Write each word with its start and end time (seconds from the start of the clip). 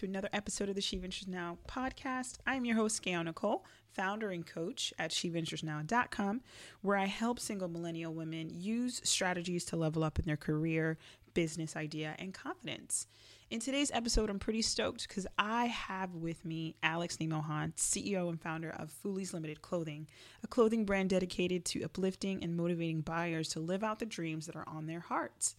to 0.00 0.06
another 0.06 0.30
episode 0.32 0.70
of 0.70 0.74
the 0.74 0.80
She 0.80 0.96
Ventures 0.96 1.28
Now 1.28 1.58
podcast. 1.68 2.38
I'm 2.46 2.64
your 2.64 2.74
host, 2.76 3.02
Gail 3.02 3.22
Nicole, 3.22 3.66
founder 3.92 4.30
and 4.30 4.46
coach 4.46 4.94
at 4.98 5.10
SheVenturesNow.com, 5.10 6.40
where 6.80 6.96
I 6.96 7.04
help 7.04 7.38
single 7.38 7.68
millennial 7.68 8.14
women 8.14 8.48
use 8.50 9.02
strategies 9.04 9.66
to 9.66 9.76
level 9.76 10.02
up 10.02 10.18
in 10.18 10.24
their 10.24 10.38
career, 10.38 10.96
business 11.34 11.76
idea, 11.76 12.16
and 12.18 12.32
confidence. 12.32 13.08
In 13.50 13.60
today's 13.60 13.90
episode, 13.92 14.30
I'm 14.30 14.38
pretty 14.38 14.62
stoked 14.62 15.06
because 15.06 15.26
I 15.36 15.66
have 15.66 16.14
with 16.14 16.46
me 16.46 16.76
Alex 16.82 17.18
Nemohan, 17.18 17.74
CEO 17.74 18.30
and 18.30 18.40
founder 18.40 18.70
of 18.70 18.90
Foolies 18.90 19.34
Limited 19.34 19.60
Clothing, 19.60 20.06
a 20.42 20.46
clothing 20.46 20.86
brand 20.86 21.10
dedicated 21.10 21.66
to 21.66 21.82
uplifting 21.82 22.42
and 22.42 22.56
motivating 22.56 23.02
buyers 23.02 23.50
to 23.50 23.60
live 23.60 23.84
out 23.84 23.98
the 23.98 24.06
dreams 24.06 24.46
that 24.46 24.56
are 24.56 24.66
on 24.66 24.86
their 24.86 25.00
hearts. 25.00 25.56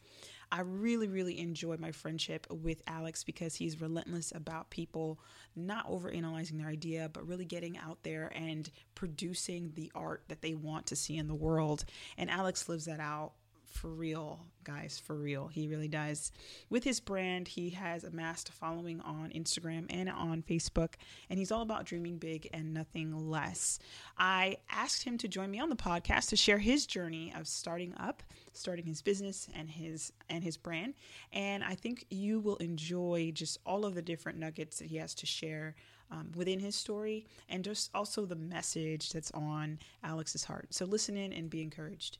I 0.51 0.61
really, 0.61 1.07
really 1.07 1.39
enjoyed 1.39 1.79
my 1.79 1.91
friendship 1.91 2.45
with 2.49 2.81
Alex 2.85 3.23
because 3.23 3.55
he's 3.55 3.79
relentless 3.79 4.33
about 4.35 4.69
people 4.69 5.19
not 5.55 5.89
overanalyzing 5.89 6.57
their 6.57 6.67
idea, 6.67 7.09
but 7.11 7.25
really 7.25 7.45
getting 7.45 7.77
out 7.77 7.99
there 8.03 8.31
and 8.35 8.69
producing 8.93 9.71
the 9.75 9.91
art 9.95 10.23
that 10.27 10.41
they 10.41 10.53
want 10.55 10.87
to 10.87 10.95
see 10.95 11.17
in 11.17 11.27
the 11.27 11.35
world. 11.35 11.85
And 12.17 12.29
Alex 12.29 12.67
lives 12.67 12.85
that 12.85 12.99
out 12.99 13.33
for 13.71 13.89
real, 13.89 14.39
guys, 14.63 15.01
for 15.03 15.15
real. 15.15 15.47
He 15.47 15.67
really 15.67 15.87
does. 15.87 16.31
With 16.69 16.83
his 16.83 16.99
brand, 16.99 17.47
he 17.47 17.71
has 17.71 18.03
amassed 18.03 18.49
a 18.49 18.51
following 18.51 19.01
on 19.01 19.31
Instagram 19.31 19.85
and 19.89 20.09
on 20.09 20.43
Facebook, 20.43 20.93
and 21.29 21.39
he's 21.39 21.51
all 21.51 21.61
about 21.61 21.85
dreaming 21.85 22.17
big 22.17 22.49
and 22.53 22.73
nothing 22.73 23.29
less. 23.29 23.79
I 24.17 24.57
asked 24.69 25.03
him 25.03 25.17
to 25.19 25.27
join 25.27 25.51
me 25.51 25.59
on 25.59 25.69
the 25.69 25.75
podcast 25.75 26.29
to 26.29 26.35
share 26.35 26.59
his 26.59 26.85
journey 26.85 27.33
of 27.35 27.47
starting 27.47 27.93
up, 27.97 28.23
starting 28.53 28.85
his 28.85 29.01
business 29.01 29.47
and 29.55 29.69
his 29.69 30.13
and 30.29 30.43
his 30.43 30.57
brand, 30.57 30.93
and 31.31 31.63
I 31.63 31.75
think 31.75 32.05
you 32.09 32.39
will 32.39 32.57
enjoy 32.57 33.31
just 33.33 33.57
all 33.65 33.85
of 33.85 33.95
the 33.95 34.01
different 34.01 34.37
nuggets 34.37 34.79
that 34.79 34.87
he 34.87 34.97
has 34.97 35.15
to 35.15 35.25
share 35.25 35.75
um, 36.11 36.31
within 36.35 36.59
his 36.59 36.75
story 36.75 37.25
and 37.49 37.63
just 37.63 37.89
also 37.95 38.25
the 38.25 38.35
message 38.35 39.11
that's 39.11 39.31
on 39.31 39.79
Alex's 40.03 40.43
heart. 40.43 40.67
So 40.71 40.85
listen 40.85 41.17
in 41.17 41.31
and 41.33 41.49
be 41.49 41.61
encouraged 41.61 42.17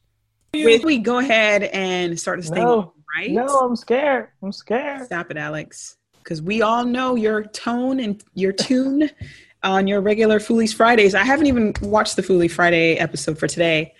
with 0.53 0.83
we 0.83 0.97
go 0.97 1.19
ahead 1.19 1.63
and 1.63 2.19
start 2.19 2.39
this 2.39 2.49
thing 2.49 2.63
No, 2.63 2.93
right? 3.17 3.31
no, 3.31 3.45
I'm 3.45 3.75
scared. 3.75 4.29
I'm 4.43 4.51
scared. 4.51 5.05
Stop 5.05 5.31
it, 5.31 5.37
Alex. 5.37 5.97
Because 6.17 6.41
we 6.41 6.61
all 6.61 6.85
know 6.85 7.15
your 7.15 7.43
tone 7.43 7.99
and 7.99 8.23
your 8.33 8.51
tune 8.51 9.09
on 9.63 9.87
your 9.87 10.01
regular 10.01 10.39
Foolies 10.39 10.73
Fridays. 10.73 11.15
I 11.15 11.23
haven't 11.23 11.47
even 11.47 11.73
watched 11.81 12.15
the 12.15 12.21
Foolie 12.21 12.51
Friday 12.51 12.95
episode 12.97 13.37
for 13.37 13.47
today, 13.47 13.93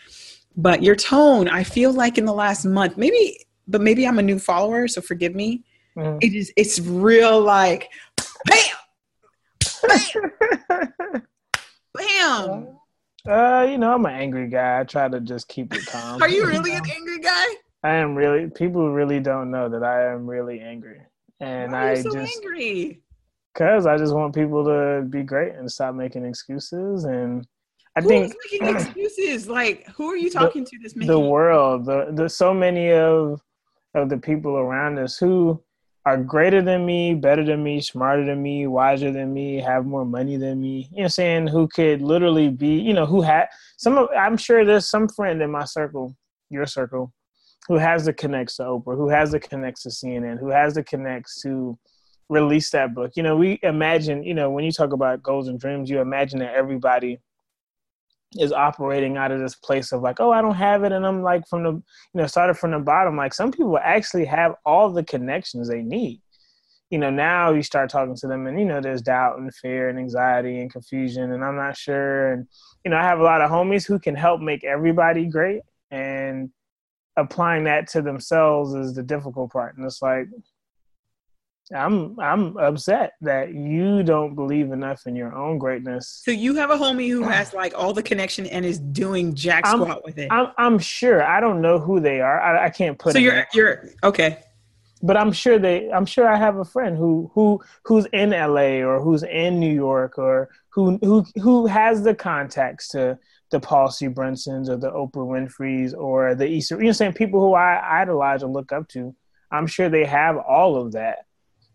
but 0.57 0.83
your 0.83 0.95
tone, 0.95 1.47
I 1.47 1.63
feel 1.63 1.93
like 1.93 2.17
in 2.17 2.25
the 2.25 2.33
last 2.33 2.65
month, 2.65 2.97
maybe, 2.97 3.45
but 3.67 3.81
maybe 3.81 4.07
I'm 4.07 4.19
a 4.19 4.23
new 4.23 4.39
follower, 4.39 4.87
so 4.87 5.01
forgive 5.01 5.35
me. 5.35 5.63
Mm. 5.95 6.17
It 6.21 6.33
is, 6.33 6.51
it's 6.57 6.79
real 6.79 7.41
like, 7.41 7.89
bam, 8.45 8.57
bam. 11.93 12.77
uh, 13.27 13.67
you 13.69 13.77
know, 13.77 13.93
I'm 13.93 14.05
an 14.05 14.13
angry 14.13 14.47
guy. 14.47 14.79
I 14.79 14.83
try 14.83 15.07
to 15.07 15.19
just 15.19 15.47
keep 15.47 15.73
it 15.73 15.85
calm. 15.85 16.21
Are 16.21 16.29
you 16.29 16.45
really 16.47 16.73
an 16.73 16.83
angry 16.89 17.19
guy? 17.19 17.45
I 17.83 17.95
am 17.95 18.15
really. 18.15 18.49
People 18.49 18.91
really 18.91 19.19
don't 19.19 19.51
know 19.51 19.69
that 19.69 19.83
I 19.83 20.11
am 20.11 20.27
really 20.27 20.59
angry, 20.59 21.01
and 21.39 21.71
Why 21.71 21.77
are 21.77 21.91
I 21.91 22.01
so 22.01 22.13
just 22.13 22.35
angry? 22.37 23.01
because 23.53 23.85
I 23.85 23.97
just 23.97 24.13
want 24.13 24.33
people 24.33 24.63
to 24.65 25.05
be 25.09 25.23
great 25.23 25.55
and 25.55 25.71
stop 25.71 25.95
making 25.95 26.25
excuses. 26.25 27.03
And 27.03 27.45
I 27.95 28.01
Who's 28.01 28.09
think 28.09 28.35
making 28.51 28.75
excuses? 28.75 29.47
Like, 29.47 29.87
who 29.87 30.09
are 30.09 30.15
you 30.15 30.29
talking 30.29 30.65
to 30.65 30.77
that's 30.81 30.95
making 30.95 31.11
the 31.11 31.19
world, 31.19 31.85
the 31.85 32.09
the 32.13 32.29
so 32.29 32.53
many 32.53 32.91
of 32.91 33.41
of 33.93 34.09
the 34.09 34.17
people 34.17 34.57
around 34.57 34.97
us 34.99 35.17
who 35.17 35.61
are 36.05 36.17
greater 36.17 36.61
than 36.61 36.85
me, 36.85 37.13
better 37.13 37.43
than 37.43 37.63
me, 37.63 37.79
smarter 37.79 38.25
than 38.25 38.41
me, 38.41 38.65
wiser 38.65 39.11
than 39.11 39.33
me, 39.33 39.57
have 39.57 39.85
more 39.85 40.05
money 40.05 40.35
than 40.37 40.59
me. 40.59 40.89
You 40.91 41.03
know, 41.03 41.07
saying 41.07 41.47
who 41.47 41.67
could 41.67 42.01
literally 42.01 42.49
be, 42.49 42.79
you 42.79 42.93
know, 42.93 43.05
who 43.05 43.21
had 43.21 43.47
some 43.77 43.97
of. 43.97 44.09
I'm 44.17 44.37
sure 44.37 44.65
there's 44.65 44.89
some 44.89 45.07
friend 45.07 45.41
in 45.41 45.51
my 45.51 45.65
circle, 45.65 46.15
your 46.49 46.65
circle, 46.65 47.13
who 47.67 47.75
has 47.75 48.05
the 48.05 48.13
connects 48.13 48.57
to 48.57 48.63
Oprah, 48.63 48.95
who 48.95 49.09
has 49.09 49.31
the 49.31 49.39
connects 49.39 49.83
to 49.83 49.89
CNN, 49.89 50.39
who 50.39 50.49
has 50.49 50.73
the 50.73 50.83
connects 50.83 51.41
to 51.43 51.77
release 52.29 52.71
that 52.71 52.95
book. 52.95 53.11
You 53.15 53.23
know, 53.23 53.35
we 53.35 53.59
imagine, 53.61 54.23
you 54.23 54.33
know, 54.33 54.49
when 54.49 54.63
you 54.63 54.71
talk 54.71 54.93
about 54.93 55.21
goals 55.21 55.49
and 55.49 55.59
dreams, 55.59 55.89
you 55.89 55.99
imagine 55.99 56.39
that 56.39 56.55
everybody 56.55 57.19
is 58.37 58.53
operating 58.53 59.17
out 59.17 59.31
of 59.31 59.39
this 59.39 59.55
place 59.55 59.91
of 59.91 60.01
like, 60.01 60.19
oh, 60.19 60.31
I 60.31 60.41
don't 60.41 60.55
have 60.55 60.83
it, 60.83 60.91
and 60.91 61.05
I'm 61.05 61.21
like 61.21 61.47
from 61.47 61.63
the, 61.63 61.71
you 61.71 61.83
know, 62.13 62.27
started 62.27 62.55
from 62.55 62.71
the 62.71 62.79
bottom. 62.79 63.17
Like 63.17 63.33
some 63.33 63.51
people 63.51 63.77
actually 63.77 64.25
have 64.25 64.55
all 64.65 64.89
the 64.89 65.03
connections 65.03 65.67
they 65.67 65.81
need. 65.81 66.21
You 66.89 66.97
know, 66.97 67.09
now 67.09 67.51
you 67.51 67.63
start 67.63 67.89
talking 67.89 68.15
to 68.15 68.27
them, 68.27 68.47
and 68.47 68.59
you 68.59 68.65
know, 68.65 68.81
there's 68.81 69.01
doubt 69.01 69.37
and 69.37 69.53
fear 69.53 69.89
and 69.89 69.99
anxiety 69.99 70.59
and 70.59 70.71
confusion, 70.71 71.31
and 71.31 71.43
I'm 71.43 71.55
not 71.55 71.77
sure. 71.77 72.33
And 72.33 72.47
you 72.85 72.91
know, 72.91 72.97
I 72.97 73.03
have 73.03 73.19
a 73.19 73.23
lot 73.23 73.41
of 73.41 73.51
homies 73.51 73.87
who 73.87 73.99
can 73.99 74.15
help 74.15 74.41
make 74.41 74.63
everybody 74.63 75.25
great, 75.25 75.61
and 75.89 76.49
applying 77.17 77.65
that 77.65 77.87
to 77.89 78.01
themselves 78.01 78.73
is 78.73 78.93
the 78.93 79.03
difficult 79.03 79.51
part. 79.51 79.75
And 79.75 79.85
it's 79.85 80.01
like, 80.01 80.27
I'm 81.75 82.19
I'm 82.19 82.57
upset 82.57 83.13
that 83.21 83.53
you 83.53 84.03
don't 84.03 84.35
believe 84.35 84.71
enough 84.71 85.07
in 85.07 85.15
your 85.15 85.33
own 85.35 85.57
greatness. 85.57 86.21
So 86.23 86.31
you 86.31 86.55
have 86.55 86.69
a 86.69 86.77
homie 86.77 87.09
who 87.09 87.23
has 87.23 87.53
like 87.53 87.73
all 87.75 87.93
the 87.93 88.03
connection 88.03 88.45
and 88.47 88.65
is 88.65 88.79
doing 88.79 89.33
jack 89.35 89.65
I'm- 89.65 89.79
squat 89.81 90.03
with 90.03 90.17
it. 90.17 90.27
I'm 90.31 90.47
I'm 90.57 90.79
sure 90.79 91.23
I 91.23 91.39
don't 91.39 91.61
know 91.61 91.79
who 91.79 91.99
they 91.99 92.21
are. 92.21 92.41
I, 92.41 92.65
I 92.65 92.69
can't 92.69 92.97
put. 92.99 93.13
so 93.13 93.19
it 93.19 93.23
you're 93.23 93.35
in. 93.35 93.45
you're 93.53 93.89
okay. 94.03 94.39
but 95.01 95.17
I'm 95.17 95.31
sure 95.31 95.57
they. 95.59 95.91
I'm 95.91 96.05
sure 96.05 96.27
I 96.27 96.35
have 96.37 96.57
a 96.57 96.65
friend 96.65 96.97
who 96.97 97.31
who 97.33 97.61
who's 97.85 98.05
in 98.13 98.31
LA 98.31 98.83
or 98.83 99.01
who's 99.01 99.23
in 99.23 99.59
New 99.59 99.73
York 99.73 100.17
or 100.17 100.49
who 100.69 100.97
who 101.01 101.25
who 101.41 101.65
has 101.67 102.03
the 102.03 102.13
contacts 102.15 102.89
to 102.89 103.17
the 103.51 103.59
Paul 103.59 103.89
C. 103.91 104.07
Brunsons 104.07 104.69
or 104.69 104.77
the 104.77 104.91
Oprah 104.91 105.27
Winfrey's 105.27 105.93
or 105.93 106.35
the 106.35 106.47
Easter. 106.47 106.77
You 106.77 106.85
know, 106.85 106.91
saying 106.91 107.13
people 107.13 107.39
who 107.41 107.53
I 107.53 108.01
idolize 108.01 108.43
or 108.43 108.49
look 108.49 108.71
up 108.71 108.87
to. 108.89 109.15
I'm 109.53 109.67
sure 109.67 109.89
they 109.89 110.05
have 110.05 110.37
all 110.37 110.77
of 110.77 110.93
that. 110.93 111.25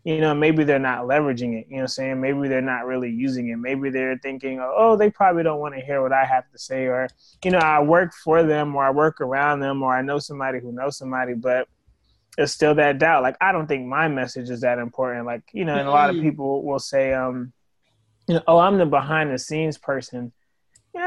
You 0.07 0.21
know, 0.21 0.33
maybe 0.33 0.63
they're 0.63 0.79
not 0.79 1.01
leveraging 1.01 1.59
it. 1.59 1.67
You 1.67 1.75
know, 1.75 1.77
what 1.79 1.81
I'm 1.81 1.87
saying 1.89 2.21
maybe 2.21 2.47
they're 2.47 2.61
not 2.61 2.85
really 2.85 3.09
using 3.09 3.49
it. 3.49 3.57
Maybe 3.57 3.89
they're 3.89 4.17
thinking, 4.17 4.61
oh, 4.61 4.95
they 4.95 5.09
probably 5.09 5.43
don't 5.43 5.59
want 5.59 5.75
to 5.75 5.81
hear 5.81 6.01
what 6.01 6.13
I 6.13 6.23
have 6.23 6.49
to 6.53 6.57
say, 6.57 6.85
or 6.85 7.09
you 7.43 7.51
know, 7.51 7.57
I 7.57 7.81
work 7.81 8.13
for 8.13 8.41
them, 8.41 8.73
or 8.73 8.85
I 8.85 8.91
work 8.91 9.19
around 9.19 9.59
them, 9.59 9.83
or 9.83 9.93
I 9.93 10.01
know 10.01 10.17
somebody 10.17 10.61
who 10.61 10.71
knows 10.71 10.97
somebody, 10.97 11.33
but 11.33 11.67
it's 12.37 12.53
still 12.53 12.73
that 12.75 12.99
doubt. 12.99 13.21
Like 13.21 13.35
I 13.41 13.51
don't 13.51 13.67
think 13.67 13.85
my 13.85 14.07
message 14.07 14.49
is 14.49 14.61
that 14.61 14.79
important. 14.79 15.25
Like 15.25 15.43
you 15.51 15.65
know, 15.65 15.75
and 15.75 15.89
a 15.89 15.91
lot 15.91 16.09
of 16.09 16.15
people 16.21 16.63
will 16.63 16.79
say, 16.79 17.11
um, 17.11 17.51
you 18.29 18.35
know, 18.35 18.43
oh, 18.47 18.59
I'm 18.59 18.77
the 18.77 18.85
behind 18.85 19.33
the 19.33 19.37
scenes 19.37 19.77
person. 19.77 20.31
Yeah, 20.95 21.01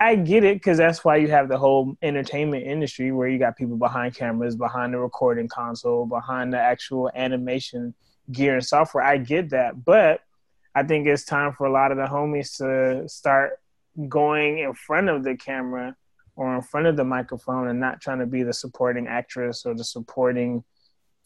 I, 0.00 0.12
I 0.12 0.16
get 0.16 0.44
it 0.44 0.56
because 0.56 0.78
that's 0.78 1.04
why 1.04 1.16
you 1.16 1.28
have 1.28 1.50
the 1.50 1.58
whole 1.58 1.98
entertainment 2.00 2.64
industry 2.64 3.12
where 3.12 3.28
you 3.28 3.38
got 3.38 3.58
people 3.58 3.76
behind 3.76 4.14
cameras, 4.14 4.56
behind 4.56 4.94
the 4.94 4.98
recording 4.98 5.46
console, 5.46 6.06
behind 6.06 6.54
the 6.54 6.58
actual 6.58 7.10
animation 7.14 7.94
gear 8.30 8.54
and 8.54 8.64
software. 8.64 9.04
I 9.04 9.18
get 9.18 9.50
that, 9.50 9.84
but 9.84 10.20
I 10.74 10.82
think 10.82 11.06
it's 11.06 11.24
time 11.24 11.52
for 11.52 11.66
a 11.66 11.72
lot 11.72 11.90
of 11.90 11.96
the 11.96 12.04
homies 12.04 12.58
to 12.58 13.08
start 13.08 13.58
going 14.08 14.58
in 14.58 14.74
front 14.74 15.08
of 15.08 15.24
the 15.24 15.36
camera 15.36 15.96
or 16.36 16.54
in 16.54 16.62
front 16.62 16.86
of 16.86 16.96
the 16.96 17.04
microphone 17.04 17.68
and 17.68 17.80
not 17.80 18.00
trying 18.00 18.18
to 18.18 18.26
be 18.26 18.42
the 18.42 18.52
supporting 18.52 19.08
actress 19.08 19.64
or 19.64 19.74
the 19.74 19.84
supporting 19.84 20.62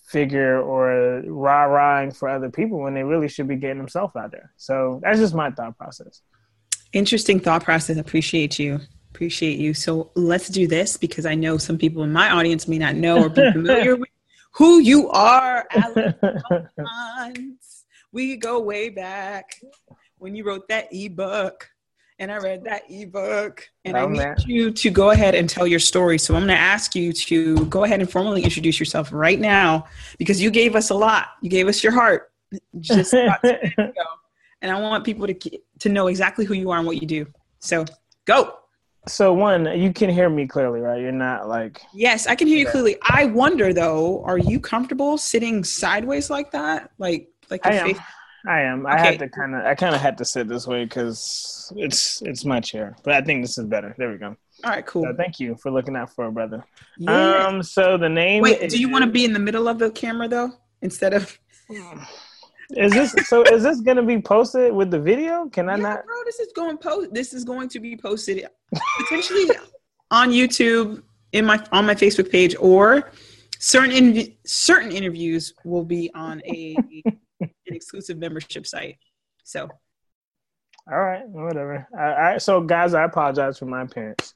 figure 0.07 0.61
or 0.61 1.23
rah 1.27 1.65
rahing 1.65 2.13
for 2.13 2.29
other 2.29 2.51
people 2.51 2.79
when 2.79 2.95
they 2.95 3.03
really 3.03 3.29
should 3.29 3.49
be 3.49 3.57
getting 3.57 3.79
themselves 3.79 4.15
out 4.17 4.31
there. 4.31 4.53
So 4.57 5.01
that's 5.03 5.19
just 5.19 5.35
my 5.35 5.51
thought 5.51 5.77
process. 5.77 6.23
Interesting 6.93 7.41
thought 7.41 7.65
process. 7.65 7.97
Appreciate 7.97 8.59
you. 8.59 8.81
Appreciate 9.13 9.59
you. 9.59 9.75
So 9.75 10.11
let's 10.15 10.49
do 10.49 10.67
this 10.67 10.97
because 10.97 11.27
I 11.27 11.35
know 11.35 11.59
some 11.59 11.79
people 11.79 12.03
in 12.05 12.13
my 12.13 12.31
audience 12.31 12.69
may 12.69 12.79
not 12.79 12.95
know 12.95 13.25
or 13.25 13.29
be 13.29 13.51
familiar 13.53 13.97
with 13.97 14.09
who 14.53 14.79
you 14.81 15.09
are, 15.11 15.67
Alex 15.71 16.19
We 18.13 18.37
go 18.37 18.61
way 18.61 18.89
back 18.89 19.55
when 20.19 20.35
you 20.35 20.45
wrote 20.45 20.69
that 20.69 20.89
ebook. 20.93 21.69
And 22.19 22.31
I 22.31 22.37
read 22.37 22.65
that 22.65 22.83
ebook, 22.91 23.67
and 23.87 23.97
I 23.97 24.03
Oh, 24.03 24.09
need 24.09 24.19
man. 24.19 24.37
you 24.47 24.71
to 24.73 24.91
go 24.91 25.09
ahead 25.09 25.35
and 25.35 25.49
tell 25.49 25.67
your 25.67 25.79
story. 25.79 26.19
So 26.19 26.35
I'm 26.35 26.41
going 26.43 26.49
to 26.55 26.61
ask 26.61 26.95
you 26.95 27.15
to 27.15 27.65
go 27.65 27.85
ahead 27.85 28.01
and 28.01 28.11
formally 28.11 28.43
introduce 28.45 28.79
yourself 28.79 29.11
right 29.11 29.41
now 29.41 29.87
because 30.19 30.39
you 30.43 30.51
gave 30.51 30.77
us 30.77 30.91
a 30.91 30.95
lot. 30.95 31.29
You 31.41 31.49
gave 31.49 31.67
us 31.67 31.83
your 31.83 31.95
heart 31.95 32.31
just 32.79 33.15
about 33.15 33.41
10 33.43 33.53
minutes 33.63 33.79
ago, 33.79 34.05
and 34.61 34.71
I 34.71 34.79
want 34.79 35.03
people 35.03 35.27
to 35.27 35.35
to 35.79 35.89
know 35.89 36.09
exactly 36.09 36.45
who 36.45 36.53
you 36.53 36.71
are 36.71 36.77
and 36.77 36.87
what 36.87 37.01
you 37.01 37.07
do. 37.07 37.27
So 37.61 37.87
go. 38.27 38.59
So 39.07 39.33
one, 39.33 39.67
you 39.79 39.93
can 39.93 40.11
hear 40.11 40.29
me 40.29 40.47
clearly, 40.47 40.81
right? 40.81 41.01
You're 41.01 41.13
not 41.13 41.49
like 41.49 41.81
Yes, 41.95 42.27
I 42.27 42.35
can 42.35 42.49
hear 42.49 42.59
you 42.59 42.67
clearly. 42.67 42.97
I 43.03 43.27
wonder 43.27 43.73
though, 43.73 44.23
are 44.25 44.39
you 44.39 44.61
comfortable 44.61 45.19
sitting 45.19 45.65
sideways 45.65 46.31
like 46.31 46.51
that? 46.53 46.91
Like 46.99 47.29
like 47.51 47.67
I 47.67 47.75
am. 47.75 47.87
face 47.87 47.99
I 48.47 48.61
am. 48.61 48.87
I 48.87 48.99
had 48.99 49.19
to 49.19 49.29
kind 49.29 49.55
of. 49.55 49.65
I 49.65 49.75
kind 49.75 49.95
of 49.95 50.01
had 50.01 50.17
to 50.19 50.25
sit 50.25 50.49
this 50.49 50.67
way 50.67 50.85
because 50.85 51.73
it's 51.77 52.23
it's 52.23 52.45
my 52.45 52.61
chair. 52.61 52.97
But 53.03 53.15
I 53.15 53.21
think 53.21 53.43
this 53.43 53.59
is 53.59 53.67
better. 53.67 53.95
There 53.99 54.11
we 54.11 54.17
go. 54.17 54.37
All 54.65 54.71
right, 54.71 54.85
cool. 54.87 55.05
So 55.05 55.15
thank 55.15 55.41
you 55.41 55.57
for 55.57 55.71
looking 55.71 55.97
out 55.97 56.15
for 56.15 56.27
a 56.27 56.33
brother. 56.33 56.65
Yeah. 56.97 57.47
Um. 57.47 57.63
So 57.63 57.99
the 57.99 58.09
name. 58.09 58.43
Wait, 58.43 58.71
do 58.71 58.79
you 58.79 58.89
want 58.89 59.05
to 59.05 59.11
be 59.11 59.25
in 59.25 59.33
the 59.33 59.39
middle 59.39 59.69
of 59.69 59.79
the 59.79 59.91
camera 59.91 60.29
though? 60.29 60.53
Instead 60.83 61.13
of 61.13 61.39
Is 62.77 62.93
this 62.93 63.15
so? 63.29 63.43
Is 63.43 63.63
this 63.63 63.81
gonna 63.81 64.03
be 64.03 64.21
posted 64.21 64.73
with 64.73 64.91
the 64.91 64.99
video? 64.99 65.49
Can 65.49 65.69
I 65.69 65.77
yeah, 65.77 65.83
not? 65.83 66.07
bro, 66.07 66.15
this 66.25 66.39
is 66.39 66.53
going 66.53 66.77
post. 66.79 67.13
This 67.13 67.33
is 67.33 67.45
going 67.45 67.69
to 67.71 67.81
be 67.81 67.97
posted 67.97 68.47
potentially 68.99 69.51
on 70.11 70.31
YouTube 70.31 71.03
in 71.33 71.45
my 71.45 71.65
on 71.73 71.87
my 71.87 71.95
Facebook 71.95 72.31
page, 72.31 72.55
or 72.61 73.11
certain 73.59 73.93
in, 73.93 74.35
certain 74.47 74.93
interviews 74.93 75.55
will 75.65 75.85
be 75.85 76.11
on 76.15 76.43
a 76.47 76.77
an 77.41 77.51
exclusive 77.67 78.19
membership 78.19 78.67
site. 78.67 78.99
So, 79.43 79.69
all 80.91 81.01
right, 81.01 81.27
whatever. 81.29 81.89
I, 81.99 82.35
I 82.35 82.39
so 82.39 82.61
guys, 82.61 82.95
I 82.95 83.05
apologize 83.05 83.59
for 83.59 83.67
my 83.67 83.83
appearance, 83.83 84.35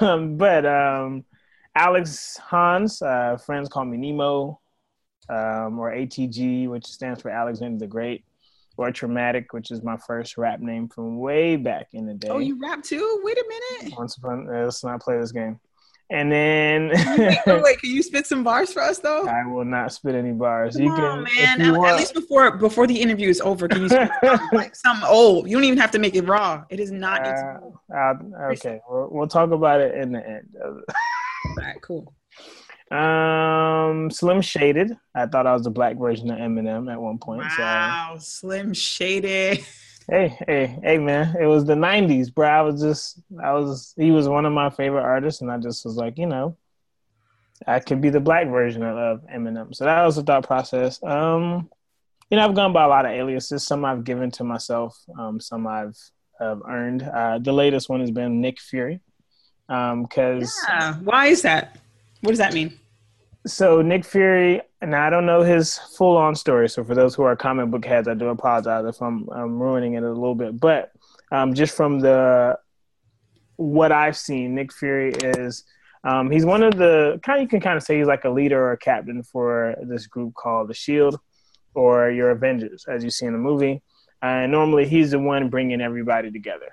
um, 0.00 0.36
but 0.38 0.64
um, 0.64 1.24
Alex 1.74 2.38
Hans, 2.38 3.02
uh, 3.02 3.36
friends 3.36 3.68
call 3.68 3.84
me 3.84 3.98
Nemo 3.98 4.61
um, 5.32 5.78
or 5.78 5.92
ATG, 5.92 6.68
which 6.68 6.86
stands 6.86 7.22
for 7.22 7.30
Alexander 7.30 7.78
the 7.78 7.86
Great, 7.86 8.24
or 8.76 8.90
Traumatic, 8.92 9.52
which 9.52 9.70
is 9.70 9.82
my 9.82 9.96
first 9.96 10.36
rap 10.36 10.60
name 10.60 10.88
from 10.88 11.18
way 11.18 11.56
back 11.56 11.88
in 11.92 12.06
the 12.06 12.14
day. 12.14 12.28
Oh, 12.28 12.38
you 12.38 12.58
rap 12.60 12.82
too? 12.82 13.20
Wait 13.22 13.38
a 13.38 13.44
minute. 13.48 13.94
Once 13.96 14.16
upon, 14.16 14.48
uh, 14.48 14.64
let's 14.64 14.84
not 14.84 15.00
play 15.00 15.18
this 15.18 15.32
game. 15.32 15.58
And 16.10 16.30
then, 16.30 16.88
wait, 16.88 17.38
wait, 17.46 17.62
wait, 17.62 17.78
can 17.80 17.90
you 17.90 18.02
spit 18.02 18.26
some 18.26 18.44
bars 18.44 18.70
for 18.70 18.82
us 18.82 18.98
though? 18.98 19.26
I 19.26 19.46
will 19.46 19.64
not 19.64 19.94
spit 19.94 20.14
any 20.14 20.32
bars. 20.32 20.76
Come 20.76 20.84
you 20.84 20.94
can, 20.94 21.04
on, 21.04 21.22
man. 21.22 21.62
At, 21.62 21.74
at 21.74 21.96
least 21.96 22.12
before 22.12 22.50
before 22.58 22.86
the 22.86 23.00
interview 23.00 23.30
is 23.30 23.40
over, 23.40 23.66
can 23.66 23.80
you 23.80 23.88
spit 23.88 24.10
something, 24.22 24.48
like 24.52 24.76
something 24.76 25.08
old? 25.08 25.48
You 25.48 25.56
don't 25.56 25.64
even 25.64 25.78
have 25.78 25.92
to 25.92 25.98
make 25.98 26.14
it 26.14 26.28
raw. 26.28 26.64
It 26.68 26.80
is 26.80 26.92
not. 26.92 27.26
Uh, 27.26 28.14
okay, 28.50 28.80
we'll, 28.90 29.08
we'll 29.10 29.28
talk 29.28 29.52
about 29.52 29.80
it 29.80 29.94
in 29.94 30.12
the 30.12 30.28
end. 30.28 30.54
All 30.62 30.82
right, 31.56 31.80
cool. 31.80 32.12
Um, 32.92 34.10
Slim 34.10 34.42
Shaded. 34.42 34.96
I 35.14 35.26
thought 35.26 35.46
I 35.46 35.54
was 35.54 35.64
the 35.64 35.70
black 35.70 35.96
version 35.96 36.30
of 36.30 36.38
Eminem 36.38 36.92
at 36.92 37.00
one 37.00 37.18
point. 37.18 37.42
Wow, 37.58 38.16
so. 38.16 38.20
Slim 38.20 38.74
Shaded. 38.74 39.64
Hey, 40.10 40.36
hey, 40.46 40.78
hey, 40.82 40.98
man! 40.98 41.36
It 41.40 41.46
was 41.46 41.64
the 41.64 41.74
'90s, 41.74 42.34
bro. 42.34 42.48
I 42.48 42.60
was 42.62 42.80
just, 42.82 43.20
I 43.42 43.52
was. 43.52 43.94
He 43.96 44.10
was 44.10 44.28
one 44.28 44.44
of 44.44 44.52
my 44.52 44.68
favorite 44.68 45.02
artists, 45.02 45.40
and 45.40 45.50
I 45.50 45.58
just 45.58 45.84
was 45.84 45.96
like, 45.96 46.18
you 46.18 46.26
know, 46.26 46.56
I 47.66 47.78
could 47.78 48.00
be 48.00 48.10
the 48.10 48.20
black 48.20 48.48
version 48.48 48.82
of, 48.82 48.96
of 48.96 49.20
Eminem. 49.32 49.74
So 49.74 49.84
that 49.84 50.04
was 50.04 50.16
the 50.16 50.24
thought 50.24 50.46
process. 50.46 51.00
Um, 51.02 51.70
you 52.30 52.36
know, 52.36 52.44
I've 52.44 52.54
gone 52.54 52.72
by 52.72 52.84
a 52.84 52.88
lot 52.88 53.06
of 53.06 53.12
aliases. 53.12 53.64
Some 53.64 53.84
I've 53.84 54.04
given 54.04 54.30
to 54.32 54.44
myself. 54.44 54.98
Um, 55.18 55.40
some 55.40 55.66
I've 55.66 55.96
uh, 56.40 56.56
earned. 56.68 57.02
Uh, 57.02 57.38
the 57.38 57.52
latest 57.52 57.88
one 57.88 58.00
has 58.00 58.10
been 58.10 58.40
Nick 58.40 58.60
Fury. 58.60 59.00
Um, 59.68 60.02
because 60.02 60.54
yeah. 60.68 60.94
why 60.96 61.26
is 61.26 61.42
that? 61.42 61.78
What 62.20 62.30
does 62.30 62.38
that 62.38 62.54
mean? 62.54 62.78
So 63.46 63.82
Nick 63.82 64.04
Fury, 64.04 64.60
and 64.80 64.94
I 64.94 65.10
don't 65.10 65.26
know 65.26 65.42
his 65.42 65.78
full 65.78 66.16
on 66.16 66.34
story. 66.34 66.68
So 66.68 66.84
for 66.84 66.94
those 66.94 67.14
who 67.14 67.22
are 67.22 67.34
comic 67.34 67.70
book 67.70 67.84
heads, 67.84 68.08
I 68.08 68.14
do 68.14 68.28
apologize 68.28 68.84
if 68.86 69.00
I'm, 69.02 69.28
I'm 69.30 69.60
ruining 69.60 69.94
it 69.94 70.02
a 70.02 70.08
little 70.08 70.34
bit. 70.34 70.58
But 70.60 70.92
um, 71.30 71.54
just 71.54 71.76
from 71.76 72.00
the 72.00 72.58
what 73.56 73.92
I've 73.92 74.16
seen, 74.16 74.54
Nick 74.54 74.72
Fury 74.72 75.12
is 75.12 75.64
um, 76.04 76.30
he's 76.30 76.44
one 76.44 76.62
of 76.62 76.76
the 76.76 77.20
kind. 77.24 77.42
You 77.42 77.48
can 77.48 77.60
kind 77.60 77.76
of 77.76 77.82
say 77.82 77.98
he's 77.98 78.06
like 78.06 78.24
a 78.24 78.30
leader 78.30 78.60
or 78.60 78.72
a 78.72 78.78
captain 78.78 79.22
for 79.22 79.76
this 79.82 80.06
group 80.06 80.34
called 80.34 80.68
the 80.68 80.74
Shield, 80.74 81.18
or 81.74 82.10
your 82.10 82.30
Avengers, 82.30 82.84
as 82.88 83.02
you 83.04 83.10
see 83.10 83.26
in 83.26 83.32
the 83.32 83.38
movie. 83.38 83.82
And 84.20 84.52
normally 84.52 84.86
he's 84.86 85.10
the 85.10 85.18
one 85.18 85.48
bringing 85.48 85.80
everybody 85.80 86.30
together. 86.30 86.72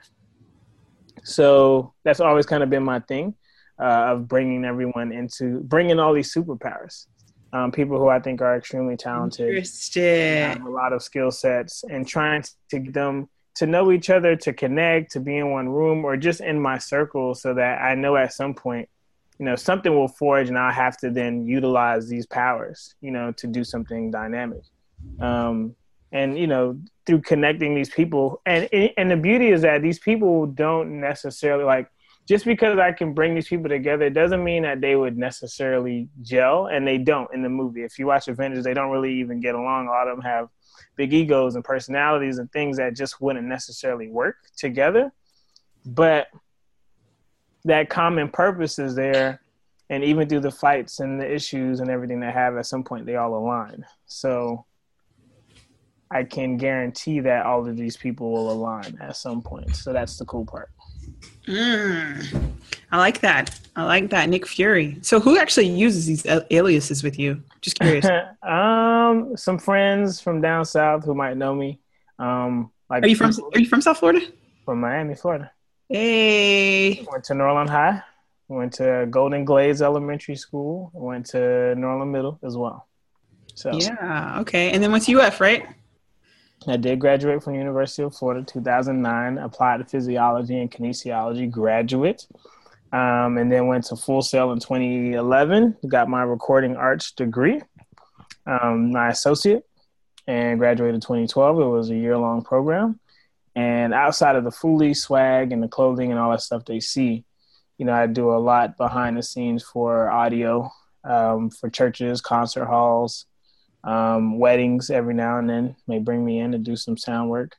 So 1.23 1.93
that's 2.03 2.19
always 2.19 2.45
kind 2.45 2.63
of 2.63 2.69
been 2.69 2.83
my 2.83 2.99
thing 2.99 3.33
uh, 3.79 4.13
of 4.13 4.27
bringing 4.27 4.65
everyone 4.65 5.11
into 5.11 5.59
bringing 5.61 5.99
all 5.99 6.13
these 6.13 6.33
superpowers. 6.33 7.07
Um, 7.51 7.71
people 7.71 7.97
who 7.97 8.09
I 8.09 8.19
think 8.19 8.41
are 8.41 8.55
extremely 8.55 8.95
talented, 8.95 9.55
have 10.57 10.65
a 10.65 10.69
lot 10.69 10.93
of 10.93 11.01
skill 11.01 11.31
sets, 11.31 11.83
and 11.89 12.07
trying 12.07 12.43
to 12.69 12.79
get 12.79 12.93
them 12.93 13.27
to 13.55 13.65
know 13.65 13.91
each 13.91 14.09
other, 14.09 14.35
to 14.35 14.53
connect, 14.53 15.11
to 15.13 15.19
be 15.19 15.37
in 15.37 15.49
one 15.51 15.67
room, 15.67 16.05
or 16.05 16.15
just 16.15 16.41
in 16.41 16.61
my 16.61 16.77
circle, 16.77 17.33
so 17.33 17.53
that 17.55 17.81
I 17.81 17.95
know 17.95 18.15
at 18.17 18.33
some 18.33 18.53
point, 18.53 18.87
you 19.39 19.45
know, 19.45 19.55
something 19.55 19.93
will 19.93 20.07
forge, 20.07 20.49
and 20.49 20.59
I'll 20.59 20.71
have 20.71 20.97
to 20.97 21.09
then 21.09 21.47
utilize 21.47 22.07
these 22.07 22.27
powers, 22.27 22.93
you 23.01 23.09
know, 23.09 23.31
to 23.33 23.47
do 23.47 23.63
something 23.63 24.11
dynamic. 24.11 24.61
Um, 25.19 25.75
and 26.11 26.37
you 26.37 26.47
know, 26.47 26.77
through 27.05 27.21
connecting 27.21 27.73
these 27.73 27.89
people, 27.89 28.41
and 28.45 28.69
and 28.97 29.09
the 29.09 29.17
beauty 29.17 29.49
is 29.49 29.63
that 29.63 29.81
these 29.81 29.97
people 29.97 30.45
don't 30.45 30.99
necessarily 30.99 31.63
like 31.63 31.89
just 32.29 32.45
because 32.45 32.77
I 32.77 32.91
can 32.91 33.13
bring 33.13 33.33
these 33.33 33.47
people 33.47 33.69
together, 33.69 34.05
it 34.05 34.13
doesn't 34.13 34.43
mean 34.43 34.61
that 34.61 34.81
they 34.81 34.95
would 34.95 35.17
necessarily 35.17 36.09
gel, 36.21 36.67
and 36.67 36.87
they 36.87 36.99
don't 36.99 37.27
in 37.33 37.41
the 37.41 37.49
movie. 37.49 37.83
If 37.83 37.97
you 37.97 38.05
watch 38.05 38.27
Avengers, 38.27 38.63
they 38.63 38.75
don't 38.75 38.91
really 38.91 39.15
even 39.15 39.41
get 39.41 39.55
along. 39.55 39.87
A 39.87 39.89
lot 39.89 40.07
of 40.07 40.15
them 40.15 40.23
have 40.23 40.47
big 40.95 41.11
egos 41.11 41.55
and 41.55 41.63
personalities 41.63 42.37
and 42.37 42.51
things 42.51 42.77
that 42.77 42.95
just 42.95 43.19
wouldn't 43.19 43.47
necessarily 43.47 44.09
work 44.09 44.35
together. 44.55 45.11
But 45.87 46.27
that 47.65 47.89
common 47.89 48.29
purpose 48.29 48.77
is 48.77 48.93
there, 48.93 49.41
and 49.89 50.03
even 50.03 50.29
through 50.29 50.41
the 50.41 50.51
fights 50.51 50.99
and 50.99 51.19
the 51.19 51.33
issues 51.33 51.79
and 51.79 51.89
everything 51.89 52.19
they 52.19 52.31
have, 52.31 52.57
at 52.57 52.67
some 52.67 52.83
point 52.83 53.07
they 53.07 53.15
all 53.15 53.33
align. 53.33 53.83
So 54.05 54.65
I 56.11 56.25
can 56.25 56.57
guarantee 56.57 57.21
that 57.21 57.47
all 57.47 57.67
of 57.67 57.75
these 57.75 57.97
people 57.97 58.31
will 58.31 58.51
align 58.51 58.99
at 59.01 59.15
some 59.15 59.41
point. 59.41 59.75
So 59.75 59.93
that's 59.93 60.19
the 60.19 60.25
cool 60.25 60.45
part. 60.45 60.69
Mm, 61.47 62.51
I 62.91 62.97
like 62.97 63.21
that. 63.21 63.59
I 63.75 63.83
like 63.83 64.09
that. 64.09 64.29
Nick 64.29 64.45
Fury. 64.45 64.97
So 65.01 65.19
who 65.19 65.37
actually 65.37 65.67
uses 65.67 66.05
these 66.05 66.25
aliases 66.51 67.01
with 67.03 67.17
you? 67.17 67.41
Just 67.61 67.79
curious. 67.79 68.05
um, 68.43 69.35
some 69.37 69.57
friends 69.57 70.19
from 70.19 70.41
down 70.41 70.65
south 70.65 71.05
who 71.05 71.15
might 71.15 71.37
know 71.37 71.55
me. 71.55 71.79
Um, 72.17 72.71
like 72.89 73.03
are 73.03 73.07
you 73.07 73.15
from 73.15 73.31
Are 73.53 73.59
you 73.59 73.67
from 73.67 73.81
South 73.81 73.99
Florida? 73.99 74.25
From 74.65 74.81
Miami, 74.81 75.15
Florida. 75.15 75.51
Hey. 75.87 77.05
Went 77.09 77.23
to 77.25 77.33
Norland 77.33 77.69
High. 77.69 78.01
Went 78.47 78.73
to 78.73 79.07
Golden 79.09 79.45
Glades 79.45 79.81
Elementary 79.81 80.35
School. 80.35 80.91
Went 80.93 81.27
to 81.27 81.75
Norland 81.75 82.11
Middle 82.11 82.39
as 82.43 82.57
well. 82.57 82.87
So 83.55 83.71
yeah, 83.73 84.39
okay. 84.41 84.71
And 84.71 84.81
then 84.83 84.91
went 84.91 85.05
to 85.05 85.19
UF, 85.19 85.39
right? 85.41 85.65
I 86.67 86.75
did 86.75 86.99
graduate 86.99 87.41
from 87.41 87.55
University 87.55 88.03
of 88.03 88.15
Florida 88.15 88.43
2009, 88.45 89.37
applied 89.37 89.77
to 89.77 89.85
physiology 89.85 90.59
and 90.59 90.69
kinesiology 90.69 91.49
graduate, 91.49 92.27
um, 92.91 93.37
and 93.37 93.51
then 93.51 93.67
went 93.67 93.85
to 93.85 93.95
Full 93.95 94.21
Sail 94.21 94.51
in 94.51 94.59
2011, 94.59 95.77
got 95.87 96.09
my 96.09 96.21
recording 96.21 96.75
arts 96.75 97.11
degree, 97.11 97.61
um, 98.45 98.91
my 98.91 99.07
associate, 99.09 99.65
and 100.27 100.59
graduated 100.59 101.01
2012. 101.01 101.59
It 101.59 101.63
was 101.63 101.89
a 101.89 101.95
year 101.95 102.17
long 102.17 102.41
program. 102.41 102.99
And 103.55 103.93
outside 103.93 104.35
of 104.35 104.43
the 104.43 104.51
Fooly 104.51 104.95
swag 104.95 105.51
and 105.51 105.63
the 105.63 105.67
clothing 105.67 106.11
and 106.11 106.19
all 106.19 106.31
that 106.31 106.41
stuff 106.41 106.65
they 106.65 106.79
see, 106.79 107.23
you 107.77 107.85
know, 107.85 107.93
I 107.93 108.05
do 108.05 108.31
a 108.31 108.37
lot 108.37 108.77
behind 108.77 109.17
the 109.17 109.23
scenes 109.23 109.63
for 109.63 110.09
audio, 110.09 110.69
um, 111.05 111.49
for 111.49 111.69
churches, 111.69 112.19
concert 112.19 112.65
halls, 112.65 113.25
um, 113.83 114.37
weddings 114.37 114.89
every 114.89 115.13
now 115.13 115.37
and 115.37 115.49
then 115.49 115.75
may 115.87 115.99
bring 115.99 116.23
me 116.23 116.39
in 116.39 116.51
to 116.51 116.57
do 116.57 116.75
some 116.75 116.97
sound 116.97 117.29
work. 117.29 117.55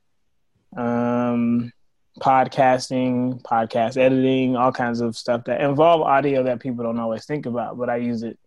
Um, 0.76 1.72
podcasting, 2.20 3.40
podcast 3.42 3.96
editing, 3.96 4.56
all 4.56 4.72
kinds 4.72 5.00
of 5.00 5.16
stuff 5.16 5.44
that 5.44 5.60
involve 5.60 6.02
audio 6.02 6.42
that 6.44 6.60
people 6.60 6.84
don't 6.84 6.98
always 6.98 7.24
think 7.24 7.46
about, 7.46 7.78
but 7.78 7.88
I 7.88 7.96
use 7.96 8.22
it. 8.22 8.38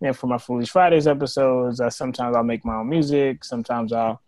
And 0.00 0.16
for 0.16 0.26
my 0.26 0.38
Foolies 0.38 0.68
Fridays 0.68 1.06
episodes, 1.06 1.80
uh, 1.80 1.90
sometimes 1.90 2.36
I'll 2.36 2.44
make 2.44 2.64
my 2.64 2.76
own 2.76 2.88
music. 2.88 3.44
Sometimes 3.44 3.92
I'll, 3.92 4.20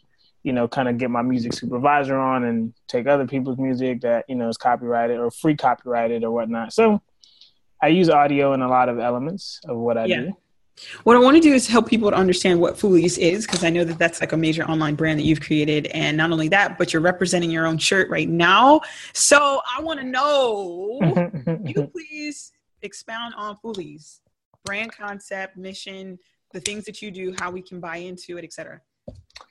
you 0.42 0.52
know, 0.52 0.66
kind 0.66 0.88
of 0.88 0.96
get 0.96 1.10
my 1.10 1.20
music 1.20 1.52
supervisor 1.52 2.16
on 2.16 2.44
and 2.44 2.72
take 2.86 3.06
other 3.06 3.26
people's 3.26 3.58
music 3.58 4.00
that 4.00 4.24
you 4.28 4.34
know 4.34 4.48
is 4.48 4.56
copyrighted 4.56 5.18
or 5.18 5.30
free 5.30 5.56
copyrighted 5.56 6.24
or 6.24 6.30
whatnot. 6.30 6.72
So 6.72 7.02
I 7.82 7.88
use 7.88 8.08
audio 8.08 8.54
in 8.54 8.62
a 8.62 8.68
lot 8.68 8.88
of 8.88 8.98
elements 8.98 9.60
of 9.66 9.76
what 9.76 9.98
I 9.98 10.06
yeah. 10.06 10.20
do. 10.20 10.36
What 11.04 11.16
I 11.16 11.20
want 11.20 11.36
to 11.36 11.40
do 11.40 11.52
is 11.52 11.66
help 11.66 11.88
people 11.88 12.10
to 12.10 12.16
understand 12.16 12.60
what 12.60 12.78
Foolies 12.78 13.18
is 13.18 13.46
because 13.46 13.64
I 13.64 13.70
know 13.70 13.84
that 13.84 13.98
that's 13.98 14.20
like 14.20 14.32
a 14.32 14.36
major 14.36 14.64
online 14.64 14.94
brand 14.94 15.18
that 15.18 15.24
you've 15.24 15.40
created. 15.40 15.86
And 15.86 16.16
not 16.16 16.30
only 16.30 16.48
that, 16.48 16.78
but 16.78 16.92
you're 16.92 17.02
representing 17.02 17.50
your 17.50 17.66
own 17.66 17.78
shirt 17.78 18.08
right 18.10 18.28
now. 18.28 18.80
So 19.12 19.60
I 19.76 19.80
want 19.80 20.00
to 20.00 20.06
know, 20.06 21.00
you 21.64 21.86
please 21.92 22.52
expound 22.82 23.34
on 23.36 23.56
Foolies, 23.56 24.20
brand 24.64 24.92
concept, 24.92 25.56
mission, 25.56 26.18
the 26.52 26.60
things 26.60 26.84
that 26.84 27.02
you 27.02 27.10
do, 27.10 27.34
how 27.38 27.50
we 27.50 27.62
can 27.62 27.80
buy 27.80 27.96
into 27.96 28.38
it, 28.38 28.44
etc. 28.44 28.80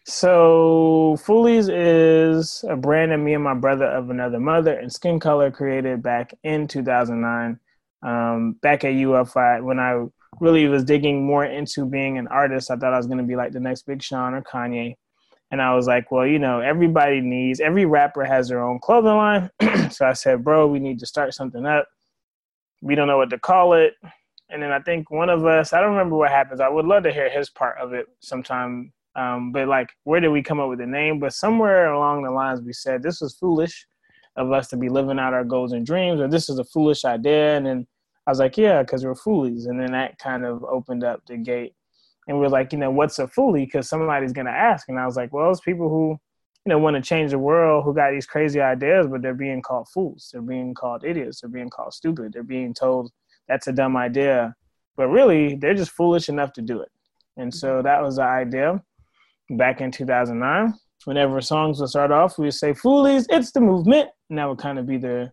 So 0.05 1.17
Foolies 1.19 1.69
is 1.69 2.63
a 2.69 2.75
brand 2.75 3.12
that 3.12 3.17
me 3.17 3.34
and 3.34 3.43
my 3.43 3.53
brother 3.53 3.86
of 3.86 4.10
another 4.10 4.39
mother 4.39 4.74
and 4.74 4.91
Skin 4.91 5.19
Color 5.19 5.51
created 5.51 6.01
back 6.01 6.34
in 6.43 6.67
2009. 6.67 7.60
Um, 8.03 8.53
back 8.62 8.84
at 8.84 8.93
UFI 8.93 9.63
when 9.63 9.79
I 9.79 10.05
really 10.39 10.67
was 10.67 10.84
digging 10.84 11.25
more 11.25 11.46
into 11.46 11.86
being 11.86 12.17
an 12.17 12.27
artist. 12.27 12.72
I 12.72 12.75
thought 12.75 12.94
I 12.94 12.98
was 12.98 13.08
going 13.08 13.20
to 13.20 13.24
be 13.24 13.36
like 13.36 13.51
the 13.51 13.60
next 13.60 13.86
Big 13.86 14.01
Sean 14.01 14.34
or 14.34 14.41
Kanye. 14.41 14.96
And 15.51 15.62
I 15.62 15.74
was 15.75 15.88
like, 15.88 16.12
well, 16.12 16.27
you 16.27 16.39
know, 16.39 16.60
everybody 16.60 17.22
needs, 17.22 17.60
every 17.60 17.86
rapper 17.86 18.25
has 18.25 18.50
their 18.50 18.62
own 18.63 18.79
clothing 18.79 19.15
line. 19.15 19.50
so 19.91 20.06
I 20.06 20.13
said, 20.13 20.44
bro, 20.44 20.67
we 20.67 20.79
need 20.79 21.00
to 21.00 21.06
start 21.06 21.34
something 21.34 21.65
up. 21.65 21.88
We 22.82 22.96
don't 22.96 23.08
know 23.08 23.17
what 23.17 23.29
to 23.29 23.39
call 23.39 23.74
it. 23.74 23.94
And 24.50 24.62
then 24.62 24.72
I 24.72 24.79
think 24.79 25.10
one 25.10 25.29
of 25.29 25.46
us, 25.46 25.74
I 25.74 25.79
don't 25.79 25.91
remember 25.91 26.15
what 26.15 26.32
happens. 26.32 26.60
I 26.60 26.70
would 26.70 26.86
love 26.86 27.03
to 27.03 27.13
hear 27.13 27.29
his 27.29 27.50
part 27.50 27.77
of 27.79 27.94
it 27.94 28.08
sometime 28.20 28.91
Um, 29.15 29.51
but 29.51 29.67
like, 29.67 29.89
where 30.03 30.20
did 30.20 30.29
we 30.29 30.44
come 30.44 30.60
up 30.60 30.70
with 30.70 30.79
the 30.79 30.86
name? 30.86 31.20
But 31.20 31.34
somewhere 31.34 31.91
along 31.91 32.24
the 32.24 32.32
lines, 32.32 32.62
we 32.62 32.74
said 32.74 33.01
this 33.01 33.22
was 33.22 33.36
foolish 33.36 33.88
of 34.36 34.51
us 34.51 34.67
to 34.67 34.77
be 34.77 34.89
living 34.89 35.17
out 35.17 35.34
our 35.34 35.44
goals 35.44 35.72
and 35.74 35.86
dreams, 35.86 36.22
or 36.22 36.27
this 36.27 36.50
is 36.50 36.60
a 36.60 36.63
foolish 36.63 37.03
idea. 37.03 37.58
And 37.58 37.65
then 37.65 37.88
I 38.27 38.31
was 38.31 38.39
like, 38.39 38.57
yeah, 38.57 38.84
because 38.84 39.05
we're 39.05 39.15
foolies. 39.15 39.65
And 39.67 39.79
then 39.79 39.93
that 39.93 40.19
kind 40.19 40.46
of 40.46 40.63
opened 40.65 41.05
up 41.05 41.22
the 41.25 41.38
gate. 41.38 41.74
And 42.27 42.38
we're 42.38 42.50
like, 42.50 42.74
you 42.74 42.77
know, 42.77 42.91
what's 42.91 43.19
a 43.19 43.27
foolie? 43.27 43.65
Because 43.65 43.88
somebody's 43.88 44.34
going 44.34 44.48
to 44.48 44.51
ask. 44.51 44.89
And 44.89 45.00
I 45.00 45.05
was 45.05 45.15
like, 45.15 45.31
well, 45.31 45.50
it's 45.50 45.62
people 45.62 45.88
who, 45.88 46.10
you 46.65 46.69
know, 46.69 46.77
want 46.77 46.98
to 46.98 47.01
change 47.01 47.31
the 47.31 47.39
world, 47.39 47.86
who 47.86 47.96
got 47.96 48.12
these 48.12 48.25
crazy 48.25 48.60
ideas, 48.60 49.07
but 49.07 49.22
they're 49.22 49.34
being 49.34 49.62
called 49.62 49.88
fools. 49.88 50.29
They're 50.34 50.41
being 50.41 50.74
called 50.74 51.05
idiots. 51.05 51.39
They're 51.39 51.50
being 51.50 51.69
called 51.69 51.93
stupid. 51.93 52.34
They're 52.34 52.43
being 52.43 52.74
told 52.74 53.12
that's 53.48 53.67
a 53.67 53.72
dumb 53.72 53.96
idea. 53.96 54.53
But 54.98 55.07
really, 55.07 55.55
they're 55.55 55.74
just 55.74 55.91
foolish 55.91 56.27
enough 56.27 56.51
to 56.53 56.62
do 56.62 56.81
it. 56.81 56.91
And 57.38 57.53
so 57.53 57.75
mm-hmm. 57.75 57.84
that 57.84 58.03
was 58.03 58.17
the 58.17 58.24
idea 58.24 58.84
back 59.51 59.79
in 59.79 59.91
2009. 59.91 60.74
Whenever 61.05 61.39
songs 61.39 61.79
would 61.79 61.89
start 61.89 62.12
off, 62.12 62.38
we 62.38 62.48
would 62.48 62.53
say, 62.53 62.74
Foolies, 62.74 63.25
it's 63.29 63.51
the 63.51 63.62
movement. 63.62 64.10
And 64.29 64.38
that 64.38 64.50
would 64.50 64.57
kind 64.57 64.77
of 64.77 64.86
be 64.86 64.98
the 64.98 65.31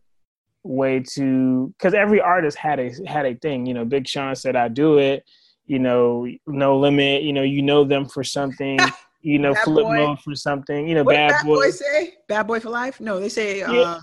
way 0.65 0.99
to 1.01 1.73
because 1.79 1.95
every 1.95 2.21
artist 2.21 2.57
had 2.57 2.81
a 2.81 2.91
had 3.07 3.27
a 3.27 3.35
thing 3.37 3.67
you 3.67 3.75
know 3.75 3.85
big 3.85 4.09
sean 4.09 4.35
said 4.35 4.57
i 4.57 4.67
do 4.67 4.99
it 4.99 5.23
you 5.67 5.79
know 5.79 6.27
no 6.47 6.79
limit 6.79 7.23
you 7.23 7.33
know 7.33 7.43
you 7.43 7.63
know 7.63 7.85
them 7.85 8.07
for 8.07 8.25
something 8.25 8.79
you 9.21 9.39
know 9.39 9.53
bad 9.53 9.65
flip 9.65 9.85
boy. 9.85 9.97
mode 9.97 10.21
for 10.21 10.35
something 10.35 10.89
you 10.89 10.95
know 10.95 11.05
what 11.05 11.15
bad, 11.15 11.31
bad 11.31 11.47
boy. 11.47 11.57
boy. 11.57 11.71
say 11.71 12.15
bad 12.29 12.47
boy 12.47 12.59
for 12.59 12.71
life 12.71 13.01
no 13.01 13.21
they 13.21 13.29
say 13.29 13.59
yeah. 13.59 13.71
Uh, 13.71 14.01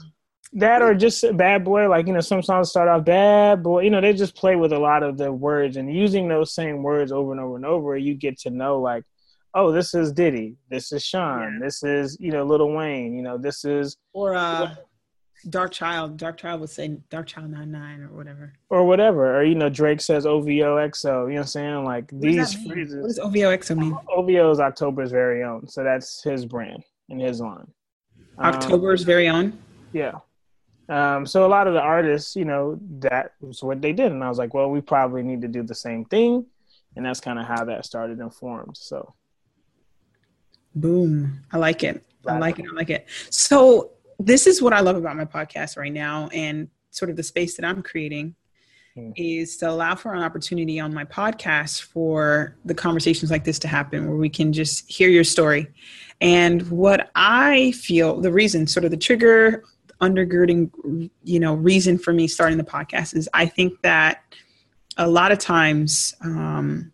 that 0.54 0.82
or 0.82 0.94
just 0.94 1.26
bad 1.38 1.64
boy 1.64 1.88
like 1.88 2.08
you 2.08 2.14
know 2.14 2.20
some 2.20 2.44
songs 2.44 2.70
start 2.70 2.88
off 2.88 3.06
bad 3.06 3.64
boy 3.64 3.82
you 3.82 3.90
know 3.90 4.02
they 4.02 4.14
just 4.14 4.36
play 4.36 4.56
with 4.56 4.74
a 4.74 4.80
lot 4.80 5.02
of 5.02 5.18
the 5.18 5.32
words 5.32 5.78
and 5.78 5.94
using 5.94 6.28
those 6.28 6.54
same 6.54 6.84
words 6.84 7.12
over 7.12 7.32
and 7.32 7.40
over 7.40 7.56
and 7.56 7.66
over 7.66 7.98
you 7.98 8.14
get 8.14 8.38
to 8.38 8.50
know 8.50 8.80
like 8.80 9.04
oh 9.54 9.72
this 9.72 9.94
is 9.94 10.12
diddy 10.12 10.56
this 10.70 10.92
is 10.92 11.04
sean 11.04 11.54
yeah. 11.54 11.66
this 11.66 11.84
is 11.84 12.18
you 12.20 12.32
know 12.32 12.44
Lil 12.44 12.70
Wayne 12.72 13.16
you 13.16 13.24
know 13.24 13.38
this 13.38 13.64
is 13.64 13.96
or 14.14 14.36
uh 14.36 14.76
Darkchild. 15.48 16.18
Dark 16.18 16.38
Child 16.38 16.62
would 16.62 16.70
say 16.70 16.98
Darkchild 17.10 17.50
99 17.50 18.02
or 18.02 18.08
whatever. 18.16 18.54
Or 18.70 18.86
whatever. 18.86 19.38
Or, 19.38 19.44
you 19.44 19.56
know, 19.56 19.70
Drake 19.70 20.02
says 20.02 20.26
OVO 20.26 20.78
XO. 20.78 21.04
You 21.04 21.12
know 21.12 21.22
what 21.22 21.38
I'm 21.38 21.46
saying? 21.48 21.84
Like 21.86 22.12
what 22.12 22.22
these 22.22 22.54
phrases. 22.66 23.02
What 23.02 23.08
does 23.08 23.20
OVO 23.20 23.58
XO 23.58 23.78
mean? 23.78 23.98
OVO 24.10 24.52
is 24.52 24.60
October's 24.60 25.12
very 25.12 25.44
own. 25.44 25.68
So 25.68 25.84
that's 25.84 26.24
his 26.24 26.46
brand 26.46 26.84
and 27.10 27.20
his 27.20 27.42
line. 27.42 27.72
October's 28.40 29.02
um, 29.02 29.06
very 29.06 29.30
own? 29.30 29.58
Yeah. 29.94 30.20
Um, 30.90 31.26
so 31.26 31.46
a 31.46 31.48
lot 31.48 31.68
of 31.68 31.74
the 31.74 31.82
artists, 31.82 32.36
you 32.36 32.46
know, 32.46 32.80
that 33.00 33.34
was 33.40 33.64
what 33.64 33.82
they 33.82 33.94
did. 33.94 34.12
And 34.12 34.24
I 34.24 34.30
was 34.30 34.38
like, 34.38 34.54
well, 34.54 34.70
we 34.70 34.82
probably 34.82 35.24
need 35.24 35.42
to 35.42 35.48
do 35.48 35.64
the 35.64 35.76
same 35.76 36.06
thing. 36.06 36.46
And 36.96 37.06
that's 37.06 37.22
kind 37.22 37.40
of 37.40 37.46
how 37.46 37.64
that 37.66 37.86
started 37.86 38.20
and 38.20 38.34
formed. 38.34 38.78
So. 38.78 39.14
Boom. 40.76 41.44
I 41.52 41.58
like 41.58 41.84
it. 41.84 42.04
I 42.28 42.38
like 42.38 42.60
it. 42.60 42.66
I 42.70 42.74
like 42.74 42.90
it. 42.90 43.08
So 43.30 43.92
this 44.26 44.48
is 44.48 44.62
what 44.62 44.74
I 44.74 44.80
love 44.80 44.96
about 44.96 45.16
my 45.16 45.26
podcast 45.26 45.78
right 45.78 45.92
now 45.92 46.30
and 46.34 46.70
sort 46.92 47.10
of 47.10 47.18
the 47.18 47.24
space 47.24 47.56
that 47.56 47.66
I'm 47.66 47.82
creating 47.82 48.36
mm. 48.96 49.14
is 49.16 49.58
to 49.58 49.70
allow 49.70 49.96
for 49.96 50.14
an 50.14 50.22
opportunity 50.22 50.80
on 50.80 50.94
my 50.94 51.06
podcast 51.06 51.84
for 51.84 52.58
the 52.66 52.74
conversations 52.74 53.32
like 53.32 53.44
this 53.44 53.60
to 53.60 53.68
happen 53.68 54.08
where 54.08 54.18
we 54.18 54.30
can 54.30 54.54
just 54.54 54.90
hear 54.90 55.10
your 55.10 55.24
story. 55.24 55.68
And 56.20 56.70
what 56.70 57.10
I 57.16 57.72
feel 57.72 58.20
the 58.22 58.32
reason, 58.32 58.68
sort 58.68 58.86
of 58.86 58.92
the 58.92 58.98
trigger 58.98 59.64
undergirding, 60.02 61.10
you 61.24 61.40
know, 61.40 61.54
reason 61.54 61.98
for 61.98 62.14
me 62.14 62.28
starting 62.28 62.58
the 62.58 62.64
podcast 62.64 63.16
is 63.16 63.30
I 63.34 63.46
think 63.46 63.82
that 63.82 64.24
a 64.98 65.08
lot 65.08 65.32
of 65.32 65.40
times 65.40 66.14
um, 66.22 66.92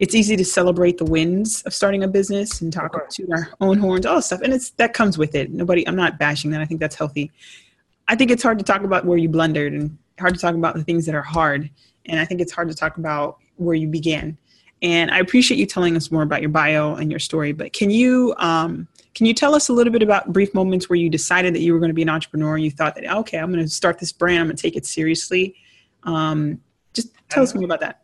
it's 0.00 0.14
easy 0.14 0.34
to 0.34 0.44
celebrate 0.44 0.96
the 0.96 1.04
wins 1.04 1.62
of 1.62 1.74
starting 1.74 2.02
a 2.02 2.08
business 2.08 2.62
and 2.62 2.72
talk 2.72 3.10
to 3.10 3.28
our 3.32 3.50
own 3.60 3.78
horns, 3.78 4.06
all 4.06 4.22
stuff. 4.22 4.40
And 4.40 4.52
it's 4.52 4.70
that 4.72 4.94
comes 4.94 5.18
with 5.18 5.34
it. 5.34 5.52
Nobody, 5.52 5.86
I'm 5.86 5.94
not 5.94 6.18
bashing 6.18 6.50
that. 6.52 6.62
I 6.62 6.64
think 6.64 6.80
that's 6.80 6.96
healthy. 6.96 7.30
I 8.08 8.16
think 8.16 8.30
it's 8.30 8.42
hard 8.42 8.58
to 8.58 8.64
talk 8.64 8.82
about 8.82 9.04
where 9.04 9.18
you 9.18 9.28
blundered 9.28 9.74
and 9.74 9.96
hard 10.18 10.34
to 10.34 10.40
talk 10.40 10.54
about 10.54 10.74
the 10.74 10.82
things 10.82 11.04
that 11.04 11.14
are 11.14 11.22
hard. 11.22 11.70
And 12.06 12.18
I 12.18 12.24
think 12.24 12.40
it's 12.40 12.50
hard 12.50 12.68
to 12.70 12.74
talk 12.74 12.96
about 12.96 13.36
where 13.56 13.74
you 13.74 13.88
began. 13.88 14.38
And 14.80 15.10
I 15.10 15.18
appreciate 15.18 15.58
you 15.58 15.66
telling 15.66 15.94
us 15.96 16.10
more 16.10 16.22
about 16.22 16.40
your 16.40 16.48
bio 16.48 16.94
and 16.94 17.10
your 17.10 17.20
story. 17.20 17.52
But 17.52 17.74
can 17.74 17.90
you 17.90 18.34
um, 18.38 18.88
can 19.14 19.26
you 19.26 19.34
tell 19.34 19.54
us 19.54 19.68
a 19.68 19.74
little 19.74 19.92
bit 19.92 20.02
about 20.02 20.32
brief 20.32 20.54
moments 20.54 20.88
where 20.88 20.96
you 20.96 21.10
decided 21.10 21.54
that 21.54 21.60
you 21.60 21.74
were 21.74 21.78
going 21.78 21.90
to 21.90 21.94
be 21.94 22.00
an 22.02 22.08
entrepreneur 22.08 22.54
and 22.54 22.64
you 22.64 22.70
thought 22.70 22.94
that 22.94 23.04
okay, 23.18 23.36
I'm 23.36 23.52
going 23.52 23.62
to 23.62 23.70
start 23.70 23.98
this 23.98 24.12
brand, 24.12 24.40
I'm 24.40 24.46
going 24.46 24.56
to 24.56 24.62
take 24.62 24.76
it 24.76 24.86
seriously. 24.86 25.56
Um, 26.04 26.62
just 26.94 27.10
tell 27.28 27.42
us 27.42 27.54
more 27.54 27.64
about 27.64 27.80
that 27.80 27.99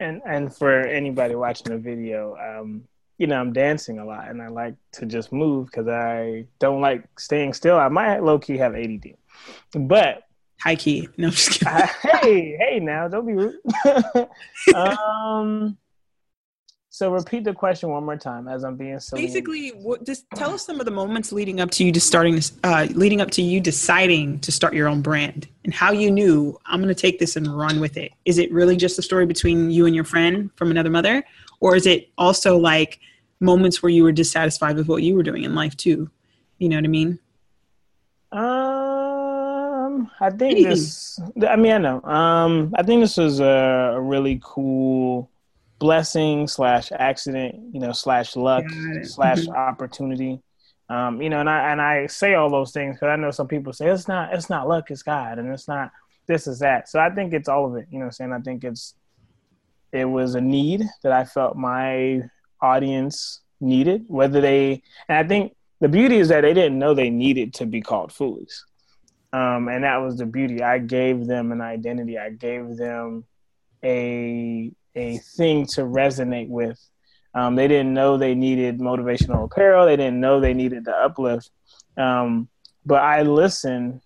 and 0.00 0.20
and 0.26 0.54
for 0.54 0.80
anybody 0.80 1.34
watching 1.34 1.72
the 1.72 1.78
video, 1.78 2.36
um, 2.36 2.82
you 3.18 3.26
know, 3.26 3.40
I'm 3.40 3.52
dancing 3.52 3.98
a 3.98 4.04
lot, 4.04 4.28
and 4.28 4.42
I 4.42 4.48
like 4.48 4.74
to 4.92 5.06
just 5.06 5.32
move 5.32 5.66
because 5.66 5.88
I 5.88 6.46
don't 6.58 6.80
like 6.80 7.04
staying 7.18 7.54
still. 7.54 7.78
I 7.78 7.88
might 7.88 8.22
low 8.22 8.38
key 8.38 8.58
have 8.58 8.74
ADD, 8.74 9.14
but 9.74 10.22
high 10.60 10.76
key. 10.76 11.08
No, 11.16 11.30
hey, 12.02 12.56
hey, 12.58 12.78
now 12.80 13.08
don't 13.08 13.26
be 13.26 13.34
rude. 13.34 13.56
um, 14.74 15.76
so 16.96 17.12
repeat 17.12 17.44
the 17.44 17.52
question 17.52 17.90
one 17.90 18.06
more 18.06 18.16
time 18.16 18.48
as 18.48 18.64
I'm 18.64 18.74
being 18.74 18.98
silly. 19.00 19.20
Basically, 19.20 19.68
what, 19.68 20.06
just 20.06 20.24
tell 20.34 20.54
us 20.54 20.64
some 20.64 20.80
of 20.80 20.86
the 20.86 20.90
moments 20.90 21.30
leading 21.30 21.60
up 21.60 21.70
to 21.72 21.84
you 21.84 21.92
just 21.92 22.06
starting, 22.06 22.34
this, 22.34 22.52
uh, 22.64 22.86
leading 22.92 23.20
up 23.20 23.30
to 23.32 23.42
you 23.42 23.60
deciding 23.60 24.38
to 24.40 24.50
start 24.50 24.72
your 24.72 24.88
own 24.88 25.02
brand, 25.02 25.46
and 25.64 25.74
how 25.74 25.92
you 25.92 26.10
knew 26.10 26.58
I'm 26.64 26.80
going 26.80 26.88
to 26.88 26.98
take 26.98 27.18
this 27.18 27.36
and 27.36 27.54
run 27.54 27.80
with 27.80 27.98
it. 27.98 28.12
Is 28.24 28.38
it 28.38 28.50
really 28.50 28.76
just 28.76 28.98
a 28.98 29.02
story 29.02 29.26
between 29.26 29.70
you 29.70 29.84
and 29.84 29.94
your 29.94 30.04
friend 30.04 30.50
from 30.56 30.70
another 30.70 30.88
mother, 30.88 31.22
or 31.60 31.76
is 31.76 31.84
it 31.84 32.08
also 32.16 32.56
like 32.56 32.98
moments 33.40 33.82
where 33.82 33.90
you 33.90 34.02
were 34.02 34.10
dissatisfied 34.12 34.74
with 34.76 34.88
what 34.88 35.02
you 35.02 35.16
were 35.16 35.22
doing 35.22 35.44
in 35.44 35.54
life 35.54 35.76
too? 35.76 36.10
You 36.56 36.70
know 36.70 36.76
what 36.76 36.86
I 36.86 36.88
mean? 36.88 37.18
Um, 38.32 40.10
I 40.18 40.30
think 40.30 40.52
Anything. 40.52 40.70
this. 40.70 41.20
I 41.46 41.56
mean, 41.56 41.72
I 41.72 41.78
know. 41.78 42.02
Um, 42.04 42.72
I 42.74 42.82
think 42.82 43.02
this 43.02 43.18
was 43.18 43.38
a, 43.38 43.92
a 43.96 44.00
really 44.00 44.40
cool 44.42 45.28
blessing 45.78 46.46
slash 46.48 46.90
accident, 46.92 47.56
you 47.72 47.80
know, 47.80 47.92
slash 47.92 48.36
luck 48.36 48.64
slash 49.02 49.40
mm-hmm. 49.40 49.52
opportunity. 49.52 50.40
Um, 50.88 51.20
you 51.20 51.30
know, 51.30 51.40
and 51.40 51.50
I 51.50 51.72
and 51.72 51.82
I 51.82 52.06
say 52.06 52.34
all 52.34 52.48
those 52.48 52.72
things 52.72 52.96
because 52.96 53.08
I 53.08 53.16
know 53.16 53.30
some 53.30 53.48
people 53.48 53.72
say 53.72 53.88
it's 53.88 54.08
not 54.08 54.32
it's 54.32 54.48
not 54.48 54.68
luck, 54.68 54.90
it's 54.90 55.02
God, 55.02 55.38
and 55.38 55.52
it's 55.52 55.68
not 55.68 55.90
this 56.26 56.46
is 56.46 56.60
that. 56.60 56.88
So 56.88 57.00
I 57.00 57.10
think 57.10 57.32
it's 57.32 57.48
all 57.48 57.66
of 57.66 57.76
it. 57.76 57.86
You 57.90 57.98
know, 57.98 58.06
I'm 58.06 58.12
saying 58.12 58.32
I 58.32 58.38
think 58.40 58.64
it's 58.64 58.94
it 59.92 60.04
was 60.04 60.34
a 60.34 60.40
need 60.40 60.84
that 61.02 61.12
I 61.12 61.24
felt 61.24 61.56
my 61.56 62.22
audience 62.60 63.40
needed, 63.60 64.04
whether 64.06 64.40
they 64.40 64.82
and 65.08 65.18
I 65.18 65.28
think 65.28 65.56
the 65.80 65.88
beauty 65.88 66.18
is 66.18 66.28
that 66.28 66.42
they 66.42 66.54
didn't 66.54 66.78
know 66.78 66.94
they 66.94 67.10
needed 67.10 67.54
to 67.54 67.66
be 67.66 67.80
called 67.80 68.12
foolies. 68.12 68.64
Um, 69.32 69.68
and 69.68 69.84
that 69.84 69.96
was 69.96 70.16
the 70.16 70.24
beauty. 70.24 70.62
I 70.62 70.78
gave 70.78 71.26
them 71.26 71.52
an 71.52 71.60
identity. 71.60 72.16
I 72.16 72.30
gave 72.30 72.76
them 72.76 73.24
a 73.84 74.72
a 74.96 75.18
thing 75.18 75.66
to 75.66 75.82
resonate 75.82 76.48
with. 76.48 76.80
Um, 77.34 77.54
they 77.54 77.68
didn't 77.68 77.92
know 77.92 78.16
they 78.16 78.34
needed 78.34 78.78
motivational 78.78 79.44
apparel. 79.44 79.84
They 79.86 79.96
didn't 79.96 80.20
know 80.20 80.40
they 80.40 80.54
needed 80.54 80.86
the 80.86 80.96
uplift. 80.96 81.50
Um, 81.96 82.48
but 82.84 83.02
I 83.02 83.22
listen 83.22 84.00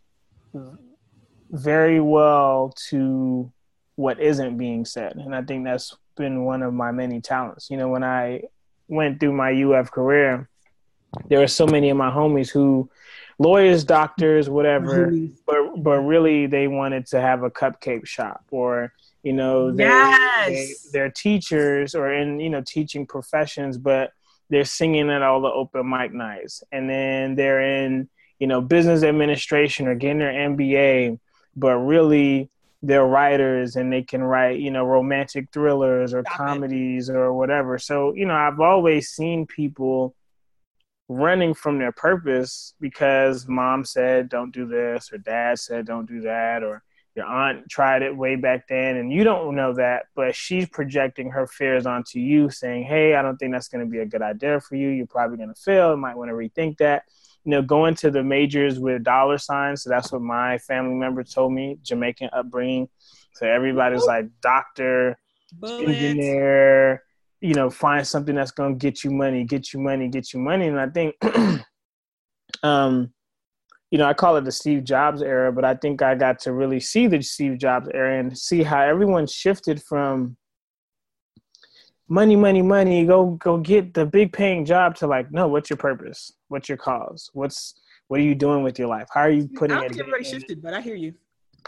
very 1.50 2.00
well 2.00 2.75
to 2.88 3.52
what 3.94 4.20
isn't 4.20 4.56
being 4.56 4.85
said. 4.85 5.16
And 5.16 5.35
I 5.35 5.42
think 5.42 5.64
that's 5.64 5.97
been 6.16 6.44
one 6.44 6.62
of 6.62 6.75
my 6.75 6.90
many 6.90 7.20
talents. 7.20 7.70
You 7.70 7.76
know, 7.76 7.88
when 7.88 8.04
I 8.04 8.42
went 8.88 9.20
through 9.20 9.32
my 9.32 9.52
UF 9.52 9.90
career, 9.90 10.49
there 11.28 11.40
were 11.40 11.47
so 11.47 11.66
many 11.66 11.90
of 11.90 11.97
my 11.97 12.11
homies 12.11 12.50
who 12.50 12.90
lawyers, 13.38 13.85
doctors, 13.85 14.49
whatever, 14.49 15.09
mm-hmm. 15.09 15.35
but 15.47 15.82
but 15.82 16.00
really 16.00 16.47
they 16.47 16.68
wanted 16.68 17.06
to 17.06 17.20
have 17.20 17.42
a 17.42 17.50
cupcake 17.50 18.06
shop 18.06 18.44
or 18.50 18.92
you 19.23 19.33
know 19.33 19.71
they, 19.71 19.85
yes. 19.85 20.91
they 20.93 21.00
are 21.00 21.11
teachers 21.11 21.95
or 21.95 22.12
in 22.12 22.41
you 22.41 22.50
know 22.50 22.62
teaching 22.67 23.07
professions 23.07 23.79
but 23.79 24.12
they're 24.49 24.65
singing 24.65 25.11
at 25.11 25.23
all 25.23 25.41
the 25.41 25.49
open 25.49 25.89
mic 25.89 26.12
nights 26.12 26.62
and 26.73 26.89
then 26.89 27.35
they're 27.35 27.61
in 27.61 28.09
you 28.39 28.47
know 28.47 28.61
business 28.61 29.03
administration 29.03 29.87
or 29.87 29.95
getting 29.95 30.19
their 30.19 30.33
mba 30.33 31.19
but 31.57 31.77
really 31.77 32.49
they're 32.83 33.07
writers 33.07 33.77
and 33.77 33.93
they 33.93 34.03
can 34.03 34.23
write 34.23 34.59
you 34.59 34.71
know 34.71 34.85
romantic 34.85 35.49
thrillers 35.53 36.15
or 36.15 36.23
Stop 36.23 36.37
comedies 36.37 37.09
it. 37.09 37.17
or 37.17 37.33
whatever 37.33 37.79
so 37.79 38.15
you 38.15 38.27
know 38.27 38.35
i've 38.35 38.61
always 38.61 39.11
seen 39.11 39.47
people 39.47 40.15
running 41.09 41.53
from 41.53 41.79
their 41.79 41.93
purpose 41.93 42.75
because 42.81 43.47
mom 43.47 43.85
said 43.85 44.29
don't 44.29 44.53
do 44.53 44.67
this 44.67 45.12
or 45.12 45.19
dad 45.19 45.59
said 45.59 45.85
don't 45.85 46.07
do 46.07 46.23
that 46.23 46.62
or 46.62 46.83
your 47.21 47.29
aunt 47.29 47.69
tried 47.69 48.03
it 48.03 48.17
way 48.17 48.37
back 48.37 48.67
then 48.69 48.97
and 48.97 49.12
you 49.12 49.25
don't 49.25 49.55
know 49.55 49.73
that 49.75 50.07
but 50.15 50.35
she's 50.35 50.69
projecting 50.69 51.31
her 51.31 51.47
fears 51.47 51.87
onto 51.87 52.19
you 52.19 52.50
saying 52.50 52.83
hey 52.85 53.15
i 53.15 53.23
don't 53.23 53.37
think 53.37 53.53
that's 53.53 53.69
going 53.69 53.85
to 53.85 53.91
be 53.91 53.99
a 53.99 54.07
good 54.07 54.23
idea 54.23 54.61
for 54.61 54.77
you. 54.77 54.89
You're 54.89 55.07
probably 55.07 55.37
going 55.37 55.55
to 55.55 55.61
fail. 55.61 55.91
You 55.91 55.97
might 55.97 56.17
want 56.17 56.31
to 56.31 56.35
rethink 56.35 56.79
that. 56.79 57.05
You 57.45 57.53
know 57.53 57.62
going 57.62 57.95
to 57.97 58.11
the 58.11 58.23
majors 58.23 58.79
with 58.79 59.03
dollar 59.03 59.39
signs 59.39 59.83
so 59.83 59.91
that's 59.91 60.12
what 60.12 60.21
my 60.21 60.59
family 60.59 60.95
member 60.95 61.25
told 61.25 61.53
me 61.53 61.79
jamaican 61.83 62.31
upbringing. 62.33 62.89
So 63.35 63.47
everybody's 63.47 64.05
like 64.05 64.27
doctor 64.43 65.19
engineer 65.62 67.03
you 67.41 67.55
know, 67.55 67.71
find 67.71 68.07
something 68.07 68.35
that's 68.35 68.50
gonna 68.50 68.75
get 68.75 69.03
you 69.03 69.11
money, 69.11 69.45
get 69.45 69.73
you 69.73 69.81
money, 69.81 70.09
get 70.09 70.33
you 70.33 70.41
money. 70.41 70.67
And 70.67 70.79
I 70.79 70.89
think 70.89 71.15
um 72.62 73.12
you 73.90 73.99
know, 73.99 74.06
I 74.06 74.14
call 74.14 74.37
it 74.37 74.44
the 74.44 74.52
Steve 74.52 74.85
Jobs 74.85 75.20
era, 75.20 75.52
but 75.52 75.64
I 75.64 75.75
think 75.75 76.00
I 76.00 76.14
got 76.14 76.38
to 76.40 76.52
really 76.52 76.80
see 76.80 77.09
the 77.09 77.20
Steve 77.23 77.59
Jobs 77.59 77.88
era 77.92 78.18
and 78.18 78.37
see 78.37 78.62
how 78.62 78.80
everyone 78.80 79.26
shifted 79.26 79.82
from 79.82 80.37
money, 82.09 82.37
money, 82.37 82.62
money, 82.62 83.04
go 83.04 83.30
go 83.32 83.59
get 83.59 83.94
the 83.94 84.06
big 84.06 84.32
paying 84.32 84.64
job 84.64 84.94
to 84.97 85.06
like, 85.06 85.32
no, 85.32 85.49
what's 85.49 85.70
your 85.70 85.76
purpose? 85.76 86.32
What's 86.49 86.68
your 86.68 86.78
cause? 86.78 87.30
What's 87.32 87.75
what 88.09 88.20
are 88.20 88.25
you 88.25 88.35
doing 88.35 88.62
with 88.62 88.78
your 88.78 88.88
life? 88.88 89.09
How 89.12 89.23
are 89.23 89.30
you 89.30 89.49
putting 89.49 89.76
I 89.76 89.80
it? 89.80 89.82
don't 89.82 89.88
think 89.90 90.00
everybody 90.00 90.25
shifted, 90.25 90.62
but 90.62 90.75
I 90.75 90.80
hear 90.80 90.94
you. 90.97 91.14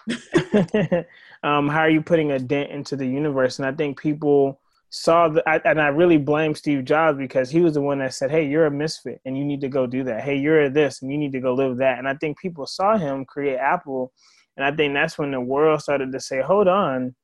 um, 1.42 1.68
how 1.68 1.80
are 1.80 1.90
you 1.90 2.02
putting 2.02 2.32
a 2.32 2.38
dent 2.38 2.70
into 2.70 2.96
the 2.96 3.06
universe? 3.06 3.58
And 3.58 3.66
I 3.66 3.72
think 3.72 4.00
people 4.00 4.60
saw 4.94 5.26
the, 5.26 5.42
and 5.66 5.80
I 5.80 5.88
really 5.88 6.18
blame 6.18 6.54
Steve 6.54 6.84
Jobs 6.84 7.16
because 7.16 7.48
he 7.48 7.60
was 7.60 7.72
the 7.74 7.80
one 7.80 7.98
that 8.00 8.12
said, 8.12 8.30
"Hey, 8.30 8.46
you're 8.46 8.66
a 8.66 8.70
misfit, 8.70 9.22
and 9.24 9.36
you 9.38 9.44
need 9.44 9.62
to 9.62 9.68
go 9.68 9.86
do 9.86 10.04
that. 10.04 10.22
Hey, 10.22 10.36
you're 10.36 10.68
this, 10.68 11.00
and 11.00 11.10
you 11.10 11.16
need 11.16 11.32
to 11.32 11.40
go 11.40 11.54
live 11.54 11.78
that." 11.78 11.98
And 11.98 12.06
I 12.06 12.14
think 12.14 12.38
people 12.38 12.66
saw 12.66 12.98
him 12.98 13.24
create 13.24 13.56
Apple, 13.56 14.12
and 14.56 14.66
I 14.66 14.70
think 14.70 14.92
that's 14.92 15.18
when 15.18 15.30
the 15.30 15.40
world 15.40 15.80
started 15.80 16.12
to 16.12 16.20
say, 16.20 16.42
"Hold 16.42 16.68
on, 16.68 17.14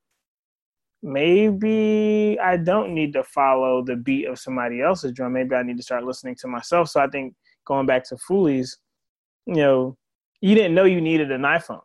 maybe 1.03 2.39
I 2.41 2.57
don't 2.57 2.95
need 2.95 3.13
to 3.13 3.23
follow 3.23 3.85
the 3.85 3.97
beat 3.97 4.25
of 4.27 4.39
somebody 4.39 4.81
else's 4.81 5.13
drum. 5.13 5.35
Maybe 5.35 5.55
I 5.55 5.63
need 5.63 5.77
to 5.77 5.83
start 5.83 6.05
listening 6.05 6.37
to 6.37 6.49
myself." 6.49 6.89
So 6.89 7.01
I 7.01 7.07
think 7.09 7.35
going 7.67 7.85
back 7.85 8.03
to 8.05 8.17
Foolies, 8.17 8.79
you 9.45 9.57
know, 9.57 9.99
you 10.41 10.55
didn't 10.55 10.75
know 10.75 10.85
you 10.85 11.03
needed 11.03 11.31
an 11.33 11.43
iPhone. 11.43 11.83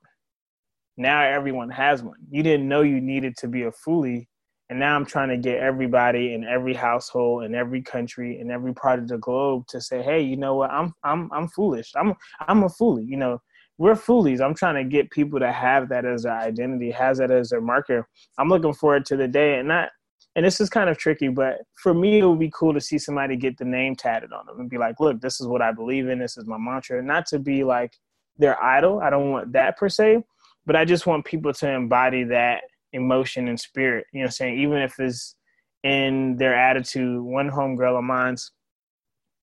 Now 0.96 1.24
everyone 1.24 1.72
has 1.72 2.02
one. 2.04 2.20
You 2.30 2.42
didn't 2.42 2.70
know 2.70 2.84
you 2.84 3.02
needed 3.02 3.36
to 3.40 3.50
be 3.50 3.64
a 3.64 3.72
Foolie 3.72 4.28
and 4.74 4.80
now 4.80 4.96
I'm 4.96 5.06
trying 5.06 5.30
to 5.30 5.38
get 5.38 5.60
everybody 5.60 6.34
in 6.34 6.44
every 6.44 6.74
household 6.74 7.44
in 7.44 7.54
every 7.54 7.80
country 7.80 8.40
in 8.40 8.50
every 8.50 8.74
part 8.74 8.98
of 8.98 9.08
the 9.08 9.20
globe 9.20 9.68
to 9.68 9.80
say, 9.80 10.02
hey, 10.02 10.20
you 10.20 10.36
know 10.36 10.56
what? 10.56 10.72
I'm 10.72 10.96
I'm 11.04 11.32
I'm 11.32 11.48
foolish. 11.48 11.92
I'm 11.96 12.16
I'm 12.40 12.64
a 12.64 12.70
foolie. 12.70 13.08
You 13.08 13.18
know, 13.18 13.40
we're 13.78 13.96
foolies. 13.96 14.42
I'm 14.42 14.56
trying 14.56 14.84
to 14.84 14.84
get 14.84 15.12
people 15.12 15.40
to 15.40 15.52
have 15.52 15.90
that 15.90 16.06
as 16.06 16.24
their 16.24 16.34
identity, 16.34 16.90
has 16.90 17.20
that 17.20 17.30
as 17.30 17.52
their 17.52 17.62
marker. 17.62 18.08
I'm 18.40 18.50
looking 18.50 18.74
forward 18.74 19.06
to 19.06 19.16
the 19.16 19.28
day 19.28 19.60
and 19.60 19.68
not 19.68 19.90
and 20.36 20.44
this 20.44 20.60
is 20.60 20.72
kind 20.72 20.90
of 20.90 20.98
tricky, 20.98 21.28
but 21.28 21.60
for 21.76 21.94
me 21.94 22.18
it 22.18 22.26
would 22.26 22.40
be 22.40 22.52
cool 22.52 22.74
to 22.74 22.82
see 22.82 22.98
somebody 22.98 23.38
get 23.38 23.60
the 23.60 23.66
name 23.66 23.96
tatted 23.96 24.34
on 24.34 24.48
them 24.48 24.60
and 24.60 24.72
be 24.72 24.80
like, 24.80 25.00
look, 25.00 25.22
this 25.22 25.40
is 25.40 25.46
what 25.46 25.62
I 25.62 25.72
believe 25.72 26.10
in, 26.10 26.18
this 26.18 26.36
is 26.36 26.48
my 26.48 26.58
mantra. 26.58 27.04
Not 27.04 27.28
to 27.28 27.38
be 27.38 27.64
like 27.64 27.96
their 28.40 28.62
idol. 28.64 29.02
I 29.02 29.12
don't 29.12 29.30
want 29.30 29.54
that 29.54 29.78
per 29.78 29.88
se, 29.88 30.24
but 30.66 30.76
I 30.76 30.84
just 30.84 31.06
want 31.06 31.26
people 31.26 31.54
to 31.54 31.70
embody 31.70 32.24
that 32.24 32.64
emotion 32.94 33.48
and 33.48 33.60
spirit. 33.60 34.06
You 34.14 34.22
know, 34.22 34.26
I'm 34.26 34.32
saying 34.32 34.60
even 34.60 34.78
if 34.78 35.00
it's 35.00 35.36
in 35.84 36.38
their 36.38 36.56
attitude. 36.56 37.22
One 37.22 37.50
homegirl 37.50 37.98
of 37.98 38.04
mine's 38.04 38.52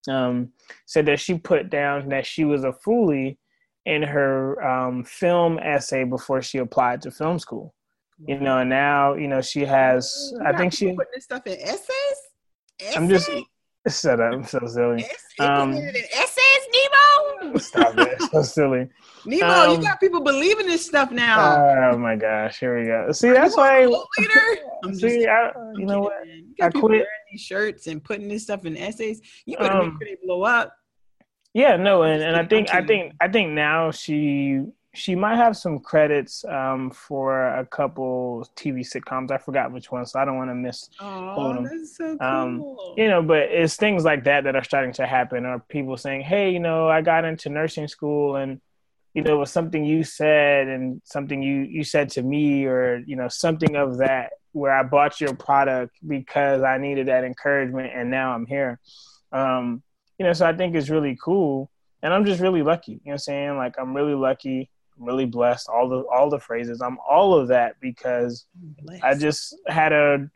um, 0.09 0.53
said 0.87 1.07
that 1.07 1.21
she 1.21 1.39
put 1.39 1.71
down 1.71 2.09
that 2.09 2.27
she 2.27 2.45
was 2.45 2.65
a 2.65 2.73
foolie 2.73 3.37
in 3.87 4.03
her 4.03 4.63
um, 4.67 5.05
film 5.05 5.59
essay 5.59 6.05
before 6.05 6.43
she 6.43 6.59
applied 6.59 7.03
to 7.03 7.11
film 7.11 7.39
school. 7.39 7.75
You 8.27 8.39
know, 8.39 8.59
and 8.59 8.69
now 8.69 9.15
you 9.15 9.29
know 9.29 9.41
she 9.41 9.65
has. 9.65 10.35
I 10.45 10.55
think 10.55 10.75
she 10.75 10.87
putting 10.89 11.13
this 11.15 11.25
stuff 11.25 11.47
in 11.47 11.59
essays. 11.59 11.89
Essay? 12.79 12.97
I'm 12.97 13.09
just 13.09 13.31
shut 13.89 14.21
up. 14.21 14.35
I'm 14.35 14.45
so 14.45 14.61
silly. 14.67 15.07
Um, 15.39 15.73
Nemo. 16.73 17.59
Stop 17.59 17.99
it. 17.99 18.23
so 18.31 18.43
silly. 18.57 18.89
Nemo, 19.27 19.47
um, 19.47 19.71
you 19.77 19.83
got 19.83 20.01
people 20.01 20.23
believing 20.23 20.67
this 20.67 20.87
stuff 20.87 21.11
now. 21.11 21.93
Oh 21.93 21.99
my 21.99 22.17
gosh, 22.17 22.59
here 22.59 22.79
we 22.79 22.87
go. 22.87 23.13
See, 23.13 23.31
that's 23.31 23.57
why. 23.57 23.85
I'm 24.85 24.95
see, 24.95 25.27
I, 25.27 25.51
you 25.77 25.87
know 25.87 26.01
what? 26.01 26.27
You 26.27 26.55
I 26.63 26.71
quit 26.71 26.85
wearing 26.85 27.07
these 27.31 27.41
shirts 27.41 27.87
and 27.87 28.03
putting 28.03 28.29
this 28.29 28.45
stuff 28.45 28.65
in 28.65 28.77
essays. 28.77 29.21
You 29.47 29.57
better 29.59 29.77
um, 29.77 29.89
make 29.89 30.09
sure 30.09 30.17
they 30.17 30.27
blow 30.27 30.43
up. 30.43 30.75
Yeah, 31.53 31.77
no, 31.77 32.03
and, 32.03 32.23
and 32.23 32.37
I 32.37 32.47
think 32.47 32.73
I 32.73 32.85
think 32.85 33.15
I 33.21 33.29
think 33.29 33.51
now 33.51 33.91
she 33.91 34.63
she 34.93 35.15
might 35.15 35.37
have 35.37 35.57
some 35.57 35.79
credits 35.79 36.45
um, 36.47 36.91
for 36.91 37.47
a 37.47 37.65
couple 37.65 38.49
TV 38.57 38.81
sitcoms. 38.81 39.31
I 39.31 39.39
forgot 39.39 39.71
which 39.71 39.93
one, 39.93 40.05
so 40.05 40.19
I 40.19 40.25
don't 40.25 40.37
want 40.37 40.51
to 40.51 40.55
miss. 40.55 40.91
Oh, 40.99 41.63
that's 41.63 41.97
so 41.97 42.17
cool. 42.19 42.27
Um, 42.27 42.95
you 42.97 43.09
know, 43.09 43.23
but 43.23 43.43
it's 43.51 43.77
things 43.77 44.05
like 44.05 44.25
that 44.25 44.45
that 44.45 44.57
are 44.57 44.65
starting 44.65 44.93
to 44.95 45.07
happen, 45.07 45.47
or 45.47 45.61
people 45.61 45.97
saying, 45.97 46.23
"Hey, 46.23 46.51
you 46.51 46.61
know, 46.61 46.89
I 46.89 47.03
got 47.03 47.25
into 47.25 47.49
nursing 47.49 47.89
school 47.89 48.37
and." 48.37 48.61
you 49.15 49.23
know, 49.23 49.35
it 49.35 49.39
was 49.39 49.51
something 49.51 49.85
you 49.85 50.05
said 50.05 50.69
and 50.69 51.03
something 51.05 51.43
you 51.43 51.63
you 51.63 51.83
said 51.83 52.11
to 52.11 52.23
me, 52.23 52.65
or 52.67 53.03
you 53.07 53.17
know, 53.17 53.29
something 53.29 53.75
of 53.75 53.99
that, 53.99 54.35
where 54.53 54.73
I 54.73 54.83
bought 54.83 55.21
your 55.21 55.35
product 55.35 55.97
because 56.07 56.63
I 56.63 56.79
needed 56.79 57.09
that 57.09 57.25
encouragement, 57.25 57.93
and 57.95 58.11
now 58.11 58.33
I'm 58.33 58.47
here. 58.47 58.79
Um, 59.33 59.83
you 60.19 60.27
know, 60.27 60.33
so 60.33 60.47
I 60.47 60.53
think 60.53 60.77
it's 60.77 60.91
really 60.91 61.19
cool, 61.21 61.71
and 62.03 62.15
I'm 62.15 62.25
just 62.25 62.41
really 62.41 62.63
lucky. 62.63 62.93
You 62.93 62.99
know, 62.99 63.01
what 63.05 63.13
I'm 63.15 63.19
saying 63.19 63.57
like 63.57 63.75
I'm 63.79 63.95
really 63.95 64.15
lucky, 64.15 64.71
really 65.01 65.27
blessed. 65.27 65.69
All 65.69 65.89
the 65.89 66.05
all 66.13 66.31
the 66.31 66.39
phrases, 66.39 66.81
I'm 66.81 66.99
all 67.09 67.35
of 67.35 67.49
that 67.49 67.77
because 67.81 68.47
I 69.03 69.15
just 69.15 69.57
had 69.67 69.93
a 69.93 70.31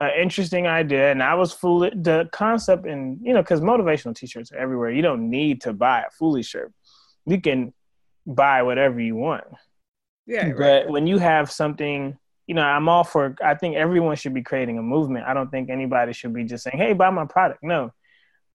an 0.00 0.10
interesting 0.18 0.66
idea 0.66 1.10
and 1.10 1.22
I 1.22 1.34
was 1.34 1.52
foolish. 1.52 1.94
The 1.96 2.28
concept 2.32 2.86
and 2.86 3.18
you 3.22 3.34
know, 3.34 3.42
because 3.42 3.60
motivational 3.60 4.14
t-shirts 4.14 4.52
are 4.52 4.56
everywhere. 4.56 4.90
You 4.90 5.02
don't 5.02 5.28
need 5.28 5.62
to 5.62 5.72
buy 5.72 6.00
a 6.02 6.10
foolish 6.10 6.48
shirt. 6.48 6.72
You 7.26 7.40
can 7.40 7.74
buy 8.26 8.62
whatever 8.62 9.00
you 9.00 9.16
want. 9.16 9.44
Yeah. 10.26 10.52
But 10.52 10.58
right. 10.58 10.88
when 10.88 11.06
you 11.06 11.18
have 11.18 11.50
something, 11.50 12.16
you 12.46 12.54
know, 12.54 12.62
I'm 12.62 12.88
all 12.88 13.04
for. 13.04 13.34
I 13.44 13.54
think 13.54 13.76
everyone 13.76 14.16
should 14.16 14.34
be 14.34 14.42
creating 14.42 14.78
a 14.78 14.82
movement. 14.82 15.26
I 15.26 15.34
don't 15.34 15.50
think 15.50 15.70
anybody 15.70 16.12
should 16.12 16.32
be 16.32 16.44
just 16.44 16.64
saying, 16.64 16.78
"Hey, 16.78 16.92
buy 16.92 17.10
my 17.10 17.26
product." 17.26 17.62
No, 17.62 17.92